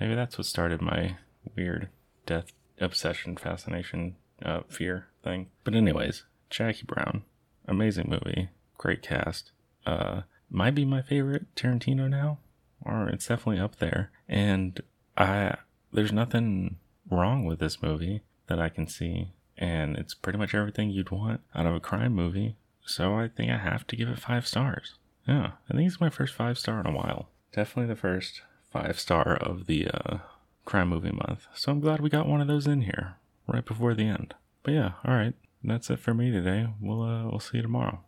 maybe 0.00 0.14
that's 0.14 0.38
what 0.38 0.46
started 0.46 0.80
my 0.82 1.16
weird 1.56 1.88
death 2.26 2.52
obsession 2.80 3.36
fascination 3.36 4.16
uh, 4.42 4.60
fear 4.68 5.06
thing. 5.22 5.48
But 5.64 5.74
anyways, 5.74 6.24
Jackie 6.50 6.84
Brown, 6.86 7.24
amazing 7.66 8.08
movie, 8.08 8.50
great 8.78 9.02
cast. 9.02 9.52
Uh, 9.86 10.22
might 10.50 10.74
be 10.74 10.84
my 10.84 11.02
favorite 11.02 11.54
Tarantino 11.54 12.08
now, 12.08 12.38
or 12.80 13.08
it's 13.08 13.26
definitely 13.26 13.60
up 13.60 13.76
there. 13.76 14.10
And 14.28 14.80
I 15.16 15.56
there's 15.92 16.12
nothing 16.12 16.76
wrong 17.10 17.44
with 17.44 17.58
this 17.58 17.82
movie 17.82 18.22
that 18.46 18.60
I 18.60 18.68
can 18.68 18.86
see, 18.86 19.32
and 19.56 19.96
it's 19.96 20.14
pretty 20.14 20.38
much 20.38 20.54
everything 20.54 20.90
you'd 20.90 21.10
want 21.10 21.40
out 21.54 21.66
of 21.66 21.74
a 21.74 21.80
crime 21.80 22.14
movie. 22.14 22.56
So 22.86 23.14
I 23.14 23.28
think 23.28 23.50
I 23.50 23.58
have 23.58 23.86
to 23.88 23.96
give 23.96 24.08
it 24.08 24.18
five 24.18 24.46
stars. 24.46 24.94
Yeah, 25.26 25.52
I 25.70 25.74
think 25.74 25.86
it's 25.88 26.00
my 26.00 26.10
first 26.10 26.34
five 26.34 26.58
star 26.58 26.80
in 26.80 26.86
a 26.86 26.92
while. 26.92 27.28
Definitely 27.52 27.94
the 27.94 28.00
first 28.00 28.42
five 28.70 29.00
star 29.00 29.36
of 29.36 29.66
the 29.66 29.88
uh, 29.88 30.18
crime 30.64 30.88
movie 30.88 31.12
month. 31.12 31.46
So 31.54 31.72
I'm 31.72 31.80
glad 31.80 32.00
we 32.00 32.10
got 32.10 32.28
one 32.28 32.40
of 32.40 32.48
those 32.48 32.66
in 32.66 32.82
here 32.82 33.16
right 33.46 33.64
before 33.64 33.94
the 33.94 34.08
end. 34.08 34.34
But 34.62 34.74
yeah, 34.74 34.92
all 35.04 35.14
right. 35.14 35.34
That's 35.62 35.90
it 35.90 35.98
for 35.98 36.12
me 36.14 36.30
today. 36.30 36.68
We'll 36.80 37.02
uh, 37.02 37.24
we'll 37.24 37.40
see 37.40 37.58
you 37.58 37.62
tomorrow. 37.62 38.00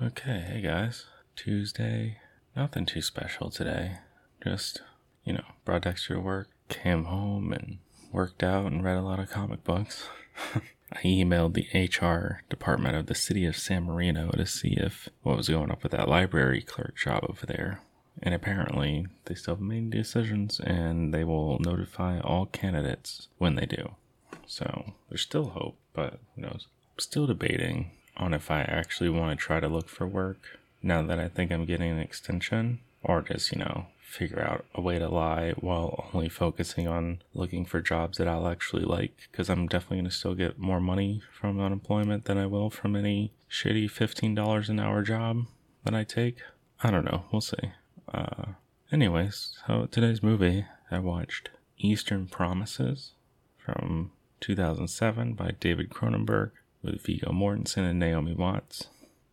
Okay, 0.00 0.44
hey 0.46 0.60
guys. 0.62 1.06
Tuesday. 1.34 2.18
Nothing 2.54 2.86
too 2.86 3.02
special 3.02 3.50
today. 3.50 3.98
Just, 4.42 4.82
you 5.24 5.32
know, 5.32 5.44
brought 5.64 5.82
Dexter 5.82 6.14
to 6.14 6.20
work, 6.20 6.48
came 6.68 7.04
home 7.04 7.52
and 7.52 7.78
worked 8.12 8.42
out 8.42 8.66
and 8.66 8.82
read 8.82 8.96
a 8.96 9.02
lot 9.02 9.20
of 9.20 9.30
comic 9.30 9.64
books. 9.64 10.08
I 10.92 11.02
emailed 11.02 11.54
the 11.54 11.68
HR 11.78 12.42
department 12.48 12.96
of 12.96 13.06
the 13.06 13.14
city 13.14 13.44
of 13.44 13.56
San 13.56 13.84
Marino 13.84 14.30
to 14.30 14.46
see 14.46 14.74
if 14.76 15.08
what 15.22 15.36
was 15.36 15.48
going 15.48 15.70
up 15.70 15.82
with 15.82 15.92
that 15.92 16.08
library 16.08 16.62
clerk 16.62 16.96
job 16.96 17.24
over 17.28 17.46
there. 17.46 17.80
And 18.22 18.34
apparently, 18.34 19.06
they 19.26 19.34
still 19.34 19.56
have 19.56 19.62
made 19.62 19.90
decisions 19.90 20.60
and 20.60 21.14
they 21.14 21.24
will 21.24 21.58
notify 21.60 22.20
all 22.20 22.46
candidates 22.46 23.28
when 23.38 23.54
they 23.54 23.66
do. 23.66 23.92
So 24.46 24.94
there's 25.08 25.22
still 25.22 25.50
hope, 25.50 25.78
but 25.92 26.18
who 26.34 26.42
knows? 26.42 26.66
I'm 26.94 27.00
still 27.00 27.26
debating 27.26 27.90
on 28.16 28.34
if 28.34 28.50
I 28.50 28.62
actually 28.62 29.10
want 29.10 29.38
to 29.38 29.44
try 29.44 29.60
to 29.60 29.68
look 29.68 29.88
for 29.88 30.06
work 30.06 30.58
now 30.82 31.02
that 31.02 31.18
I 31.18 31.28
think 31.28 31.52
I'm 31.52 31.64
getting 31.64 31.90
an 31.90 31.98
extension 31.98 32.80
or 33.02 33.22
just, 33.22 33.52
you 33.52 33.58
know, 33.58 33.86
figure 34.08 34.40
out 34.40 34.64
a 34.74 34.80
way 34.80 34.98
to 34.98 35.08
lie 35.08 35.52
while 35.60 36.08
only 36.14 36.28
focusing 36.28 36.88
on 36.88 37.20
looking 37.34 37.64
for 37.64 37.80
jobs 37.80 38.16
that 38.16 38.26
I'll 38.26 38.48
actually 38.48 38.84
like 38.84 39.28
because 39.30 39.50
I'm 39.50 39.66
definitely 39.66 39.98
going 39.98 40.10
to 40.10 40.16
still 40.16 40.34
get 40.34 40.58
more 40.58 40.80
money 40.80 41.22
from 41.30 41.60
unemployment 41.60 42.24
than 42.24 42.38
I 42.38 42.46
will 42.46 42.70
from 42.70 42.96
any 42.96 43.32
shitty 43.50 43.84
$15 43.84 44.68
an 44.68 44.80
hour 44.80 45.02
job 45.02 45.46
that 45.84 45.94
I 45.94 46.04
take. 46.04 46.38
I 46.82 46.90
don't 46.90 47.04
know. 47.04 47.24
We'll 47.30 47.42
see. 47.42 47.72
Uh, 48.12 48.52
anyways, 48.90 49.56
so 49.66 49.86
today's 49.90 50.22
movie, 50.22 50.64
I 50.90 50.98
watched 50.98 51.50
Eastern 51.78 52.26
Promises 52.26 53.12
from 53.56 54.12
2007 54.40 55.34
by 55.34 55.52
David 55.60 55.90
Cronenberg 55.90 56.52
with 56.82 57.02
Viggo 57.02 57.32
Mortensen 57.32 57.88
and 57.88 57.98
Naomi 57.98 58.34
Watts. 58.34 58.88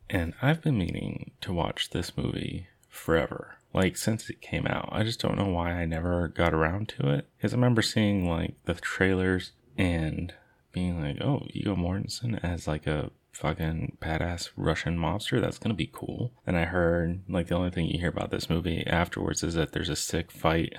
And 0.10 0.34
I've 0.42 0.62
been 0.62 0.78
meaning 0.78 1.32
to 1.42 1.54
watch 1.54 1.90
this 1.90 2.18
movie 2.18 2.68
forever. 2.90 3.56
Like 3.74 3.98
since 3.98 4.30
it 4.30 4.42
came 4.42 4.68
out. 4.68 4.90
I 4.92 5.04
just 5.04 5.20
don't 5.20 5.38
know 5.38 5.48
why 5.48 5.72
I 5.72 5.86
never 5.86 6.28
got 6.28 6.54
around 6.54 6.90
to 6.90 7.10
it. 7.10 7.28
Because 7.38 7.54
I 7.54 7.58
remember 7.58 7.82
seeing 7.82 8.30
like 8.30 8.56
the 8.66 8.76
trailers 8.76 9.52
and 9.78 10.34
being 10.72 11.02
like, 11.02 11.22
oh, 11.22 11.48
Viggo 11.54 11.76
Mortensen 11.76 12.40
as 12.44 12.68
like 12.68 12.88
a 12.88 13.12
fucking 13.36 13.98
badass 14.02 14.50
Russian 14.56 14.98
mobster. 14.98 15.42
That's 15.42 15.60
gonna 15.60 15.76
be 15.76 15.90
cool. 15.92 16.32
And 16.48 16.58
I 16.58 16.66
heard 16.66 17.22
like 17.28 17.48
the 17.48 17.56
only 17.56 17.72
thing 17.72 17.88
you 17.88 18.00
hear 18.00 18.10
about 18.10 18.32
this 18.32 18.50
movie 18.50 18.86
afterwards 18.88 19.44
is 19.44 19.56
that 19.56 19.74
there's 19.74 19.90
a 19.90 19.96
sick 19.96 20.32
fight 20.32 20.74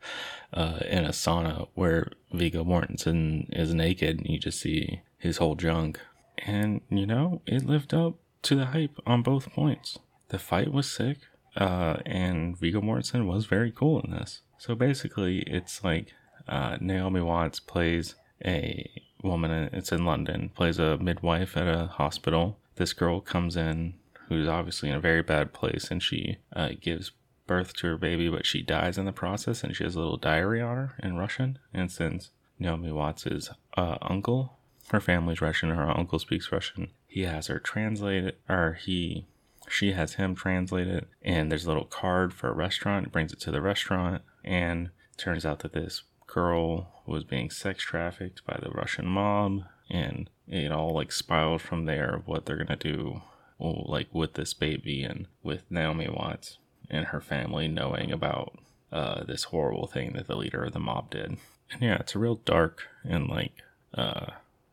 uh, 0.52 0.78
in 0.88 1.04
a 1.04 1.10
sauna 1.10 1.68
where 1.74 2.10
Viggo 2.32 2.64
Mortensen 2.64 3.46
is 3.52 3.74
naked 3.74 4.18
and 4.18 4.26
you 4.26 4.38
just 4.38 4.60
see 4.60 5.02
his 5.18 5.36
whole 5.36 5.54
junk. 5.54 6.00
And 6.38 6.80
you 6.88 7.06
know, 7.06 7.42
it 7.46 7.66
lived 7.66 7.92
up 7.92 8.14
to 8.42 8.54
the 8.54 8.66
hype 8.66 8.98
on 9.06 9.22
both 9.22 9.52
points. 9.52 9.98
The 10.28 10.38
fight 10.38 10.72
was 10.72 10.90
sick, 10.90 11.18
uh, 11.56 11.96
and 12.06 12.58
Viggo 12.58 12.80
Mortensen 12.80 13.26
was 13.26 13.46
very 13.46 13.72
cool 13.72 14.00
in 14.00 14.12
this. 14.12 14.42
So 14.58 14.74
basically, 14.74 15.40
it's 15.40 15.82
like 15.82 16.12
uh, 16.48 16.78
Naomi 16.80 17.20
Watts 17.20 17.60
plays 17.60 18.14
a 18.44 18.88
woman, 19.22 19.70
it's 19.72 19.92
in 19.92 20.04
London, 20.04 20.50
plays 20.54 20.78
a 20.78 20.98
midwife 20.98 21.56
at 21.56 21.66
a 21.66 21.86
hospital. 21.86 22.58
This 22.76 22.92
girl 22.92 23.20
comes 23.20 23.56
in 23.56 23.94
who's 24.28 24.48
obviously 24.48 24.90
in 24.90 24.94
a 24.94 25.00
very 25.00 25.22
bad 25.22 25.52
place 25.52 25.90
and 25.90 26.02
she 26.02 26.36
uh, 26.54 26.70
gives 26.80 27.12
birth 27.46 27.72
to 27.74 27.86
her 27.86 27.96
baby, 27.96 28.28
but 28.28 28.46
she 28.46 28.62
dies 28.62 28.98
in 28.98 29.06
the 29.06 29.12
process 29.12 29.64
and 29.64 29.74
she 29.74 29.84
has 29.84 29.94
a 29.94 29.98
little 29.98 30.18
diary 30.18 30.60
on 30.60 30.76
her 30.76 30.94
in 31.02 31.16
Russian. 31.16 31.58
And 31.72 31.90
since 31.90 32.30
Naomi 32.58 32.92
Watts' 32.92 33.50
uh, 33.76 33.96
uncle, 34.02 34.58
her 34.90 35.00
family's 35.00 35.40
Russian, 35.40 35.70
her 35.70 35.90
uncle 35.90 36.18
speaks 36.18 36.52
Russian, 36.52 36.90
he 37.06 37.22
has 37.22 37.46
her 37.46 37.58
translate 37.58 38.24
it, 38.24 38.40
or 38.48 38.74
he 38.74 39.26
she 39.70 39.92
has 39.92 40.14
him 40.14 40.34
translate 40.34 40.88
it 40.88 41.06
and 41.20 41.50
there's 41.50 41.66
a 41.66 41.68
little 41.68 41.84
card 41.84 42.32
for 42.32 42.48
a 42.48 42.54
restaurant 42.54 43.12
brings 43.12 43.34
it 43.34 43.40
to 43.40 43.50
the 43.50 43.60
restaurant 43.60 44.22
and 44.42 44.88
turns 45.18 45.44
out 45.44 45.58
that 45.58 45.74
this 45.74 46.04
girl 46.26 46.97
was 47.08 47.24
being 47.24 47.50
sex 47.50 47.82
trafficked 47.82 48.44
by 48.46 48.58
the 48.62 48.70
Russian 48.70 49.06
mob, 49.06 49.64
and 49.90 50.28
it 50.46 50.70
all 50.70 50.94
like 50.94 51.12
spiraled 51.12 51.62
from 51.62 51.86
there 51.86 52.14
of 52.14 52.26
what 52.26 52.46
they're 52.46 52.56
gonna 52.62 52.76
do, 52.76 53.22
like 53.58 54.08
with 54.12 54.34
this 54.34 54.54
baby 54.54 55.02
and 55.02 55.26
with 55.42 55.62
Naomi 55.70 56.08
Watts 56.08 56.58
and 56.90 57.06
her 57.06 57.20
family 57.20 57.68
knowing 57.68 58.12
about 58.12 58.58
uh, 58.92 59.24
this 59.24 59.44
horrible 59.44 59.86
thing 59.86 60.12
that 60.14 60.26
the 60.26 60.36
leader 60.36 60.64
of 60.64 60.72
the 60.72 60.80
mob 60.80 61.10
did. 61.10 61.36
And 61.70 61.82
yeah, 61.82 61.96
it's 61.96 62.14
a 62.14 62.18
real 62.18 62.36
dark 62.36 62.84
and 63.04 63.28
like 63.28 63.52
uh, 63.94 64.26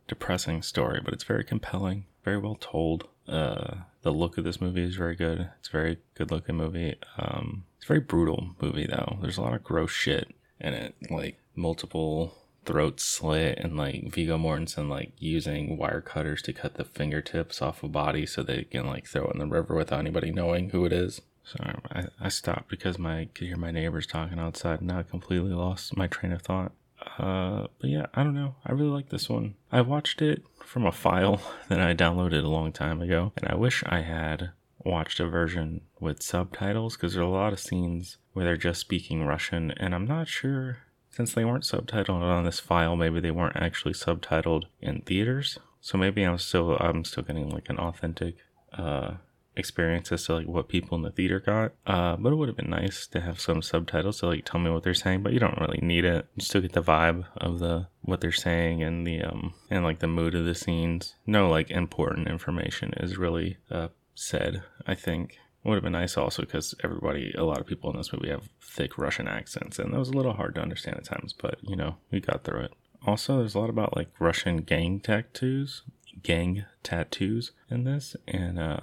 depressing 0.08 0.62
story, 0.62 1.02
but 1.04 1.14
it's 1.14 1.24
very 1.24 1.44
compelling, 1.44 2.06
very 2.24 2.38
well 2.38 2.58
told. 2.60 3.08
Uh, 3.28 3.78
the 4.04 4.12
look 4.12 4.38
of 4.38 4.44
this 4.44 4.62
movie 4.62 4.84
is 4.84 4.96
very 4.96 5.16
good. 5.16 5.50
It's 5.60 5.70
a 5.70 5.72
very 5.72 5.98
good 6.14 6.30
looking 6.30 6.56
movie. 6.56 6.96
Um, 7.18 7.66
it's 7.78 7.86
a 7.86 7.88
very 7.88 8.00
brutal 8.00 8.52
movie 8.62 8.86
though. 8.86 9.18
There's 9.22 9.38
a 9.38 9.42
lot 9.42 9.56
of 9.56 9.64
gross 9.64 9.92
shit 9.92 10.34
in 10.60 10.74
it, 10.74 10.96
like 11.10 11.38
multiple 11.56 12.36
throat 12.66 13.00
slit 13.00 13.58
and 13.60 13.78
like 13.78 14.12
Viggo 14.12 14.38
Mortensen 14.38 14.90
like 14.90 15.12
using 15.20 15.78
wire 15.78 16.02
cutters 16.02 16.42
to 16.44 16.54
cut 16.54 16.76
the 16.76 16.84
fingertips 16.84 17.62
off 17.62 17.84
a 17.84 17.88
body 17.88 18.26
so 18.26 18.42
they 18.42 18.64
can 18.64 18.88
like 18.88 19.08
throw 19.08 19.26
it 19.26 19.34
in 19.34 19.40
the 19.40 19.46
river 19.46 19.76
without 19.76 20.00
anybody 20.00 20.32
knowing 20.32 20.72
who 20.72 20.86
it 20.86 20.94
is. 20.94 21.22
So 21.44 21.58
I, 21.92 22.06
I 22.20 22.30
stopped 22.30 22.70
because 22.70 22.98
my 22.98 23.20
I 23.20 23.26
could 23.26 23.48
hear 23.48 23.58
my 23.58 23.72
neighbors 23.72 24.08
talking 24.08 24.40
outside 24.40 24.80
and 24.80 24.88
now 24.88 25.00
I 25.00 25.04
completely 25.04 25.54
lost 25.54 25.96
my 25.96 26.08
train 26.08 26.32
of 26.32 26.42
thought. 26.42 26.72
Uh, 27.20 27.68
but 27.80 27.90
yeah, 27.90 28.08
I 28.16 28.24
don't 28.24 28.34
know. 28.34 28.56
I 28.66 28.72
really 28.72 28.90
like 28.90 29.10
this 29.10 29.30
one. 29.30 29.56
I 29.72 29.82
watched 29.82 30.22
it 30.22 30.44
from 30.64 30.86
a 30.86 30.92
file 30.92 31.40
that 31.70 31.80
I 31.80 31.94
downloaded 31.94 32.44
a 32.44 32.48
long 32.48 32.72
time 32.72 33.02
ago, 33.02 33.32
and 33.38 33.48
I 33.48 33.56
wish 33.56 33.84
I 33.86 34.02
had 34.02 34.52
watched 34.80 35.20
a 35.20 35.28
version 35.28 35.82
with 36.00 36.24
subtitles 36.24 36.96
because 36.96 37.14
there 37.14 37.24
are 37.24 37.28
a 37.28 37.30
lot 37.30 37.54
of 37.54 37.60
scenes 37.60 38.18
where 38.34 38.46
they're 38.46 38.58
just 38.58 38.82
speaking 38.82 39.24
Russian, 39.24 39.72
and 39.72 39.94
I'm 39.94 40.08
not 40.08 40.28
sure 40.28 40.80
since 41.16 41.34
they 41.34 41.46
weren't 41.46 41.64
subtitled 41.64 42.22
on 42.22 42.44
this 42.44 42.60
file, 42.60 42.98
maybe 42.98 43.22
they 43.22 43.32
weren't 43.32 43.56
actually 43.56 43.94
subtitled 43.94 44.64
in 44.82 45.02
theaters. 45.02 45.58
So 45.80 45.98
maybe 45.98 46.24
I'm 46.24 46.38
still 46.38 46.76
I'm 46.78 47.06
still 47.06 47.24
getting 47.24 47.50
like 47.50 47.70
an 47.70 47.78
authentic 47.78 48.36
uh, 48.74 49.14
experience 49.56 50.12
as 50.12 50.26
to 50.26 50.36
like 50.36 50.48
what 50.48 50.68
people 50.68 50.98
in 50.98 51.04
the 51.04 51.12
theater 51.12 51.40
got. 51.40 51.72
Uh, 51.88 52.18
but 52.18 52.34
it 52.34 52.36
would 52.36 52.50
have 52.50 52.58
been 52.58 52.70
nice 52.70 53.08
to 53.08 53.22
have 53.22 53.40
some 53.40 53.62
subtitles 53.62 54.20
to 54.20 54.28
like 54.28 54.44
tell 54.44 54.60
me 54.60 54.70
what 54.70 54.84
they're 54.84 54.94
saying. 54.94 55.24
But 55.24 55.32
you 55.32 55.40
don't 55.40 55.60
really 55.62 55.80
need 55.82 56.04
it. 56.04 56.28
You 56.36 56.44
still 56.44 56.62
get 56.62 56.74
the 56.74 56.84
vibe 56.84 57.26
of 57.38 57.60
the 57.60 57.88
what 58.02 58.20
they're 58.20 58.34
saying 58.34 58.84
and 58.84 59.08
the 59.08 59.22
um 59.22 59.54
and 59.70 59.86
like 59.86 60.00
the 60.00 60.08
mood 60.08 60.36
of 60.36 60.44
the 60.44 60.56
scenes. 60.56 61.16
No 61.26 61.50
like 61.50 61.72
important 61.72 62.28
information 62.28 62.94
is 62.98 63.18
really 63.18 63.56
uh, 63.72 63.88
said. 64.16 64.64
I 64.86 64.96
think 64.96 65.38
would 65.70 65.76
have 65.76 65.84
been 65.84 65.94
nice 65.94 66.18
also 66.18 66.44
because 66.44 66.76
everybody, 66.84 67.34
a 67.38 67.44
lot 67.44 67.60
of 67.60 67.66
people 67.66 67.90
in 67.92 67.98
this 67.98 68.14
movie 68.14 68.30
have 68.30 68.50
thick 68.62 68.98
Russian 68.98 69.28
accents, 69.28 69.80
and 69.80 69.94
that 69.94 70.00
was 70.00 70.10
a 70.10 70.14
little 70.14 70.34
hard 70.34 70.56
to 70.56 70.62
understand 70.62 70.98
at 70.98 71.06
times, 71.06 71.34
but 71.34 71.58
you 71.62 71.76
know, 71.76 71.98
we 72.12 72.20
got 72.20 72.44
through 72.44 72.62
it. 72.62 72.74
also, 73.06 73.38
there's 73.38 73.56
a 73.56 73.60
lot 73.60 73.70
about 73.70 73.96
like 73.96 74.10
Russian 74.20 74.58
gang 74.58 75.00
tattoos, 75.00 75.84
gang 76.24 76.66
tattoos 76.84 77.52
in 77.70 77.84
this, 77.84 78.16
and 78.28 78.60
uh, 78.60 78.80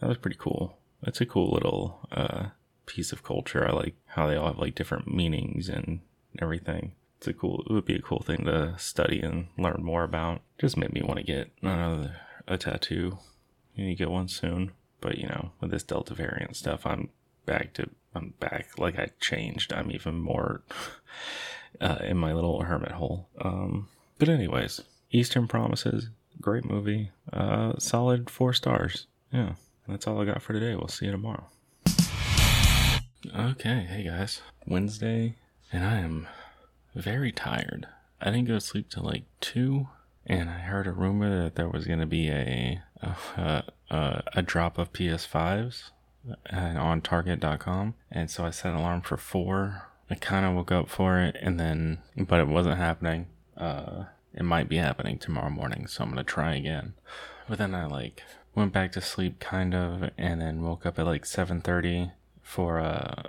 that 0.00 0.08
was 0.08 0.18
pretty 0.18 0.38
cool. 0.38 0.78
It's 1.02 1.20
a 1.20 1.26
cool 1.26 1.50
little 1.50 2.08
uh, 2.12 2.46
piece 2.86 3.12
of 3.12 3.22
culture. 3.22 3.66
I 3.66 3.72
like 3.72 3.94
how 4.06 4.26
they 4.26 4.36
all 4.36 4.48
have 4.48 4.58
like 4.58 4.74
different 4.74 5.12
meanings 5.12 5.68
and 5.68 6.00
everything. 6.38 6.92
It's 7.18 7.28
a 7.28 7.32
cool. 7.32 7.64
It 7.68 7.72
would 7.72 7.84
be 7.84 7.96
a 7.96 8.02
cool 8.02 8.20
thing 8.20 8.44
to 8.44 8.74
study 8.78 9.20
and 9.20 9.48
learn 9.58 9.82
more 9.82 10.04
about. 10.04 10.42
Just 10.58 10.76
made 10.76 10.92
me 10.92 11.02
want 11.02 11.18
to 11.18 11.24
get 11.24 11.50
another 11.62 12.16
a 12.46 12.56
tattoo. 12.58 13.18
You 13.74 13.84
need 13.84 13.96
to 13.96 13.98
get 13.98 14.10
one 14.10 14.28
soon. 14.28 14.72
But 15.00 15.18
you 15.18 15.26
know, 15.28 15.52
with 15.60 15.70
this 15.70 15.82
Delta 15.82 16.14
variant 16.14 16.56
stuff, 16.56 16.86
I'm 16.86 17.10
back 17.46 17.72
to 17.74 17.88
I'm 18.14 18.34
back. 18.40 18.78
Like 18.78 18.98
I 18.98 19.10
changed. 19.20 19.72
I'm 19.72 19.90
even 19.90 20.18
more 20.20 20.62
uh, 21.80 21.98
in 22.02 22.16
my 22.16 22.32
little 22.32 22.62
hermit 22.62 22.92
hole. 22.92 23.28
Um, 23.40 23.88
but 24.18 24.28
anyways, 24.28 24.82
Eastern 25.10 25.48
Promises, 25.48 26.10
great 26.40 26.64
movie. 26.64 27.10
Uh, 27.32 27.74
solid 27.78 28.28
four 28.28 28.52
stars. 28.52 29.06
Yeah, 29.32 29.54
that's 29.88 30.06
all 30.06 30.20
I 30.20 30.24
got 30.24 30.42
for 30.42 30.52
today. 30.52 30.74
We'll 30.74 30.88
see 30.88 31.06
you 31.06 31.12
tomorrow. 31.12 31.46
Okay, 33.36 33.86
hey 33.88 34.04
guys, 34.04 34.40
Wednesday, 34.66 35.36
and 35.70 35.84
I 35.84 35.98
am 35.98 36.26
very 36.94 37.32
tired. 37.32 37.86
I 38.20 38.26
didn't 38.30 38.48
go 38.48 38.54
to 38.54 38.60
sleep 38.60 38.88
till 38.90 39.04
like 39.04 39.24
two, 39.40 39.88
and 40.26 40.48
I 40.50 40.58
heard 40.58 40.86
a 40.86 40.92
rumor 40.92 41.42
that 41.42 41.54
there 41.56 41.68
was 41.68 41.86
going 41.86 42.00
to 42.00 42.06
be 42.06 42.28
a 42.28 42.82
a, 43.02 43.64
a 43.90 44.22
a 44.34 44.42
drop 44.42 44.78
of 44.78 44.92
PS5s 44.92 45.90
uh, 46.52 46.56
on 46.56 47.00
Target.com, 47.00 47.94
and 48.10 48.30
so 48.30 48.44
I 48.44 48.50
set 48.50 48.72
an 48.72 48.78
alarm 48.78 49.02
for 49.02 49.16
four. 49.16 49.88
I 50.08 50.16
kind 50.16 50.44
of 50.44 50.54
woke 50.54 50.72
up 50.72 50.88
for 50.88 51.18
it, 51.18 51.36
and 51.40 51.58
then 51.58 51.98
but 52.16 52.40
it 52.40 52.48
wasn't 52.48 52.78
happening. 52.78 53.26
Uh, 53.56 54.04
it 54.34 54.44
might 54.44 54.68
be 54.68 54.76
happening 54.76 55.18
tomorrow 55.18 55.50
morning, 55.50 55.86
so 55.86 56.04
I'm 56.04 56.10
gonna 56.10 56.24
try 56.24 56.54
again. 56.54 56.94
But 57.48 57.58
then 57.58 57.74
I 57.74 57.86
like 57.86 58.22
went 58.54 58.72
back 58.72 58.92
to 58.92 59.00
sleep, 59.00 59.40
kind 59.40 59.74
of, 59.74 60.10
and 60.18 60.40
then 60.40 60.62
woke 60.62 60.84
up 60.86 60.98
at 60.98 61.06
like 61.06 61.24
7:30 61.24 62.12
for 62.42 62.80
uh 62.80 63.22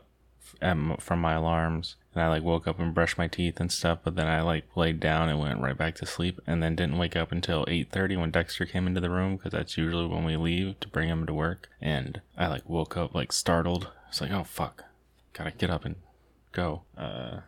at, 0.62 0.78
from 1.00 1.22
my 1.22 1.34
alarms 1.34 1.96
and 2.14 2.24
I 2.24 2.28
like 2.28 2.44
woke 2.44 2.68
up 2.68 2.80
and 2.80 2.94
brushed 2.94 3.18
my 3.18 3.28
teeth 3.28 3.60
and 3.60 3.72
stuff, 3.72 4.00
but 4.04 4.16
then 4.16 4.28
I 4.28 4.42
like 4.42 4.66
laid 4.76 5.00
down 5.00 5.30
and 5.30 5.40
went 5.40 5.62
right 5.62 5.78
back 5.78 5.96
to 5.96 6.06
sleep 6.06 6.42
and 6.46 6.62
then 6.62 6.76
didn't 6.76 6.98
wake 6.98 7.16
up 7.16 7.32
until 7.32 7.66
8:30 7.68 8.18
when 8.18 8.32
Dexter 8.32 8.66
came 8.66 8.88
into 8.88 9.02
the 9.02 9.10
room 9.10 9.38
because 9.38 9.52
that's 9.52 9.78
usually 9.78 10.06
when 10.06 10.26
we 10.26 10.36
leave 10.36 10.80
to 10.82 10.88
bring 10.88 11.10
him 11.10 11.26
to 11.26 11.34
work 11.34 11.70
and 11.80 12.22
I 12.38 12.48
like 12.48 12.68
woke 12.68 12.98
up 12.98 13.16
like 13.16 13.32
startled. 13.32 13.90
It's 14.10 14.22
like, 14.22 14.32
"Oh 14.32 14.44
fuck. 14.44 14.84
Got 15.34 15.46
to 15.46 15.52
get 15.52 15.70
up 15.70 15.86
and 15.86 15.96
go." 16.52 16.84
Uh 16.98 17.42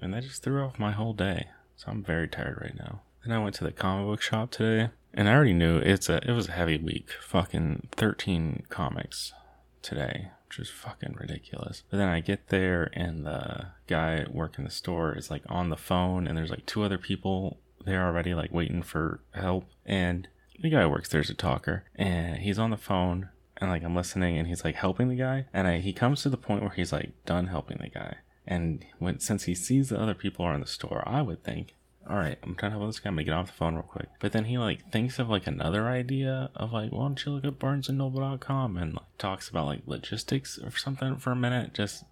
and 0.00 0.12
that 0.14 0.24
just 0.24 0.42
threw 0.42 0.62
off 0.64 0.78
my 0.78 0.90
whole 0.92 1.12
day. 1.12 1.48
So 1.76 1.86
I'm 1.88 2.02
very 2.02 2.26
tired 2.26 2.58
right 2.60 2.76
now. 2.76 3.02
Then 3.24 3.36
I 3.36 3.42
went 3.42 3.54
to 3.56 3.64
the 3.64 3.72
comic 3.72 4.06
book 4.06 4.20
shop 4.20 4.50
today 4.50 4.90
and 5.14 5.28
I 5.28 5.34
already 5.34 5.52
knew 5.52 5.78
it's 5.78 6.08
a 6.08 6.20
it 6.28 6.32
was 6.32 6.48
a 6.48 6.52
heavy 6.52 6.78
week. 6.78 7.10
Fucking 7.20 7.88
13 7.92 8.64
comics 8.68 9.32
today 9.80 10.30
which 10.52 10.68
is 10.68 10.70
fucking 10.70 11.16
ridiculous. 11.18 11.82
But 11.90 11.96
then 11.96 12.08
I 12.08 12.20
get 12.20 12.48
there 12.48 12.90
and 12.92 13.24
the 13.24 13.68
guy 13.86 14.26
working 14.30 14.64
the 14.64 14.70
store 14.70 15.16
is 15.16 15.30
like 15.30 15.42
on 15.48 15.70
the 15.70 15.76
phone 15.78 16.26
and 16.26 16.36
there's 16.36 16.50
like 16.50 16.66
two 16.66 16.82
other 16.82 16.98
people 16.98 17.58
there 17.86 18.04
already 18.04 18.34
like 18.34 18.52
waiting 18.52 18.82
for 18.82 19.20
help. 19.32 19.64
And 19.86 20.28
the 20.60 20.68
guy 20.68 20.86
works 20.86 21.08
there's 21.08 21.30
a 21.30 21.34
talker 21.34 21.84
and 21.96 22.38
he's 22.38 22.58
on 22.58 22.70
the 22.70 22.76
phone 22.76 23.30
and 23.56 23.70
like 23.70 23.82
I'm 23.82 23.96
listening 23.96 24.36
and 24.36 24.46
he's 24.46 24.62
like 24.62 24.74
helping 24.74 25.08
the 25.08 25.16
guy. 25.16 25.46
And 25.54 25.66
I, 25.66 25.78
he 25.78 25.94
comes 25.94 26.22
to 26.22 26.28
the 26.28 26.36
point 26.36 26.60
where 26.60 26.72
he's 26.72 26.92
like 26.92 27.12
done 27.24 27.46
helping 27.46 27.78
the 27.78 27.88
guy. 27.88 28.16
And 28.46 28.84
when 28.98 29.20
since 29.20 29.44
he 29.44 29.54
sees 29.54 29.88
the 29.88 30.00
other 30.00 30.14
people 30.14 30.44
are 30.44 30.54
in 30.54 30.60
the 30.60 30.66
store 30.66 31.02
I 31.06 31.22
would 31.22 31.42
think 31.42 31.76
all 32.08 32.16
right, 32.16 32.38
I'm 32.42 32.54
trying 32.54 32.72
to 32.72 32.78
help 32.78 32.88
this 32.88 33.00
guy. 33.00 33.08
I'm 33.08 33.14
gonna 33.14 33.24
get 33.24 33.34
off 33.34 33.46
the 33.46 33.52
phone 33.52 33.74
real 33.74 33.82
quick. 33.82 34.08
But 34.20 34.32
then 34.32 34.44
he 34.46 34.58
like 34.58 34.90
thinks 34.90 35.18
of 35.18 35.28
like 35.28 35.46
another 35.46 35.86
idea 35.86 36.50
of 36.54 36.72
like, 36.72 36.90
why 36.90 37.02
don't 37.02 37.24
you 37.24 37.32
look 37.32 37.44
at 37.44 37.58
BarnesandNoble.com 37.58 38.76
and 38.76 38.94
like 38.94 39.18
talks 39.18 39.48
about 39.48 39.66
like 39.66 39.82
logistics 39.86 40.58
or 40.58 40.70
something 40.76 41.16
for 41.16 41.32
a 41.32 41.36
minute. 41.36 41.74
Just 41.74 42.04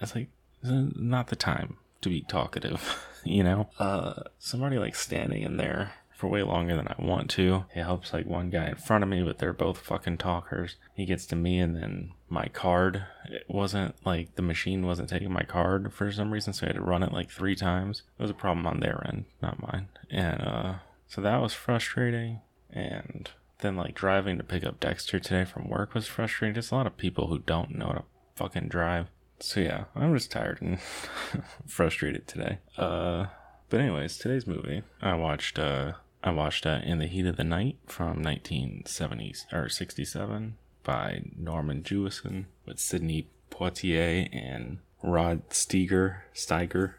it's 0.00 0.14
like 0.14 0.28
not 0.62 1.28
the 1.28 1.36
time 1.36 1.76
to 2.00 2.08
be 2.08 2.22
talkative, 2.22 3.06
you 3.24 3.42
know. 3.42 3.68
Uh, 3.78 4.22
somebody 4.38 4.78
like 4.78 4.94
standing 4.94 5.42
in 5.42 5.56
there 5.56 5.92
for 6.24 6.30
way 6.30 6.42
longer 6.42 6.74
than 6.74 6.88
I 6.88 6.94
want 6.98 7.28
to. 7.32 7.66
It 7.74 7.82
helps 7.82 8.14
like 8.14 8.24
one 8.24 8.48
guy 8.48 8.68
in 8.68 8.76
front 8.76 9.04
of 9.04 9.10
me, 9.10 9.22
but 9.22 9.38
they're 9.38 9.52
both 9.52 9.78
fucking 9.78 10.16
talkers. 10.16 10.76
He 10.94 11.04
gets 11.04 11.26
to 11.26 11.36
me 11.36 11.58
and 11.58 11.76
then 11.76 12.12
my 12.30 12.46
card 12.46 13.04
it 13.26 13.44
wasn't 13.46 13.94
like 14.06 14.34
the 14.34 14.42
machine 14.42 14.86
wasn't 14.86 15.10
taking 15.10 15.30
my 15.30 15.42
card 15.42 15.92
for 15.92 16.10
some 16.10 16.32
reason, 16.32 16.54
so 16.54 16.64
I 16.64 16.68
had 16.70 16.76
to 16.76 16.82
run 16.82 17.02
it 17.02 17.12
like 17.12 17.30
three 17.30 17.54
times. 17.54 18.02
It 18.18 18.22
was 18.22 18.30
a 18.30 18.34
problem 18.34 18.66
on 18.66 18.80
their 18.80 19.06
end, 19.06 19.26
not 19.42 19.60
mine. 19.60 19.88
And 20.10 20.40
uh 20.40 20.74
so 21.06 21.20
that 21.20 21.42
was 21.42 21.52
frustrating 21.52 22.40
and 22.70 23.30
then 23.58 23.76
like 23.76 23.94
driving 23.94 24.38
to 24.38 24.44
pick 24.44 24.64
up 24.64 24.80
Dexter 24.80 25.20
today 25.20 25.44
from 25.44 25.68
work 25.68 25.92
was 25.92 26.06
frustrating. 26.06 26.54
There's 26.54 26.72
a 26.72 26.74
lot 26.74 26.86
of 26.86 26.96
people 26.96 27.26
who 27.26 27.38
don't 27.38 27.76
know 27.76 27.86
how 27.86 27.92
to 27.92 28.04
fucking 28.36 28.68
drive. 28.68 29.08
So 29.40 29.60
yeah, 29.60 29.84
I'm 29.94 30.14
just 30.14 30.30
tired 30.30 30.62
and 30.62 30.78
frustrated 31.66 32.26
today. 32.26 32.60
Uh 32.78 33.26
but 33.68 33.80
anyways, 33.80 34.16
today's 34.16 34.46
movie, 34.46 34.82
I 35.02 35.14
watched 35.14 35.58
uh 35.58 35.94
I 36.26 36.30
watched 36.30 36.64
uh, 36.64 36.80
In 36.82 37.00
the 37.00 37.06
Heat 37.06 37.26
of 37.26 37.36
the 37.36 37.44
Night 37.44 37.76
from 37.84 38.22
1970 38.22 39.34
or 39.52 39.68
67 39.68 40.56
by 40.82 41.20
Norman 41.36 41.82
Jewison 41.82 42.46
with 42.64 42.78
Sidney 42.78 43.28
Poitier 43.50 44.30
and 44.32 44.78
Rod 45.02 45.50
Steiger, 45.50 46.20
Steiger 46.34 46.94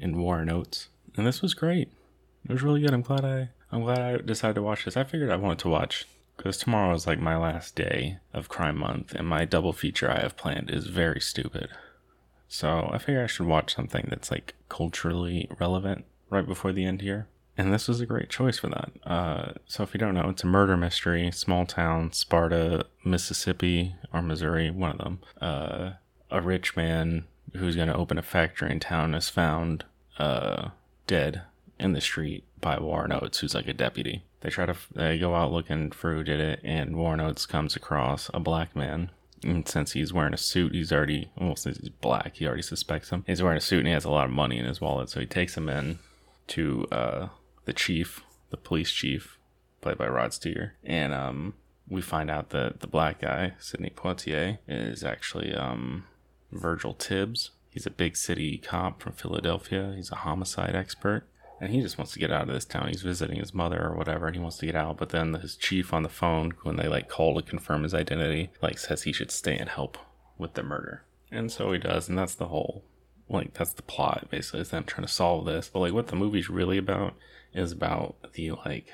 and 0.00 0.16
Warren 0.16 0.48
Oates. 0.48 0.88
And 1.14 1.26
this 1.26 1.42
was 1.42 1.52
great. 1.52 1.92
It 2.48 2.50
was 2.50 2.62
really 2.62 2.80
good. 2.80 2.94
I'm 2.94 3.02
glad 3.02 3.26
I 3.26 3.50
I'm 3.70 3.82
glad 3.82 4.00
I 4.00 4.16
decided 4.16 4.54
to 4.54 4.62
watch 4.62 4.86
this. 4.86 4.96
I 4.96 5.04
figured 5.04 5.30
I 5.30 5.36
wanted 5.36 5.58
to 5.60 5.68
watch 5.68 6.06
because 6.38 6.56
tomorrow 6.56 6.94
is 6.94 7.06
like 7.06 7.20
my 7.20 7.36
last 7.36 7.76
day 7.76 8.20
of 8.32 8.48
Crime 8.48 8.78
Month, 8.78 9.12
and 9.14 9.28
my 9.28 9.44
double 9.44 9.74
feature 9.74 10.10
I 10.10 10.20
have 10.20 10.38
planned 10.38 10.70
is 10.70 10.86
very 10.86 11.20
stupid. 11.20 11.68
So 12.48 12.88
I 12.90 12.96
figure 12.96 13.22
I 13.22 13.26
should 13.26 13.46
watch 13.46 13.74
something 13.74 14.06
that's 14.08 14.30
like 14.30 14.54
culturally 14.70 15.50
relevant 15.60 16.06
right 16.30 16.46
before 16.46 16.72
the 16.72 16.86
end 16.86 17.02
here 17.02 17.28
and 17.56 17.72
this 17.72 17.88
was 17.88 18.00
a 18.00 18.06
great 18.06 18.30
choice 18.30 18.58
for 18.58 18.68
that. 18.68 18.90
Uh, 19.04 19.52
so 19.66 19.82
if 19.82 19.92
you 19.94 19.98
don't 19.98 20.14
know, 20.14 20.28
it's 20.28 20.44
a 20.44 20.46
murder 20.46 20.76
mystery, 20.76 21.30
small 21.30 21.66
town, 21.66 22.12
Sparta, 22.12 22.86
Mississippi 23.04 23.94
or 24.12 24.22
Missouri, 24.22 24.70
one 24.70 24.92
of 24.92 24.98
them. 24.98 25.20
Uh, 25.40 25.92
a 26.30 26.40
rich 26.40 26.76
man 26.76 27.24
who's 27.54 27.76
going 27.76 27.88
to 27.88 27.96
open 27.96 28.18
a 28.18 28.22
factory 28.22 28.70
in 28.70 28.80
town 28.80 29.14
is 29.14 29.28
found 29.28 29.84
uh, 30.18 30.70
dead 31.06 31.42
in 31.78 31.92
the 31.92 32.00
street 32.00 32.44
by 32.60 32.78
Warren 32.78 33.12
Oates, 33.12 33.38
who's 33.38 33.54
like 33.54 33.68
a 33.68 33.74
deputy. 33.74 34.22
They 34.40 34.50
try 34.50 34.66
to 34.66 34.76
they 34.94 35.18
go 35.18 35.34
out 35.34 35.52
looking 35.52 35.90
for 35.90 36.14
who 36.14 36.24
did 36.24 36.40
it, 36.40 36.60
and 36.64 36.96
Warren 36.96 37.20
Oates 37.20 37.46
comes 37.46 37.76
across 37.76 38.30
a 38.32 38.40
black 38.40 38.74
man. 38.74 39.10
And 39.44 39.66
since 39.66 39.92
he's 39.92 40.12
wearing 40.12 40.34
a 40.34 40.38
suit, 40.38 40.72
he's 40.72 40.92
already 40.92 41.30
well, 41.36 41.56
since 41.56 41.78
he's 41.78 41.90
black, 41.90 42.36
he 42.36 42.46
already 42.46 42.62
suspects 42.62 43.10
him. 43.10 43.24
He's 43.26 43.42
wearing 43.42 43.58
a 43.58 43.60
suit 43.60 43.80
and 43.80 43.88
he 43.88 43.94
has 43.94 44.04
a 44.04 44.10
lot 44.10 44.24
of 44.24 44.30
money 44.30 44.58
in 44.58 44.64
his 44.64 44.80
wallet, 44.80 45.10
so 45.10 45.20
he 45.20 45.26
takes 45.26 45.56
him 45.56 45.68
in 45.68 45.98
to 46.48 46.86
uh, 46.90 47.28
the 47.64 47.72
chief, 47.72 48.22
the 48.50 48.56
police 48.56 48.90
chief, 48.90 49.38
played 49.80 49.98
by 49.98 50.08
Rod 50.08 50.30
Steiger, 50.30 50.72
and 50.84 51.12
um, 51.12 51.54
we 51.88 52.00
find 52.00 52.30
out 52.30 52.50
that 52.50 52.80
the 52.80 52.86
black 52.86 53.20
guy, 53.20 53.54
Sidney 53.58 53.90
Poitier, 53.90 54.58
is 54.66 55.04
actually 55.04 55.54
um, 55.54 56.04
Virgil 56.50 56.94
Tibbs. 56.94 57.50
He's 57.70 57.86
a 57.86 57.90
big 57.90 58.16
city 58.16 58.58
cop 58.58 59.02
from 59.02 59.12
Philadelphia. 59.12 59.92
He's 59.96 60.10
a 60.10 60.16
homicide 60.16 60.74
expert. 60.74 61.24
And 61.60 61.70
he 61.70 61.80
just 61.80 61.96
wants 61.96 62.12
to 62.12 62.18
get 62.18 62.32
out 62.32 62.48
of 62.48 62.54
this 62.54 62.64
town. 62.64 62.88
He's 62.88 63.02
visiting 63.02 63.38
his 63.38 63.54
mother 63.54 63.80
or 63.80 63.94
whatever, 63.96 64.26
and 64.26 64.34
he 64.34 64.42
wants 64.42 64.58
to 64.58 64.66
get 64.66 64.74
out. 64.74 64.96
But 64.96 65.10
then 65.10 65.34
his 65.34 65.54
chief 65.54 65.92
on 65.92 66.02
the 66.02 66.08
phone, 66.08 66.54
when 66.62 66.76
they 66.76 66.88
like 66.88 67.08
call 67.08 67.36
to 67.36 67.42
confirm 67.42 67.84
his 67.84 67.94
identity, 67.94 68.50
like 68.60 68.78
says 68.78 69.02
he 69.02 69.12
should 69.12 69.30
stay 69.30 69.56
and 69.56 69.68
help 69.68 69.96
with 70.38 70.54
the 70.54 70.64
murder. 70.64 71.04
And 71.30 71.52
so 71.52 71.72
he 71.72 71.78
does, 71.78 72.08
and 72.08 72.18
that's 72.18 72.34
the 72.34 72.48
whole 72.48 72.82
like 73.28 73.54
that's 73.54 73.72
the 73.72 73.82
plot 73.82 74.26
basically 74.30 74.60
is 74.60 74.70
them 74.70 74.84
trying 74.84 75.06
to 75.06 75.12
solve 75.12 75.46
this. 75.46 75.70
But 75.72 75.80
like 75.80 75.92
what 75.92 76.08
the 76.08 76.16
movie's 76.16 76.50
really 76.50 76.78
about 76.78 77.14
is 77.54 77.72
about 77.72 78.16
the 78.34 78.52
like 78.52 78.88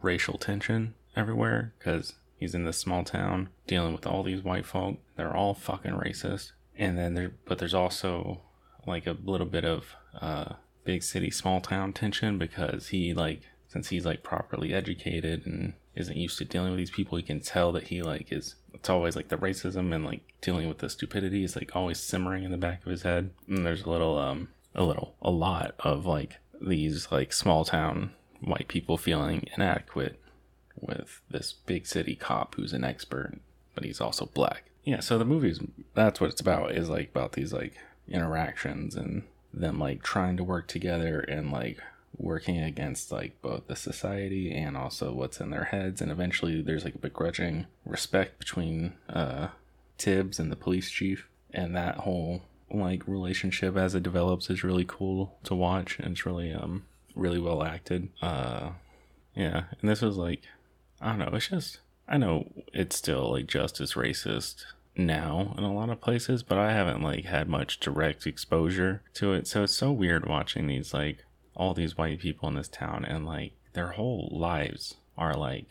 racial 0.00 0.38
tension 0.38 0.94
everywhere 1.16 1.72
because 1.78 2.14
he's 2.36 2.54
in 2.54 2.64
this 2.64 2.78
small 2.78 3.04
town 3.04 3.48
dealing 3.66 3.92
with 3.92 4.06
all 4.06 4.22
these 4.22 4.42
white 4.42 4.66
folk. 4.66 4.98
They're 5.16 5.36
all 5.36 5.54
fucking 5.54 5.92
racist. 5.92 6.52
And 6.76 6.98
then 6.98 7.14
there, 7.14 7.32
but 7.44 7.58
there's 7.58 7.74
also 7.74 8.40
like 8.86 9.06
a 9.06 9.16
little 9.24 9.46
bit 9.46 9.64
of 9.64 9.94
uh, 10.20 10.54
big 10.84 11.02
city, 11.02 11.30
small 11.30 11.60
town 11.60 11.92
tension 11.92 12.38
because 12.38 12.88
he 12.88 13.14
like 13.14 13.42
since 13.68 13.88
he's 13.88 14.04
like 14.04 14.22
properly 14.22 14.74
educated 14.74 15.46
and 15.46 15.72
isn't 15.94 16.16
used 16.16 16.38
to 16.38 16.44
dealing 16.44 16.70
with 16.70 16.78
these 16.78 16.90
people, 16.90 17.16
he 17.16 17.22
can 17.22 17.40
tell 17.40 17.72
that 17.72 17.88
he 17.88 18.02
like 18.02 18.32
is. 18.32 18.56
It's 18.74 18.90
always 18.90 19.16
like 19.16 19.28
the 19.28 19.36
racism 19.36 19.94
and 19.94 20.04
like 20.04 20.20
dealing 20.40 20.68
with 20.68 20.78
the 20.78 20.90
stupidity 20.90 21.44
is 21.44 21.56
like 21.56 21.74
always 21.74 21.98
simmering 21.98 22.44
in 22.44 22.50
the 22.50 22.56
back 22.56 22.84
of 22.84 22.90
his 22.90 23.02
head. 23.02 23.30
And 23.48 23.64
there's 23.64 23.84
a 23.84 23.90
little 23.90 24.18
um 24.18 24.48
a 24.74 24.82
little 24.82 25.14
a 25.22 25.30
lot 25.30 25.74
of 25.80 26.06
like 26.06 26.36
these 26.66 27.10
like 27.10 27.32
small 27.32 27.64
town 27.64 28.12
white 28.40 28.68
people 28.68 28.96
feeling 28.96 29.48
inadequate 29.56 30.18
with 30.80 31.20
this 31.30 31.52
big 31.52 31.86
city 31.86 32.14
cop 32.14 32.54
who's 32.54 32.72
an 32.72 32.84
expert, 32.84 33.38
but 33.74 33.84
he's 33.84 34.00
also 34.00 34.26
black. 34.26 34.64
Yeah, 34.84 35.00
so 35.00 35.18
the 35.18 35.24
movie's 35.24 35.60
that's 35.94 36.20
what 36.20 36.30
it's 36.30 36.40
about 36.40 36.72
is 36.72 36.88
like 36.88 37.10
about 37.10 37.32
these 37.32 37.52
like 37.52 37.74
interactions 38.08 38.96
and 38.96 39.22
them 39.54 39.78
like 39.78 40.02
trying 40.02 40.36
to 40.36 40.44
work 40.44 40.66
together 40.66 41.20
and 41.20 41.52
like 41.52 41.78
working 42.16 42.60
against 42.60 43.12
like 43.12 43.40
both 43.42 43.66
the 43.68 43.76
society 43.76 44.52
and 44.52 44.76
also 44.76 45.12
what's 45.12 45.40
in 45.40 45.50
their 45.50 45.64
heads 45.64 46.00
and 46.00 46.10
eventually 46.10 46.60
there's 46.60 46.84
like 46.84 46.94
a 46.94 46.98
begrudging 46.98 47.66
respect 47.86 48.38
between 48.38 48.92
uh 49.08 49.48
tibbs 49.96 50.38
and 50.38 50.52
the 50.52 50.56
police 50.56 50.90
chief 50.90 51.28
and 51.52 51.74
that 51.74 51.98
whole 51.98 52.42
like 52.72 53.06
relationship 53.06 53.76
as 53.76 53.94
it 53.94 54.02
develops 54.02 54.48
is 54.50 54.64
really 54.64 54.84
cool 54.86 55.38
to 55.44 55.54
watch 55.54 55.98
and 55.98 56.12
it's 56.12 56.26
really 56.26 56.52
um 56.52 56.84
really 57.14 57.38
well 57.38 57.62
acted 57.62 58.08
uh 58.22 58.70
yeah 59.34 59.64
and 59.80 59.90
this 59.90 60.00
was 60.00 60.16
like 60.16 60.42
i 61.00 61.10
don't 61.10 61.18
know 61.18 61.30
it's 61.32 61.48
just 61.48 61.80
i 62.08 62.16
know 62.16 62.50
it's 62.72 62.96
still 62.96 63.32
like 63.32 63.46
just 63.46 63.80
as 63.80 63.92
racist 63.92 64.64
now 64.96 65.54
in 65.56 65.64
a 65.64 65.72
lot 65.72 65.90
of 65.90 66.00
places 66.00 66.42
but 66.42 66.58
i 66.58 66.72
haven't 66.72 67.02
like 67.02 67.24
had 67.24 67.48
much 67.48 67.80
direct 67.80 68.26
exposure 68.26 69.02
to 69.14 69.32
it 69.32 69.46
so 69.46 69.62
it's 69.62 69.74
so 69.74 69.90
weird 69.92 70.26
watching 70.26 70.66
these 70.66 70.92
like 70.94 71.24
all 71.54 71.74
these 71.74 71.96
white 71.98 72.18
people 72.18 72.48
in 72.48 72.54
this 72.54 72.68
town 72.68 73.04
and 73.04 73.26
like 73.26 73.52
their 73.74 73.88
whole 73.88 74.28
lives 74.32 74.94
are 75.16 75.34
like 75.34 75.66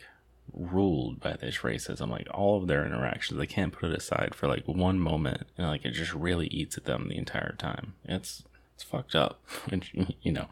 ruled 0.54 1.20
by 1.20 1.32
this 1.34 1.58
racism 1.58 2.10
like 2.10 2.26
all 2.30 2.58
of 2.58 2.66
their 2.66 2.84
interactions 2.84 3.38
they 3.38 3.46
can't 3.46 3.72
put 3.72 3.90
it 3.90 3.96
aside 3.96 4.34
for 4.34 4.48
like 4.48 4.66
one 4.66 4.98
moment 4.98 5.46
and 5.56 5.66
like 5.66 5.84
it 5.84 5.92
just 5.92 6.12
really 6.12 6.46
eats 6.48 6.76
at 6.76 6.84
them 6.84 7.08
the 7.08 7.16
entire 7.16 7.54
time. 7.58 7.94
It's 8.04 8.42
it's 8.74 8.84
fucked 8.84 9.14
up. 9.14 9.42
Which 9.68 9.94
you 10.22 10.32
know 10.32 10.48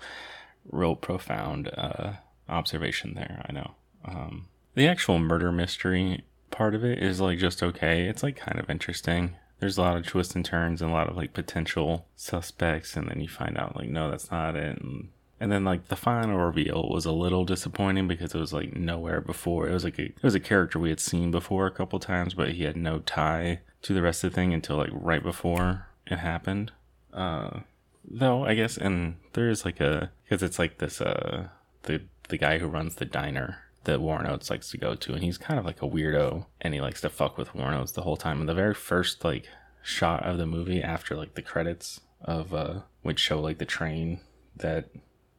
real 0.71 0.97
profound 0.97 1.71
uh 1.77 2.13
observation 2.49 3.15
there 3.15 3.45
i 3.49 3.53
know. 3.53 3.73
Um 4.05 4.49
the 4.75 4.87
actual 4.89 5.19
murder 5.19 5.53
mystery 5.53 6.25
part 6.51 6.75
of 6.75 6.85
it 6.85 6.99
is 6.99 7.21
like 7.21 7.39
just 7.39 7.63
okay. 7.63 8.07
It's 8.07 8.23
like 8.23 8.37
kind 8.37 8.59
of 8.59 8.71
interesting. 8.71 9.37
There's 9.59 9.77
a 9.77 9.83
lot 9.83 9.97
of 9.97 10.07
twists 10.07 10.35
and 10.35 10.45
turns 10.45 10.81
and 10.81 10.91
a 10.91 10.95
lot 10.95 11.09
of 11.09 11.17
like 11.17 11.35
potential 11.35 12.07
suspects 12.17 12.97
and 12.97 13.09
then 13.09 13.21
you 13.21 13.29
find 13.29 13.59
out 13.59 13.77
like 13.77 13.91
no 13.91 14.11
that's 14.11 14.31
not 14.31 14.57
it 14.57 14.81
and 14.81 15.09
and 15.41 15.51
then 15.51 15.65
like 15.65 15.89
the 15.89 15.97
final 15.97 16.39
reveal 16.39 16.87
was 16.91 17.07
a 17.07 17.13
little 17.13 17.47
disappointing 17.47 18.07
because 18.07 18.35
it 18.35 18.39
was 18.39 18.53
like 18.53 18.77
nowhere 18.77 19.23
before. 19.23 19.69
It 19.69 19.73
was 19.73 19.85
like 19.85 19.99
a, 19.99 20.05
it 20.05 20.23
was 20.23 20.35
a 20.35 20.41
character 20.41 20.79
we 20.79 20.91
had 20.91 21.01
seen 21.01 21.31
before 21.31 21.67
a 21.67 21.71
couple 21.73 21.99
times, 21.99 22.35
but 22.35 22.53
he 22.53 22.65
had 22.65 22.77
no 22.77 22.99
tie 22.99 23.61
to 23.83 23.95
the 23.95 24.03
rest 24.03 24.23
of 24.23 24.31
the 24.31 24.35
thing 24.35 24.53
until 24.53 24.77
like 24.77 24.91
right 24.93 25.23
before 25.23 25.87
it 26.07 26.19
happened. 26.19 26.73
Uh, 27.13 27.61
though 28.05 28.45
I 28.45 28.55
guess, 28.55 28.77
and 28.77 29.17
there 29.33 29.49
is 29.49 29.65
like 29.65 29.81
a 29.81 30.13
because 30.25 30.43
it's 30.43 30.59
like 30.59 30.79
this 30.79 31.01
uh 31.01 31.49
the 31.85 32.03
the 32.29 32.37
guy 32.37 32.59
who 32.59 32.69
runs 32.69 32.97
the 32.97 33.07
diner 33.07 33.59
that 33.85 34.03
Warren 34.03 34.27
Oates 34.27 34.51
likes 34.51 34.71
to 34.71 34.77
go 34.77 34.95
to, 34.95 35.15
and 35.15 35.23
he's 35.23 35.39
kind 35.39 35.59
of 35.59 35.65
like 35.65 35.81
a 35.81 35.89
weirdo, 35.89 36.45
and 36.61 36.75
he 36.75 36.83
likes 36.83 37.01
to 37.01 37.09
fuck 37.09 37.39
with 37.39 37.55
Warren 37.55 37.81
Oates 37.81 37.93
the 37.93 38.03
whole 38.03 38.19
time. 38.19 38.41
And 38.41 38.49
the 38.49 38.55
very 38.55 38.75
first 38.75 39.25
like 39.25 39.49
shot 39.83 40.27
of 40.27 40.37
the 40.37 40.45
movie 40.45 40.83
after 40.83 41.17
like 41.17 41.35
the 41.35 41.43
credits 41.43 42.01
of 42.21 42.53
uh 42.53 42.81
which 43.01 43.19
show 43.19 43.41
like 43.41 43.57
the 43.57 43.65
train 43.65 44.21
that 44.57 44.91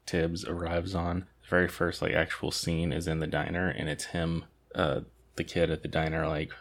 Tibbs 0.05 0.45
arrives 0.45 0.95
on. 0.95 1.27
The 1.43 1.49
very 1.49 1.67
first 1.67 2.01
like 2.01 2.13
actual 2.13 2.51
scene 2.51 2.91
is 2.91 3.07
in 3.07 3.19
the 3.19 3.27
diner, 3.27 3.67
and 3.67 3.89
it's 3.89 4.05
him, 4.05 4.45
uh, 4.75 5.01
the 5.35 5.43
kid 5.43 5.69
at 5.69 5.81
the 5.81 5.87
diner, 5.87 6.27
like 6.27 6.51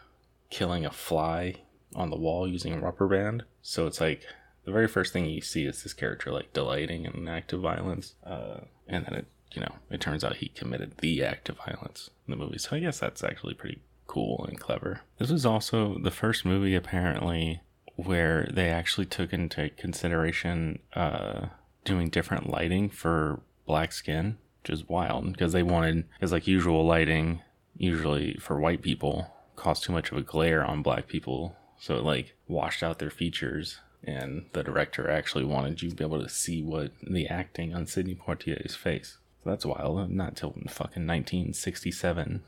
killing 0.49 0.85
a 0.85 0.91
fly 0.91 1.55
on 1.95 2.09
the 2.09 2.17
wall 2.17 2.47
using 2.47 2.73
a 2.73 2.79
rubber 2.79 3.07
band. 3.07 3.43
So 3.61 3.87
it's 3.87 4.01
like 4.01 4.23
the 4.65 4.71
very 4.71 4.87
first 4.87 5.13
thing 5.13 5.25
you 5.25 5.41
see 5.41 5.65
is 5.65 5.83
this 5.83 5.93
character 5.93 6.31
like 6.31 6.53
delighting 6.53 7.05
in 7.05 7.13
an 7.13 7.27
act 7.27 7.53
of 7.53 7.61
violence, 7.61 8.15
uh, 8.25 8.61
and 8.87 9.05
then 9.05 9.13
it 9.15 9.25
you 9.53 9.61
know 9.61 9.75
it 9.89 9.99
turns 9.99 10.23
out 10.23 10.37
he 10.37 10.49
committed 10.49 10.97
the 10.99 11.23
act 11.23 11.49
of 11.49 11.57
violence 11.57 12.09
in 12.27 12.31
the 12.31 12.37
movie. 12.37 12.57
So 12.57 12.75
I 12.75 12.79
guess 12.79 12.99
that's 12.99 13.23
actually 13.23 13.53
pretty 13.53 13.81
cool 14.07 14.45
and 14.47 14.59
clever. 14.59 15.01
This 15.17 15.31
was 15.31 15.45
also 15.45 15.97
the 15.97 16.11
first 16.11 16.45
movie 16.45 16.75
apparently 16.75 17.61
where 17.95 18.49
they 18.51 18.69
actually 18.69 19.05
took 19.05 19.33
into 19.33 19.69
consideration 19.77 20.79
uh, 20.93 21.47
doing 21.83 22.09
different 22.09 22.49
lighting 22.49 22.89
for 22.89 23.41
black 23.65 23.91
skin, 23.91 24.37
which 24.61 24.71
is 24.71 24.87
wild 24.87 25.31
because 25.31 25.53
they 25.53 25.63
wanted, 25.63 26.09
because 26.13 26.31
like 26.31 26.47
usual 26.47 26.85
lighting, 26.85 27.41
usually 27.77 28.35
for 28.35 28.59
white 28.59 28.81
people, 28.81 29.31
caused 29.55 29.83
too 29.83 29.93
much 29.93 30.11
of 30.11 30.17
a 30.17 30.21
glare 30.21 30.63
on 30.63 30.81
black 30.81 31.07
people. 31.07 31.55
So 31.79 31.95
it 31.95 32.03
like 32.03 32.35
washed 32.47 32.83
out 32.83 32.99
their 32.99 33.09
features. 33.09 33.79
And 34.03 34.45
the 34.53 34.63
director 34.63 35.09
actually 35.09 35.45
wanted 35.45 35.81
you 35.81 35.89
to 35.91 35.95
be 35.95 36.03
able 36.03 36.23
to 36.23 36.29
see 36.29 36.63
what 36.63 36.91
the 37.03 37.27
acting 37.27 37.75
on 37.75 37.85
Sidney 37.85 38.15
Poitier's 38.15 38.75
face. 38.75 39.17
So 39.43 39.51
that's 39.51 39.65
wild. 39.65 40.09
Not 40.09 40.35
till 40.35 40.51
fucking 40.67 41.05
1967 41.05 42.41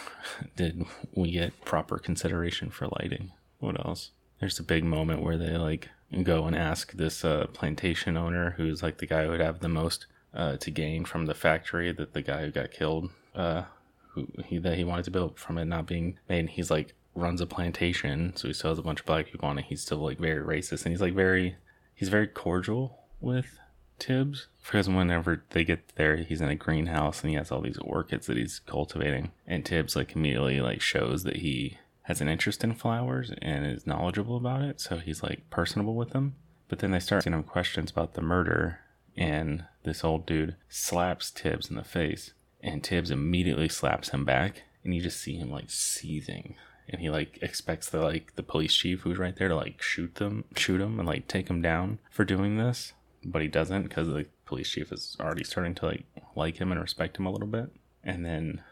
did 0.56 0.84
we 1.14 1.32
get 1.32 1.64
proper 1.64 1.98
consideration 1.98 2.70
for 2.70 2.88
lighting. 2.98 3.32
What 3.58 3.84
else? 3.84 4.10
There's 4.42 4.58
a 4.58 4.64
big 4.64 4.82
moment 4.82 5.22
where 5.22 5.38
they 5.38 5.56
like 5.56 5.88
go 6.24 6.46
and 6.46 6.56
ask 6.56 6.94
this 6.94 7.24
uh, 7.24 7.46
plantation 7.52 8.16
owner, 8.16 8.54
who's 8.56 8.82
like 8.82 8.98
the 8.98 9.06
guy 9.06 9.22
who 9.22 9.30
would 9.30 9.40
have 9.40 9.60
the 9.60 9.68
most 9.68 10.06
uh, 10.34 10.56
to 10.56 10.68
gain 10.72 11.04
from 11.04 11.26
the 11.26 11.34
factory 11.34 11.92
that 11.92 12.12
the 12.12 12.22
guy 12.22 12.44
who 12.44 12.50
got 12.50 12.72
killed, 12.72 13.10
uh, 13.36 13.62
who 14.08 14.26
he 14.44 14.58
that 14.58 14.76
he 14.76 14.82
wanted 14.82 15.04
to 15.04 15.12
build 15.12 15.38
from 15.38 15.58
it 15.58 15.66
not 15.66 15.86
being 15.86 16.18
made. 16.28 16.40
And 16.40 16.50
he's 16.50 16.72
like 16.72 16.92
runs 17.14 17.40
a 17.40 17.46
plantation, 17.46 18.34
so 18.34 18.48
he 18.48 18.52
still 18.52 18.72
has 18.72 18.80
a 18.80 18.82
bunch 18.82 18.98
of 18.98 19.06
black 19.06 19.26
people 19.26 19.48
on 19.48 19.60
it. 19.60 19.66
He's 19.66 19.82
still 19.82 19.98
like 19.98 20.18
very 20.18 20.44
racist, 20.44 20.84
and 20.84 20.92
he's 20.92 21.00
like 21.00 21.14
very 21.14 21.54
he's 21.94 22.08
very 22.08 22.26
cordial 22.26 22.98
with 23.20 23.60
Tibbs 24.00 24.48
because 24.64 24.88
whenever 24.88 25.44
they 25.50 25.62
get 25.62 25.94
there, 25.94 26.16
he's 26.16 26.40
in 26.40 26.48
a 26.48 26.56
greenhouse 26.56 27.20
and 27.20 27.30
he 27.30 27.36
has 27.36 27.52
all 27.52 27.60
these 27.60 27.78
orchids 27.78 28.26
that 28.26 28.36
he's 28.36 28.58
cultivating, 28.66 29.30
and 29.46 29.64
Tibbs 29.64 29.94
like 29.94 30.16
immediately 30.16 30.60
like 30.60 30.80
shows 30.80 31.22
that 31.22 31.36
he 31.36 31.78
has 32.02 32.20
an 32.20 32.28
interest 32.28 32.64
in 32.64 32.74
flowers 32.74 33.32
and 33.40 33.64
is 33.66 33.86
knowledgeable 33.86 34.36
about 34.36 34.62
it, 34.62 34.80
so 34.80 34.98
he's 34.98 35.22
like 35.22 35.48
personable 35.50 35.94
with 35.94 36.10
them. 36.10 36.34
But 36.68 36.80
then 36.80 36.90
they 36.90 37.00
start 37.00 37.20
asking 37.20 37.34
him 37.34 37.42
questions 37.42 37.90
about 37.90 38.14
the 38.14 38.22
murder, 38.22 38.80
and 39.16 39.64
this 39.84 40.04
old 40.04 40.26
dude 40.26 40.56
slaps 40.68 41.30
Tibbs 41.30 41.70
in 41.70 41.76
the 41.76 41.84
face, 41.84 42.32
and 42.60 42.82
Tibbs 42.82 43.10
immediately 43.10 43.68
slaps 43.68 44.10
him 44.10 44.24
back, 44.24 44.62
and 44.84 44.94
you 44.94 45.00
just 45.00 45.20
see 45.20 45.36
him 45.36 45.50
like 45.50 45.70
seething. 45.70 46.56
And 46.88 47.00
he 47.00 47.10
like 47.10 47.38
expects 47.40 47.88
the 47.88 48.00
like 48.00 48.34
the 48.34 48.42
police 48.42 48.74
chief 48.74 49.02
who's 49.02 49.18
right 49.18 49.36
there 49.36 49.48
to 49.48 49.54
like 49.54 49.80
shoot 49.80 50.16
them, 50.16 50.44
shoot 50.56 50.80
him, 50.80 50.98
and 50.98 51.06
like 51.06 51.28
take 51.28 51.48
him 51.48 51.62
down 51.62 51.98
for 52.10 52.24
doing 52.24 52.56
this, 52.56 52.92
but 53.24 53.42
he 53.42 53.48
doesn't 53.48 53.84
because 53.84 54.08
the 54.08 54.26
police 54.44 54.68
chief 54.68 54.92
is 54.92 55.16
already 55.20 55.44
starting 55.44 55.74
to 55.76 55.86
like 55.86 56.04
like 56.34 56.56
him 56.56 56.72
and 56.72 56.80
respect 56.80 57.18
him 57.18 57.26
a 57.26 57.30
little 57.30 57.46
bit. 57.46 57.70
And 58.02 58.26
then 58.26 58.62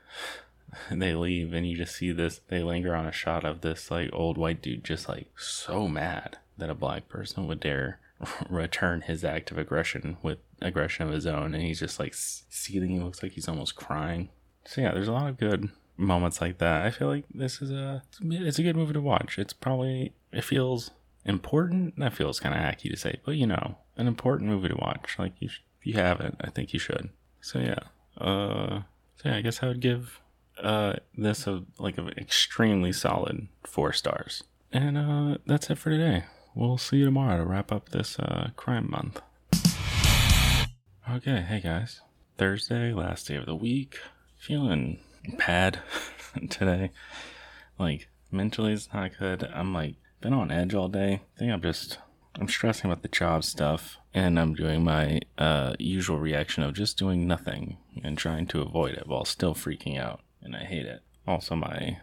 they 0.90 1.14
leave 1.14 1.52
and 1.52 1.68
you 1.68 1.76
just 1.76 1.96
see 1.96 2.12
this 2.12 2.40
they 2.48 2.62
linger 2.62 2.94
on 2.94 3.06
a 3.06 3.12
shot 3.12 3.44
of 3.44 3.60
this 3.60 3.90
like 3.90 4.10
old 4.12 4.36
white 4.38 4.62
dude 4.62 4.84
just 4.84 5.08
like 5.08 5.26
so 5.36 5.88
mad 5.88 6.38
that 6.58 6.70
a 6.70 6.74
black 6.74 7.08
person 7.08 7.46
would 7.46 7.60
dare 7.60 7.98
return 8.48 9.02
his 9.02 9.24
act 9.24 9.50
of 9.50 9.58
aggression 9.58 10.16
with 10.22 10.38
aggression 10.60 11.06
of 11.06 11.12
his 11.12 11.26
own 11.26 11.54
and 11.54 11.62
he's 11.62 11.80
just 11.80 11.98
like 11.98 12.14
seething. 12.14 12.90
He 12.90 13.00
looks 13.00 13.22
like 13.22 13.32
he's 13.32 13.48
almost 13.48 13.76
crying. 13.76 14.28
So 14.64 14.80
yeah 14.80 14.92
there's 14.92 15.08
a 15.08 15.12
lot 15.12 15.28
of 15.28 15.38
good 15.38 15.70
moments 15.96 16.40
like 16.40 16.58
that. 16.58 16.82
I 16.82 16.90
feel 16.90 17.08
like 17.08 17.24
this 17.34 17.60
is 17.60 17.70
a 17.70 18.02
it's 18.22 18.58
a 18.58 18.62
good 18.62 18.76
movie 18.76 18.92
to 18.92 19.00
watch. 19.00 19.38
It's 19.38 19.52
probably 19.52 20.12
it 20.32 20.44
feels 20.44 20.90
important. 21.24 21.98
That 21.98 22.14
feels 22.14 22.40
kind 22.40 22.54
of 22.54 22.60
hacky 22.60 22.90
to 22.90 22.96
say 22.96 23.20
but 23.24 23.36
you 23.36 23.46
know 23.46 23.76
an 23.96 24.06
important 24.06 24.50
movie 24.50 24.68
to 24.68 24.76
watch. 24.76 25.16
Like 25.18 25.32
you 25.40 25.48
sh- 25.48 25.62
if 25.80 25.86
you 25.86 25.94
haven't 25.94 26.36
i 26.40 26.50
think 26.50 26.72
you 26.72 26.78
should. 26.78 27.10
So 27.40 27.58
yeah 27.58 27.80
uh 28.18 28.82
so 29.16 29.28
yeah 29.28 29.36
i 29.36 29.40
guess 29.40 29.62
i 29.62 29.66
would 29.66 29.80
give 29.80 30.20
uh, 30.62 30.94
this 31.16 31.46
a 31.46 31.64
like 31.78 31.98
an 31.98 32.08
extremely 32.16 32.92
solid 32.92 33.48
four 33.64 33.92
stars. 33.92 34.44
And 34.72 34.96
uh, 34.96 35.38
that's 35.46 35.70
it 35.70 35.78
for 35.78 35.90
today. 35.90 36.24
We'll 36.54 36.78
see 36.78 36.98
you 36.98 37.04
tomorrow 37.04 37.38
to 37.38 37.44
wrap 37.44 37.72
up 37.72 37.90
this 37.90 38.18
uh, 38.18 38.50
crime 38.56 38.90
month. 38.90 39.20
Okay, 41.10 41.40
hey 41.40 41.60
guys. 41.60 42.02
Thursday, 42.38 42.92
last 42.92 43.28
day 43.28 43.36
of 43.36 43.46
the 43.46 43.54
week. 43.54 43.98
Feeling 44.38 45.00
bad 45.38 45.80
today. 46.50 46.90
Like, 47.78 48.08
mentally 48.30 48.72
it's 48.72 48.92
not 48.92 49.18
good. 49.18 49.44
I'm 49.52 49.74
like, 49.74 49.96
been 50.20 50.32
on 50.32 50.50
edge 50.50 50.74
all 50.74 50.88
day. 50.88 51.14
I 51.14 51.38
think 51.38 51.52
I'm 51.52 51.62
just, 51.62 51.98
I'm 52.36 52.48
stressing 52.48 52.90
about 52.90 53.02
the 53.02 53.08
job 53.08 53.44
stuff. 53.44 53.96
And 54.14 54.38
I'm 54.38 54.54
doing 54.54 54.84
my 54.84 55.20
uh, 55.38 55.74
usual 55.78 56.18
reaction 56.18 56.62
of 56.62 56.74
just 56.74 56.98
doing 56.98 57.26
nothing 57.26 57.76
and 58.02 58.16
trying 58.16 58.46
to 58.48 58.62
avoid 58.62 58.94
it 58.94 59.06
while 59.06 59.24
still 59.24 59.54
freaking 59.54 59.98
out 59.98 60.20
and 60.42 60.56
I 60.56 60.64
hate 60.64 60.86
it. 60.86 61.02
Also, 61.26 61.54
my, 61.54 61.98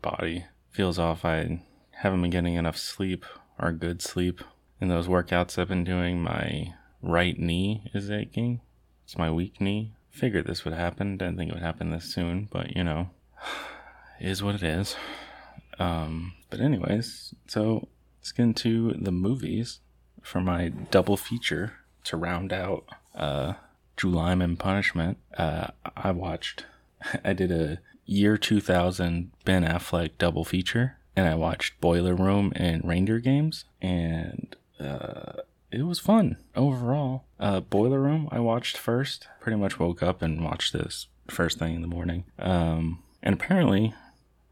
body 0.00 0.44
feels 0.70 0.98
off. 0.98 1.24
I 1.24 1.60
haven't 1.90 2.22
been 2.22 2.30
getting 2.30 2.54
enough 2.54 2.76
sleep 2.76 3.24
or 3.58 3.72
good 3.72 4.00
sleep. 4.02 4.40
In 4.80 4.88
those 4.88 5.08
workouts 5.08 5.58
I've 5.58 5.68
been 5.68 5.84
doing, 5.84 6.22
my 6.22 6.74
right 7.00 7.38
knee 7.38 7.90
is 7.94 8.10
aching. 8.10 8.60
It's 9.04 9.18
my 9.18 9.30
weak 9.30 9.60
knee. 9.60 9.92
Figured 10.10 10.46
this 10.46 10.64
would 10.64 10.74
happen. 10.74 11.16
Didn't 11.16 11.36
think 11.36 11.50
it 11.50 11.54
would 11.54 11.62
happen 11.62 11.90
this 11.90 12.12
soon, 12.12 12.48
but 12.50 12.76
you 12.76 12.84
know, 12.84 13.10
is 14.20 14.42
what 14.42 14.54
it 14.54 14.62
is. 14.62 14.96
Um, 15.78 16.34
but 16.50 16.60
anyways, 16.60 17.34
so 17.46 17.88
let's 18.18 18.32
get 18.32 18.44
into 18.44 18.92
the 18.94 19.12
movies 19.12 19.80
for 20.22 20.40
my 20.40 20.68
double 20.68 21.16
feature 21.16 21.74
to 22.04 22.16
round 22.16 22.52
out 22.52 22.84
uh, 23.14 23.54
July 23.96 24.34
Punishment. 24.58 25.18
Uh, 25.36 25.68
I 25.96 26.10
watched 26.10 26.66
I 27.24 27.32
did 27.32 27.50
a 27.50 27.80
year 28.04 28.36
2000 28.36 29.30
Ben 29.44 29.64
Affleck 29.64 30.12
double 30.18 30.44
feature, 30.44 30.98
and 31.16 31.26
I 31.26 31.34
watched 31.34 31.80
Boiler 31.80 32.14
Room 32.14 32.52
and 32.56 32.84
Reindeer 32.84 33.18
Games, 33.18 33.64
and 33.80 34.54
uh, 34.80 35.42
it 35.70 35.82
was 35.82 35.98
fun 35.98 36.36
overall. 36.54 37.24
Uh, 37.40 37.60
Boiler 37.60 38.00
Room, 38.00 38.28
I 38.30 38.40
watched 38.40 38.76
first. 38.76 39.26
Pretty 39.40 39.56
much 39.56 39.78
woke 39.78 40.02
up 40.02 40.22
and 40.22 40.44
watched 40.44 40.72
this 40.72 41.08
first 41.28 41.58
thing 41.58 41.74
in 41.74 41.82
the 41.82 41.88
morning. 41.88 42.24
Um, 42.38 43.02
and 43.22 43.34
apparently, 43.34 43.94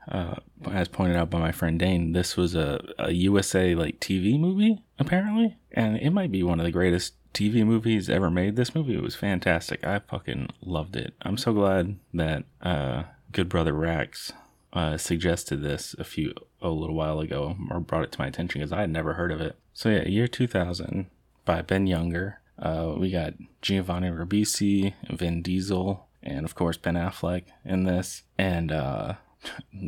uh, 0.09 0.37
as 0.71 0.89
pointed 0.89 1.17
out 1.17 1.31
by 1.31 1.39
my 1.39 1.53
friend 1.53 1.79
Dane, 1.79 2.13
this 2.13 2.37
was 2.37 2.55
a, 2.55 2.81
a 2.99 3.13
USA 3.13 3.75
like 3.75 4.01
TV 4.01 4.39
movie, 4.39 4.83
apparently. 4.99 5.57
And 5.73 5.97
it 5.99 6.11
might 6.11 6.33
be 6.33 6.43
one 6.43 6.59
of 6.59 6.65
the 6.65 6.73
greatest 6.73 7.15
TV 7.35 7.65
movies 7.65 8.11
ever 8.11 8.31
made. 8.31 8.57
This 8.57 8.75
movie 8.75 8.95
it 8.95 9.03
was 9.03 9.17
fantastic. 9.17 9.85
I 9.85 10.01
fucking 10.01 10.51
loved 10.63 10.97
it. 10.97 11.15
I'm 11.23 11.37
so 11.37 11.53
glad 11.53 11.97
that 12.15 12.45
uh, 12.63 13.05
Good 13.33 13.49
Brother 13.49 13.73
Rax 13.73 14.33
uh, 14.73 14.97
suggested 14.97 15.63
this 15.63 15.95
a 15.99 16.05
few 16.05 16.33
a 16.63 16.69
little 16.69 16.95
while 16.95 17.21
ago 17.21 17.57
or 17.71 17.81
brought 17.81 18.05
it 18.05 18.13
to 18.13 18.21
my 18.21 18.27
attention 18.27 18.61
because 18.61 18.73
I 18.73 18.83
had 18.83 18.91
never 18.91 19.15
heard 19.15 19.33
of 19.33 19.41
it. 19.41 19.57
So 19.73 19.89
yeah, 19.89 20.07
year 20.07 20.29
2000 20.29 21.07
by 21.45 21.63
Ben 21.63 21.87
Younger. 21.87 22.41
Uh, 22.59 22.95
we 22.97 23.11
got 23.11 23.35
Giovanni 23.63 24.11
Ribisi, 24.11 24.95
Vin 25.09 25.41
Diesel, 25.41 26.07
and 26.23 26.45
of 26.45 26.55
course 26.55 26.77
Ben 26.77 26.95
Affleck 26.95 27.45
in 27.65 27.85
this, 27.85 28.23
and 28.37 28.71
uh, 28.71 29.15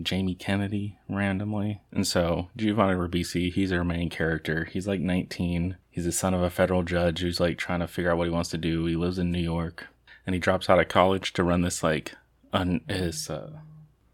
Jamie 0.03 0.34
Kennedy 0.34 0.98
randomly. 1.09 1.80
And 1.92 2.07
so 2.07 2.48
Giovanni 2.57 2.94
Ribisi, 2.94 3.53
he's 3.53 3.72
our 3.72 3.84
main 3.84 4.11
character. 4.11 4.64
He's 4.64 4.88
like 4.88 5.00
19. 5.00 5.76
He's 5.90 6.05
the 6.05 6.12
son 6.12 6.34
of 6.34 6.42
a 6.42 6.50
federal 6.50 6.82
judge 6.82 7.20
who's 7.20 7.40
like 7.40 7.59
trying 7.59 7.80
to 7.80 7.88
figure 7.88 8.11
out 8.11 8.18
what 8.18 8.26
he 8.26 8.32
wants 8.32 8.50
to 8.50 8.59
do. 8.59 8.86
He 8.86 8.96
lives 8.96 9.18
in 9.18 9.30
New 9.30 9.40
York, 9.40 9.88
and 10.26 10.34
he 10.34 10.40
drops 10.40 10.70
out 10.70 10.80
of 10.80 10.88
college 10.88 11.32
to 11.34 11.44
run 11.44 11.61
this 11.62 11.82
like 11.82 12.14
un- 12.53 12.80
his 12.88 13.28
uh, 13.28 13.50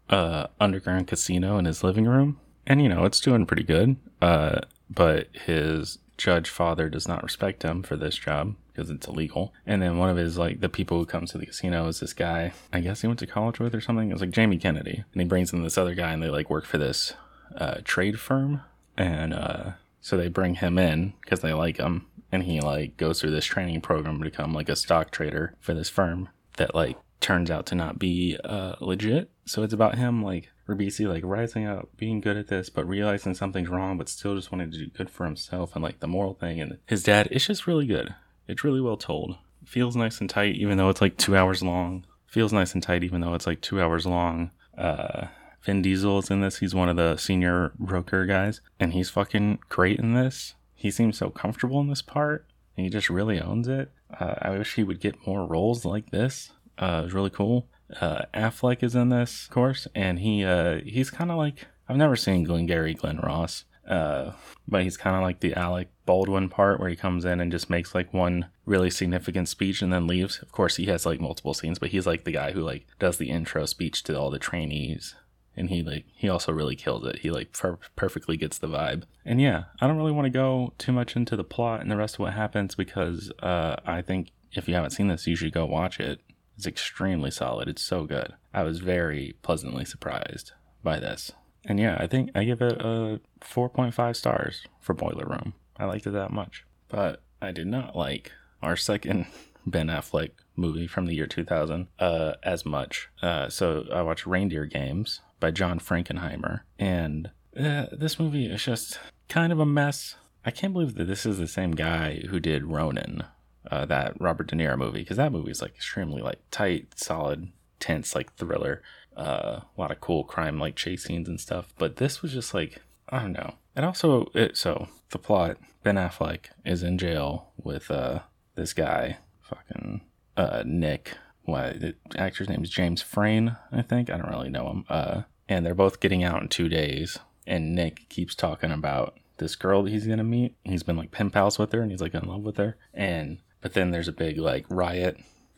uh, 0.09 0.47
underground 0.59 1.07
casino 1.07 1.57
in 1.57 1.65
his 1.65 1.83
living 1.83 2.05
room. 2.05 2.39
And, 2.67 2.81
you 2.81 2.89
know, 2.89 3.05
it's 3.05 3.19
doing 3.19 3.45
pretty 3.45 3.63
good. 3.63 3.95
Uh, 4.21 4.61
but 4.89 5.29
his 5.45 5.99
judge 6.17 6.49
father 6.49 6.89
does 6.89 7.07
not 7.07 7.23
respect 7.23 7.63
him 7.63 7.81
for 7.81 7.95
this 7.95 8.15
job 8.15 8.55
because 8.79 8.89
it's 8.89 9.07
illegal. 9.07 9.53
And 9.65 9.81
then 9.81 9.97
one 9.97 10.09
of 10.09 10.15
his, 10.15 10.37
like, 10.37 10.61
the 10.61 10.69
people 10.69 10.97
who 10.97 11.05
comes 11.05 11.31
to 11.31 11.37
the 11.37 11.45
casino 11.45 11.87
is 11.87 11.99
this 11.99 12.13
guy, 12.13 12.53
I 12.71 12.79
guess 12.79 13.01
he 13.01 13.07
went 13.07 13.19
to 13.19 13.27
college 13.27 13.59
with 13.59 13.75
or 13.75 13.81
something. 13.81 14.09
It 14.09 14.13
was 14.13 14.21
like 14.21 14.31
Jamie 14.31 14.57
Kennedy. 14.57 15.03
And 15.11 15.21
he 15.21 15.27
brings 15.27 15.51
in 15.51 15.63
this 15.63 15.77
other 15.77 15.95
guy 15.95 16.13
and 16.13 16.23
they, 16.23 16.29
like, 16.29 16.49
work 16.49 16.65
for 16.65 16.77
this 16.77 17.13
uh, 17.57 17.81
trade 17.83 18.19
firm. 18.19 18.61
And 18.97 19.33
uh, 19.33 19.71
so 19.99 20.15
they 20.15 20.29
bring 20.29 20.55
him 20.55 20.77
in 20.77 21.13
because 21.21 21.41
they 21.41 21.53
like 21.53 21.77
him. 21.77 22.05
And 22.31 22.43
he, 22.43 22.61
like, 22.61 22.95
goes 22.95 23.19
through 23.19 23.31
this 23.31 23.45
training 23.45 23.81
program 23.81 24.19
to 24.19 24.23
become, 24.23 24.53
like, 24.53 24.69
a 24.69 24.75
stock 24.75 25.11
trader 25.11 25.55
for 25.59 25.73
this 25.73 25.89
firm 25.89 26.29
that, 26.55 26.73
like, 26.73 26.97
turns 27.19 27.51
out 27.51 27.65
to 27.65 27.75
not 27.75 27.99
be 27.99 28.37
uh, 28.45 28.75
legit. 28.79 29.29
So 29.45 29.63
it's 29.63 29.73
about 29.73 29.97
him 29.97 30.23
like 30.23 30.51
Ribisi 30.67 31.07
like 31.07 31.23
rising 31.25 31.65
up, 31.65 31.89
being 31.97 32.21
good 32.21 32.37
at 32.37 32.47
this, 32.47 32.69
but 32.69 32.87
realizing 32.87 33.33
something's 33.33 33.69
wrong, 33.69 33.97
but 33.97 34.07
still 34.07 34.35
just 34.35 34.51
wanting 34.51 34.71
to 34.71 34.77
do 34.77 34.87
good 34.87 35.09
for 35.09 35.25
himself 35.25 35.75
and 35.75 35.83
like 35.83 35.99
the 35.99 36.07
moral 36.07 36.35
thing. 36.35 36.61
And 36.61 36.77
his 36.85 37.03
dad, 37.03 37.27
it's 37.31 37.47
just 37.47 37.67
really 37.67 37.87
good. 37.87 38.13
It's 38.49 38.63
really 38.63 38.81
well 38.81 38.97
told. 38.97 39.37
Feels 39.65 39.95
nice 39.95 40.19
and 40.19 40.29
tight, 40.29 40.55
even 40.55 40.77
though 40.77 40.89
it's 40.89 41.01
like 41.01 41.17
two 41.17 41.37
hours 41.37 41.61
long. 41.61 42.05
Feels 42.25 42.51
nice 42.51 42.73
and 42.73 42.83
tight, 42.83 43.03
even 43.03 43.21
though 43.21 43.33
it's 43.33 43.47
like 43.47 43.61
two 43.61 43.81
hours 43.81 44.05
long. 44.05 44.51
Uh, 44.77 45.27
Vin 45.63 45.81
Diesel 45.81 46.19
is 46.19 46.29
in 46.29 46.41
this. 46.41 46.59
He's 46.59 46.75
one 46.75 46.89
of 46.89 46.95
the 46.95 47.17
senior 47.17 47.73
broker 47.77 48.25
guys, 48.25 48.61
and 48.79 48.93
he's 48.93 49.09
fucking 49.09 49.59
great 49.69 49.99
in 49.99 50.13
this. 50.13 50.55
He 50.73 50.89
seems 50.91 51.17
so 51.17 51.29
comfortable 51.29 51.79
in 51.81 51.89
this 51.89 52.01
part, 52.01 52.45
and 52.75 52.85
he 52.85 52.89
just 52.89 53.09
really 53.09 53.39
owns 53.39 53.67
it. 53.67 53.91
Uh, 54.19 54.35
I 54.41 54.51
wish 54.51 54.75
he 54.75 54.83
would 54.83 54.99
get 54.99 55.27
more 55.27 55.45
roles 55.45 55.85
like 55.85 56.09
this 56.09 56.51
uh, 56.79 57.03
is 57.05 57.13
really 57.13 57.29
cool. 57.29 57.67
Uh, 58.01 58.23
Affleck 58.33 58.83
is 58.83 58.95
in 58.95 59.09
this, 59.09 59.45
of 59.45 59.51
course, 59.51 59.87
and 59.93 60.19
he 60.19 60.43
uh, 60.43 60.79
he's 60.85 61.11
kind 61.11 61.31
of 61.31 61.37
like 61.37 61.67
I've 61.87 61.97
never 61.97 62.15
seen 62.15 62.43
Glengarry 62.43 62.93
Glen 62.93 63.17
Ross, 63.17 63.65
uh, 63.89 64.31
but 64.67 64.83
he's 64.83 64.97
kind 64.97 65.15
of 65.15 65.23
like 65.23 65.39
the 65.39 65.53
Alec 65.53 65.89
Baldwin 66.05 66.49
part 66.49 66.79
where 66.79 66.89
he 66.89 66.95
comes 66.95 67.25
in 67.25 67.39
and 67.39 67.51
just 67.51 67.69
makes 67.69 67.95
like 67.95 68.13
one 68.13 68.47
really 68.65 68.89
significant 68.89 69.49
speech 69.49 69.81
and 69.81 69.91
then 69.91 70.07
leaves. 70.07 70.39
Of 70.41 70.51
course, 70.51 70.75
he 70.75 70.85
has 70.85 71.05
like 71.05 71.19
multiple 71.19 71.53
scenes, 71.53 71.79
but 71.79 71.89
he's 71.89 72.07
like 72.07 72.23
the 72.23 72.31
guy 72.31 72.51
who 72.51 72.61
like 72.61 72.85
does 72.99 73.17
the 73.17 73.29
intro 73.29 73.65
speech 73.65 74.03
to 74.03 74.17
all 74.17 74.29
the 74.29 74.39
trainees, 74.39 75.15
and 75.57 75.69
he 75.69 75.81
like 75.81 76.05
he 76.13 76.29
also 76.29 76.51
really 76.51 76.75
kills 76.75 77.05
it. 77.05 77.19
He 77.19 77.31
like 77.31 77.53
per- 77.53 77.79
perfectly 77.95 78.37
gets 78.37 78.57
the 78.57 78.67
vibe. 78.67 79.03
And 79.25 79.41
yeah, 79.41 79.65
I 79.81 79.87
don't 79.87 79.97
really 79.97 80.11
want 80.11 80.25
to 80.25 80.29
go 80.29 80.73
too 80.77 80.91
much 80.91 81.15
into 81.15 81.35
the 81.35 81.43
plot 81.43 81.81
and 81.81 81.91
the 81.91 81.97
rest 81.97 82.15
of 82.15 82.19
what 82.19 82.33
happens 82.33 82.75
because 82.75 83.31
uh, 83.41 83.75
I 83.85 84.01
think 84.01 84.31
if 84.53 84.67
you 84.67 84.75
haven't 84.75 84.91
seen 84.91 85.07
this, 85.07 85.27
you 85.27 85.35
should 85.35 85.53
go 85.53 85.65
watch 85.65 85.99
it 85.99 86.21
it's 86.59 86.67
extremely 86.67 87.31
solid. 87.31 87.69
It's 87.69 87.81
so 87.81 88.03
good. 88.03 88.33
I 88.53 88.63
was 88.63 88.79
very 88.79 89.37
pleasantly 89.43 89.85
surprised 89.85 90.51
by 90.83 90.99
this. 90.99 91.31
And 91.69 91.79
yeah, 91.79 91.97
I 91.99 92.07
think 92.07 92.31
I 92.33 92.43
give 92.43 92.61
it 92.61 92.81
a 92.81 93.21
4.5 93.41 94.15
stars 94.15 94.65
for 94.81 94.93
Boiler 94.93 95.25
Room. 95.25 95.53
I 95.77 95.85
liked 95.85 96.07
it 96.07 96.11
that 96.11 96.31
much. 96.31 96.65
But 96.89 97.21
I 97.41 97.51
did 97.51 97.67
not 97.67 97.95
like 97.95 98.31
our 98.61 98.75
second 98.75 99.27
Ben 99.67 99.87
Affleck 99.87 100.31
movie 100.55 100.87
from 100.87 101.05
the 101.05 101.13
year 101.13 101.27
2000 101.27 101.87
uh, 101.99 102.33
as 102.43 102.65
much. 102.65 103.09
Uh, 103.21 103.49
so 103.49 103.85
I 103.93 104.01
watched 104.01 104.25
Reindeer 104.25 104.65
Games 104.65 105.21
by 105.39 105.51
John 105.51 105.79
Frankenheimer. 105.79 106.61
And 106.79 107.29
uh, 107.57 107.85
this 107.91 108.19
movie 108.19 108.47
is 108.47 108.63
just 108.63 108.99
kind 109.29 109.53
of 109.53 109.59
a 109.59 109.65
mess. 109.65 110.15
I 110.43 110.51
can't 110.51 110.73
believe 110.73 110.95
that 110.95 111.05
this 111.05 111.25
is 111.25 111.37
the 111.37 111.47
same 111.47 111.71
guy 111.71 112.23
who 112.29 112.39
did 112.39 112.65
Ronin, 112.65 113.23
uh, 113.69 113.85
that 113.85 114.19
Robert 114.19 114.47
De 114.47 114.55
Niro 114.55 114.77
movie 114.77 115.01
because 115.01 115.17
that 115.17 115.31
movie 115.31 115.51
is 115.51 115.61
like 115.61 115.75
extremely 115.75 116.23
like 116.23 116.39
tight, 116.49 116.99
solid, 116.99 117.51
tense, 117.79 118.15
like 118.15 118.33
thriller. 118.35 118.81
Uh, 119.19 119.61
a 119.77 119.81
lot 119.81 119.91
of 119.91 119.99
cool 119.99 120.23
crime 120.23 120.59
like 120.59 120.75
chase 120.75 121.03
scenes 121.03 121.27
and 121.27 121.39
stuff. 121.39 121.73
But 121.77 121.97
this 121.97 122.21
was 122.21 122.31
just 122.31 122.53
like 122.53 122.81
I 123.09 123.19
don't 123.19 123.33
know. 123.33 123.55
And 123.75 123.85
also, 123.85 124.31
it, 124.33 124.57
so 124.57 124.87
the 125.09 125.19
plot: 125.19 125.57
Ben 125.83 125.95
Affleck 125.95 126.45
is 126.65 126.83
in 126.83 126.97
jail 126.97 127.51
with 127.61 127.91
uh 127.91 128.19
this 128.55 128.73
guy, 128.73 129.17
fucking 129.41 130.01
uh 130.37 130.63
Nick. 130.65 131.13
What 131.43 131.79
the 131.81 131.95
actor's 132.15 132.47
name 132.47 132.63
is 132.63 132.69
James 132.69 133.01
Frain, 133.01 133.57
I 133.71 133.81
think. 133.81 134.09
I 134.09 134.17
don't 134.17 134.29
really 134.29 134.49
know 134.49 134.69
him. 134.69 134.85
Uh, 134.87 135.21
and 135.47 135.65
they're 135.65 135.73
both 135.73 135.99
getting 135.99 136.23
out 136.23 136.43
in 136.43 136.47
two 136.47 136.69
days. 136.69 137.17
And 137.47 137.73
Nick 137.73 138.07
keeps 138.09 138.35
talking 138.35 138.71
about 138.71 139.17
this 139.37 139.55
girl 139.55 139.81
that 139.81 139.89
he's 139.89 140.05
gonna 140.05 140.23
meet. 140.23 140.55
He's 140.63 140.83
been 140.83 140.97
like 140.97 141.11
pen 141.11 141.31
pals 141.31 141.57
with 141.57 141.71
her, 141.71 141.81
and 141.81 141.91
he's 141.91 142.01
like 142.01 142.13
in 142.13 142.27
love 142.27 142.43
with 142.43 142.57
her. 142.57 142.77
And 142.93 143.39
but 143.61 143.73
then 143.73 143.91
there's 143.91 144.07
a 144.07 144.13
big 144.13 144.37
like 144.37 144.65
riot 144.69 145.17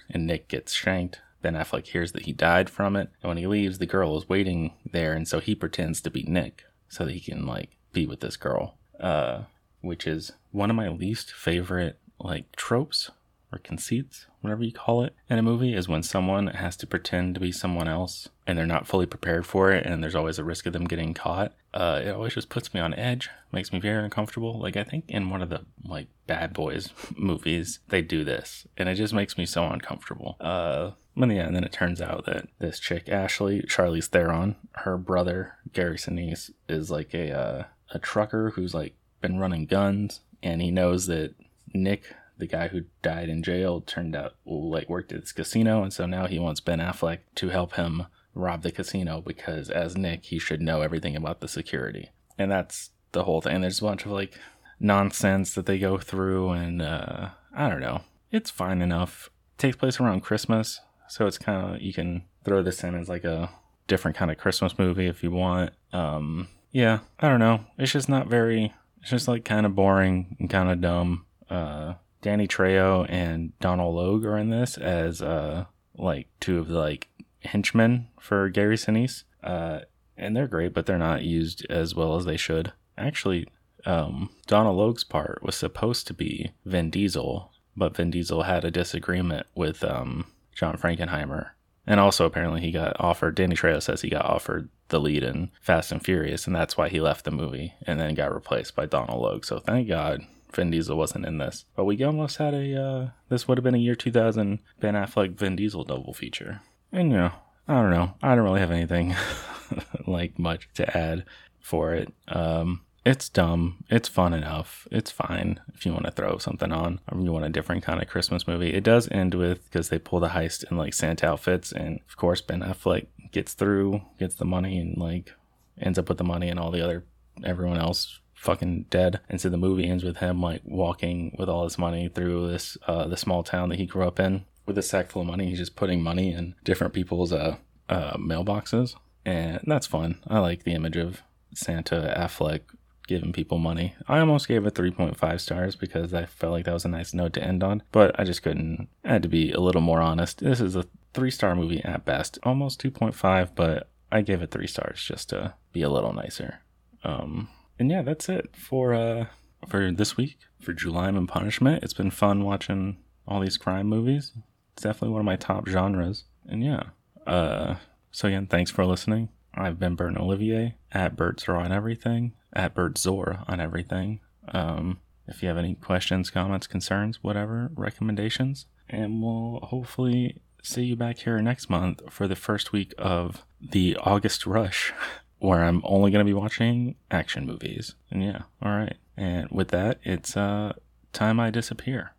and 0.09 0.27
Nick 0.27 0.47
gets 0.47 0.73
shanked. 0.73 1.21
Ben 1.41 1.55
Affleck 1.55 1.87
hears 1.87 2.11
that 2.11 2.25
he 2.25 2.33
died 2.33 2.69
from 2.69 2.95
it. 2.95 3.09
And 3.21 3.29
when 3.29 3.37
he 3.37 3.47
leaves, 3.47 3.77
the 3.77 3.85
girl 3.85 4.17
is 4.17 4.29
waiting 4.29 4.73
there. 4.89 5.13
And 5.13 5.27
so 5.27 5.39
he 5.39 5.55
pretends 5.55 6.01
to 6.01 6.09
be 6.09 6.23
Nick 6.23 6.65
so 6.89 7.05
that 7.05 7.13
he 7.13 7.19
can 7.19 7.45
like 7.45 7.77
be 7.93 8.05
with 8.05 8.19
this 8.19 8.37
girl. 8.37 8.75
Uh, 8.99 9.43
which 9.81 10.05
is 10.05 10.31
one 10.51 10.69
of 10.69 10.75
my 10.75 10.87
least 10.87 11.31
favorite 11.31 11.97
like 12.19 12.55
tropes 12.55 13.09
or 13.51 13.59
conceits, 13.59 14.27
whatever 14.39 14.63
you 14.63 14.71
call 14.71 15.03
it, 15.03 15.13
in 15.29 15.37
a 15.37 15.41
movie 15.41 15.73
is 15.73 15.87
when 15.87 16.03
someone 16.03 16.47
has 16.47 16.77
to 16.77 16.87
pretend 16.87 17.33
to 17.33 17.41
be 17.41 17.51
someone 17.51 17.87
else 17.87 18.29
and 18.47 18.57
they're 18.57 18.65
not 18.65 18.87
fully 18.87 19.05
prepared 19.05 19.45
for 19.45 19.71
it 19.71 19.85
and 19.85 20.01
there's 20.01 20.15
always 20.15 20.39
a 20.39 20.43
risk 20.43 20.65
of 20.65 20.73
them 20.73 20.85
getting 20.85 21.13
caught. 21.13 21.53
Uh, 21.73 22.01
it 22.03 22.09
always 22.11 22.33
just 22.33 22.49
puts 22.49 22.73
me 22.73 22.79
on 22.79 22.93
edge, 22.93 23.29
makes 23.51 23.73
me 23.73 23.79
very 23.79 24.03
uncomfortable. 24.03 24.59
Like 24.59 24.77
I 24.77 24.83
think 24.83 25.05
in 25.09 25.29
one 25.29 25.41
of 25.41 25.49
the 25.49 25.65
like 25.83 26.07
bad 26.27 26.53
boys 26.53 26.89
movies, 27.17 27.79
they 27.89 28.01
do 28.01 28.23
this 28.23 28.67
and 28.77 28.87
it 28.87 28.95
just 28.95 29.13
makes 29.13 29.37
me 29.37 29.45
so 29.45 29.65
uncomfortable. 29.65 30.37
Uh, 30.39 30.91
yeah, 31.15 31.45
and 31.45 31.55
then 31.55 31.63
it 31.63 31.71
turns 31.71 32.01
out 32.01 32.25
that 32.25 32.47
this 32.59 32.79
chick, 32.79 33.09
Ashley, 33.09 33.61
Charlize 33.63 34.07
Theron, 34.07 34.55
her 34.73 34.97
brother, 34.97 35.57
Gary 35.73 35.97
Sinise, 35.97 36.51
is 36.69 36.89
like 36.89 37.13
a, 37.13 37.31
uh, 37.31 37.63
a 37.91 37.99
trucker 37.99 38.51
who's 38.51 38.73
like 38.73 38.95
been 39.21 39.39
running 39.39 39.65
guns 39.65 40.21
and 40.41 40.61
he 40.61 40.71
knows 40.71 41.05
that 41.07 41.35
Nick 41.73 42.15
the 42.37 42.47
guy 42.47 42.69
who 42.69 42.81
died 43.03 43.29
in 43.29 43.43
jail 43.43 43.81
turned 43.81 44.15
out 44.15 44.33
like 44.45 44.89
worked 44.89 45.11
at 45.11 45.21
this 45.21 45.31
casino 45.31 45.83
and 45.83 45.93
so 45.93 46.07
now 46.07 46.25
he 46.25 46.39
wants 46.39 46.59
Ben 46.59 46.79
Affleck 46.79 47.19
to 47.35 47.49
help 47.49 47.75
him 47.75 48.07
rob 48.33 48.63
the 48.63 48.71
casino 48.71 49.21
because 49.21 49.69
as 49.69 49.95
Nick 49.95 50.25
he 50.25 50.39
should 50.39 50.61
know 50.61 50.81
everything 50.81 51.15
about 51.15 51.39
the 51.39 51.47
security. 51.47 52.09
And 52.37 52.49
that's 52.49 52.89
the 53.11 53.25
whole 53.25 53.41
thing. 53.41 53.61
There's 53.61 53.79
a 53.79 53.83
bunch 53.83 54.05
of 54.05 54.11
like 54.11 54.33
nonsense 54.79 55.53
that 55.53 55.67
they 55.67 55.77
go 55.77 55.97
through 55.97 56.49
and 56.51 56.81
uh 56.81 57.29
I 57.53 57.69
don't 57.69 57.81
know. 57.81 58.01
It's 58.31 58.49
fine 58.49 58.81
enough. 58.81 59.29
It 59.55 59.61
takes 59.61 59.77
place 59.77 59.99
around 59.99 60.21
Christmas, 60.21 60.79
so 61.11 61.27
it's 61.27 61.37
kind 61.37 61.75
of 61.75 61.81
you 61.81 61.91
can 61.91 62.23
throw 62.45 62.63
this 62.63 62.83
in 62.83 62.95
as 62.95 63.09
like 63.09 63.25
a 63.25 63.49
different 63.87 64.15
kind 64.15 64.31
of 64.31 64.37
Christmas 64.37 64.79
movie 64.79 65.07
if 65.07 65.23
you 65.23 65.31
want. 65.31 65.71
Um 65.91 66.47
yeah, 66.71 66.99
I 67.19 67.27
don't 67.27 67.39
know. 67.39 67.65
It's 67.77 67.91
just 67.91 68.07
not 68.07 68.27
very 68.27 68.73
it's 69.01 69.09
just 69.09 69.27
like 69.27 69.43
kind 69.43 69.65
of 69.65 69.75
boring 69.75 70.37
and 70.39 70.49
kind 70.49 70.69
of 70.69 70.79
dumb. 70.79 71.25
Uh 71.49 71.95
Danny 72.21 72.47
Trejo 72.47 73.05
and 73.09 73.57
Donal 73.59 73.93
Logue 73.93 74.25
are 74.25 74.37
in 74.37 74.51
this 74.51 74.77
as 74.77 75.21
uh 75.21 75.65
like 75.97 76.27
two 76.39 76.59
of 76.59 76.69
the 76.69 76.79
like 76.79 77.09
henchmen 77.43 78.07
for 78.19 78.49
Gary 78.49 78.77
Sinise. 78.77 79.23
Uh, 79.43 79.79
and 80.17 80.35
they're 80.35 80.47
great, 80.47 80.73
but 80.73 80.85
they're 80.85 80.97
not 80.97 81.23
used 81.23 81.65
as 81.69 81.95
well 81.95 82.15
as 82.15 82.25
they 82.25 82.37
should. 82.37 82.73
Actually, 82.97 83.47
um, 83.85 84.29
Donal 84.47 84.75
Logue's 84.75 85.03
part 85.03 85.41
was 85.41 85.55
supposed 85.55 86.07
to 86.07 86.13
be 86.13 86.51
Vin 86.65 86.89
Diesel, 86.89 87.51
but 87.75 87.95
Vin 87.95 88.11
Diesel 88.11 88.43
had 88.43 88.63
a 88.63 88.71
disagreement 88.71 89.47
with 89.55 89.83
um, 89.83 90.25
John 90.53 90.77
Frankenheimer. 90.77 91.49
And 91.87 91.99
also, 91.99 92.25
apparently, 92.25 92.61
he 92.61 92.71
got 92.71 92.95
offered, 92.99 93.35
Danny 93.35 93.55
Trejo 93.55 93.81
says 93.81 94.01
he 94.01 94.09
got 94.09 94.25
offered 94.25 94.69
the 94.89 94.99
lead 94.99 95.23
in 95.23 95.51
Fast 95.61 95.91
and 95.91 96.03
Furious, 96.03 96.45
and 96.45 96.55
that's 96.55 96.77
why 96.77 96.89
he 96.89 97.01
left 97.01 97.25
the 97.25 97.31
movie 97.31 97.73
and 97.87 97.99
then 97.99 98.13
got 98.13 98.33
replaced 98.33 98.75
by 98.75 98.85
Donal 98.85 99.21
Logue. 99.21 99.45
So 99.45 99.59
thank 99.59 99.87
God 99.87 100.21
Vin 100.53 100.69
Diesel 100.69 100.97
wasn't 100.97 101.25
in 101.25 101.37
this. 101.39 101.65
But 101.75 101.85
we 101.85 102.01
almost 102.03 102.37
had 102.37 102.53
a, 102.53 102.81
uh, 102.81 103.09
this 103.29 103.47
would 103.47 103.57
have 103.57 103.63
been 103.63 103.75
a 103.75 103.79
year 103.79 103.95
2000 103.95 104.59
Ben 104.79 104.93
Affleck 104.93 105.35
Vin 105.35 105.55
Diesel 105.55 105.83
double 105.83 106.13
feature. 106.13 106.61
And, 106.91 107.11
you 107.11 107.17
know, 107.17 107.31
I 107.67 107.81
don't 107.81 107.91
know. 107.91 108.13
I 108.21 108.35
don't 108.35 108.43
really 108.43 108.59
have 108.59 108.71
anything 108.71 109.15
like 110.07 110.37
much 110.37 110.69
to 110.75 110.97
add 110.97 111.25
for 111.59 111.93
it. 111.93 112.13
Um, 112.27 112.81
it's 113.03 113.29
dumb. 113.29 113.83
It's 113.89 114.07
fun 114.07 114.33
enough. 114.33 114.87
It's 114.91 115.09
fine 115.09 115.59
if 115.73 115.85
you 115.85 115.91
want 115.91 116.05
to 116.05 116.11
throw 116.11 116.37
something 116.37 116.71
on 116.71 116.99
or 117.11 117.19
you 117.19 117.31
want 117.31 117.45
a 117.45 117.49
different 117.49 117.83
kind 117.83 118.01
of 118.01 118.07
Christmas 118.07 118.47
movie. 118.47 118.73
It 118.73 118.83
does 118.83 119.09
end 119.09 119.33
with 119.33 119.63
because 119.65 119.89
they 119.89 119.97
pull 119.97 120.19
the 120.19 120.29
heist 120.29 120.69
in 120.69 120.77
like 120.77 120.93
Santa 120.93 121.27
outfits, 121.27 121.71
and 121.71 121.99
of 122.07 122.17
course 122.17 122.41
Ben 122.41 122.61
Affleck 122.61 123.07
gets 123.31 123.53
through, 123.53 124.01
gets 124.19 124.35
the 124.35 124.45
money, 124.45 124.77
and 124.77 124.97
like 124.97 125.33
ends 125.79 125.97
up 125.97 126.09
with 126.09 126.19
the 126.19 126.23
money, 126.23 126.49
and 126.49 126.59
all 126.59 126.71
the 126.71 126.83
other 126.83 127.03
everyone 127.43 127.79
else 127.79 128.19
fucking 128.35 128.85
dead. 128.89 129.19
And 129.29 129.41
so 129.41 129.49
the 129.49 129.57
movie 129.57 129.89
ends 129.89 130.03
with 130.03 130.17
him 130.17 130.41
like 130.41 130.61
walking 130.63 131.35
with 131.39 131.49
all 131.49 131.63
his 131.63 131.79
money 131.79 132.07
through 132.07 132.51
this 132.51 132.77
uh, 132.87 133.07
the 133.07 133.17
small 133.17 133.41
town 133.41 133.69
that 133.69 133.79
he 133.79 133.87
grew 133.87 134.03
up 134.03 134.19
in 134.19 134.45
with 134.67 134.77
a 134.77 134.83
sack 134.83 135.09
full 135.09 135.23
of 135.23 135.27
money. 135.27 135.49
He's 135.49 135.59
just 135.59 135.75
putting 135.75 136.03
money 136.03 136.31
in 136.33 136.53
different 136.63 136.93
people's 136.93 137.33
uh, 137.33 137.57
uh, 137.89 138.17
mailboxes, 138.17 138.95
and 139.25 139.59
that's 139.65 139.87
fun. 139.87 140.19
I 140.27 140.37
like 140.37 140.65
the 140.65 140.73
image 140.73 140.97
of 140.97 141.23
Santa 141.55 142.13
Affleck 142.15 142.61
giving 143.07 143.33
people 143.33 143.57
money. 143.57 143.95
I 144.07 144.19
almost 144.19 144.47
gave 144.47 144.65
it 144.65 144.73
3.5 144.73 145.39
stars 145.39 145.75
because 145.75 146.13
I 146.13 146.25
felt 146.25 146.53
like 146.53 146.65
that 146.65 146.73
was 146.73 146.85
a 146.85 146.89
nice 146.89 147.13
note 147.13 147.33
to 147.33 147.43
end 147.43 147.63
on, 147.63 147.83
but 147.91 148.17
I 148.19 148.23
just 148.23 148.43
couldn't. 148.43 148.87
I 149.03 149.13
had 149.13 149.23
to 149.23 149.29
be 149.29 149.51
a 149.51 149.59
little 149.59 149.81
more 149.81 150.01
honest. 150.01 150.39
This 150.39 150.61
is 150.61 150.75
a 150.75 150.85
three 151.13 151.31
star 151.31 151.55
movie 151.55 151.83
at 151.83 152.05
best, 152.05 152.39
almost 152.43 152.81
2.5, 152.81 153.49
but 153.55 153.89
I 154.11 154.21
gave 154.21 154.41
it 154.41 154.51
three 154.51 154.67
stars 154.67 155.03
just 155.03 155.29
to 155.29 155.53
be 155.71 155.81
a 155.81 155.89
little 155.89 156.13
nicer. 156.13 156.61
Um, 157.03 157.49
and 157.79 157.89
yeah, 157.89 158.01
that's 158.01 158.29
it 158.29 158.55
for 158.55 158.93
uh 158.93 159.25
for 159.67 159.91
this 159.91 160.17
week 160.17 160.37
for 160.59 160.73
July 160.73 161.09
and 161.09 161.27
Punishment. 161.27 161.83
It's 161.83 161.93
been 161.93 162.11
fun 162.11 162.43
watching 162.43 162.97
all 163.27 163.39
these 163.39 163.57
crime 163.57 163.87
movies. 163.87 164.33
It's 164.73 164.83
definitely 164.83 165.09
one 165.09 165.21
of 165.21 165.25
my 165.25 165.35
top 165.35 165.67
genres. 165.67 166.25
And 166.47 166.63
yeah, 166.63 166.83
uh, 167.27 167.75
so 168.11 168.27
again, 168.27 168.47
thanks 168.47 168.71
for 168.71 168.85
listening. 168.85 169.29
I've 169.53 169.79
been 169.79 169.95
Burton 169.95 170.17
Olivier 170.17 170.75
at 170.91 171.15
Birds 171.15 171.47
Raw 171.47 171.61
and 171.61 171.73
everything, 171.73 172.33
at 172.53 172.75
Birdzor 172.75 173.43
on 173.47 173.59
everything. 173.59 174.19
Um, 174.49 174.99
if 175.27 175.41
you 175.41 175.47
have 175.47 175.57
any 175.57 175.75
questions, 175.75 176.29
comments, 176.29 176.67
concerns, 176.67 177.23
whatever, 177.23 177.71
recommendations, 177.75 178.65
and 178.89 179.21
we'll 179.21 179.59
hopefully 179.63 180.41
see 180.63 180.83
you 180.83 180.95
back 180.95 181.19
here 181.19 181.41
next 181.41 181.69
month 181.69 182.01
for 182.09 182.27
the 182.27 182.35
first 182.35 182.71
week 182.71 182.93
of 182.97 183.43
the 183.61 183.97
August 183.97 184.45
rush, 184.45 184.93
where 185.39 185.63
I'm 185.63 185.81
only 185.85 186.11
going 186.11 186.25
to 186.25 186.29
be 186.29 186.33
watching 186.33 186.95
action 187.09 187.45
movies. 187.45 187.95
And 188.09 188.23
yeah, 188.23 188.43
all 188.61 188.71
right. 188.71 188.97
And 189.17 189.47
with 189.51 189.69
that, 189.69 189.99
it's 190.03 190.35
uh, 190.37 190.73
time 191.13 191.39
I 191.39 191.49
disappear. 191.49 192.13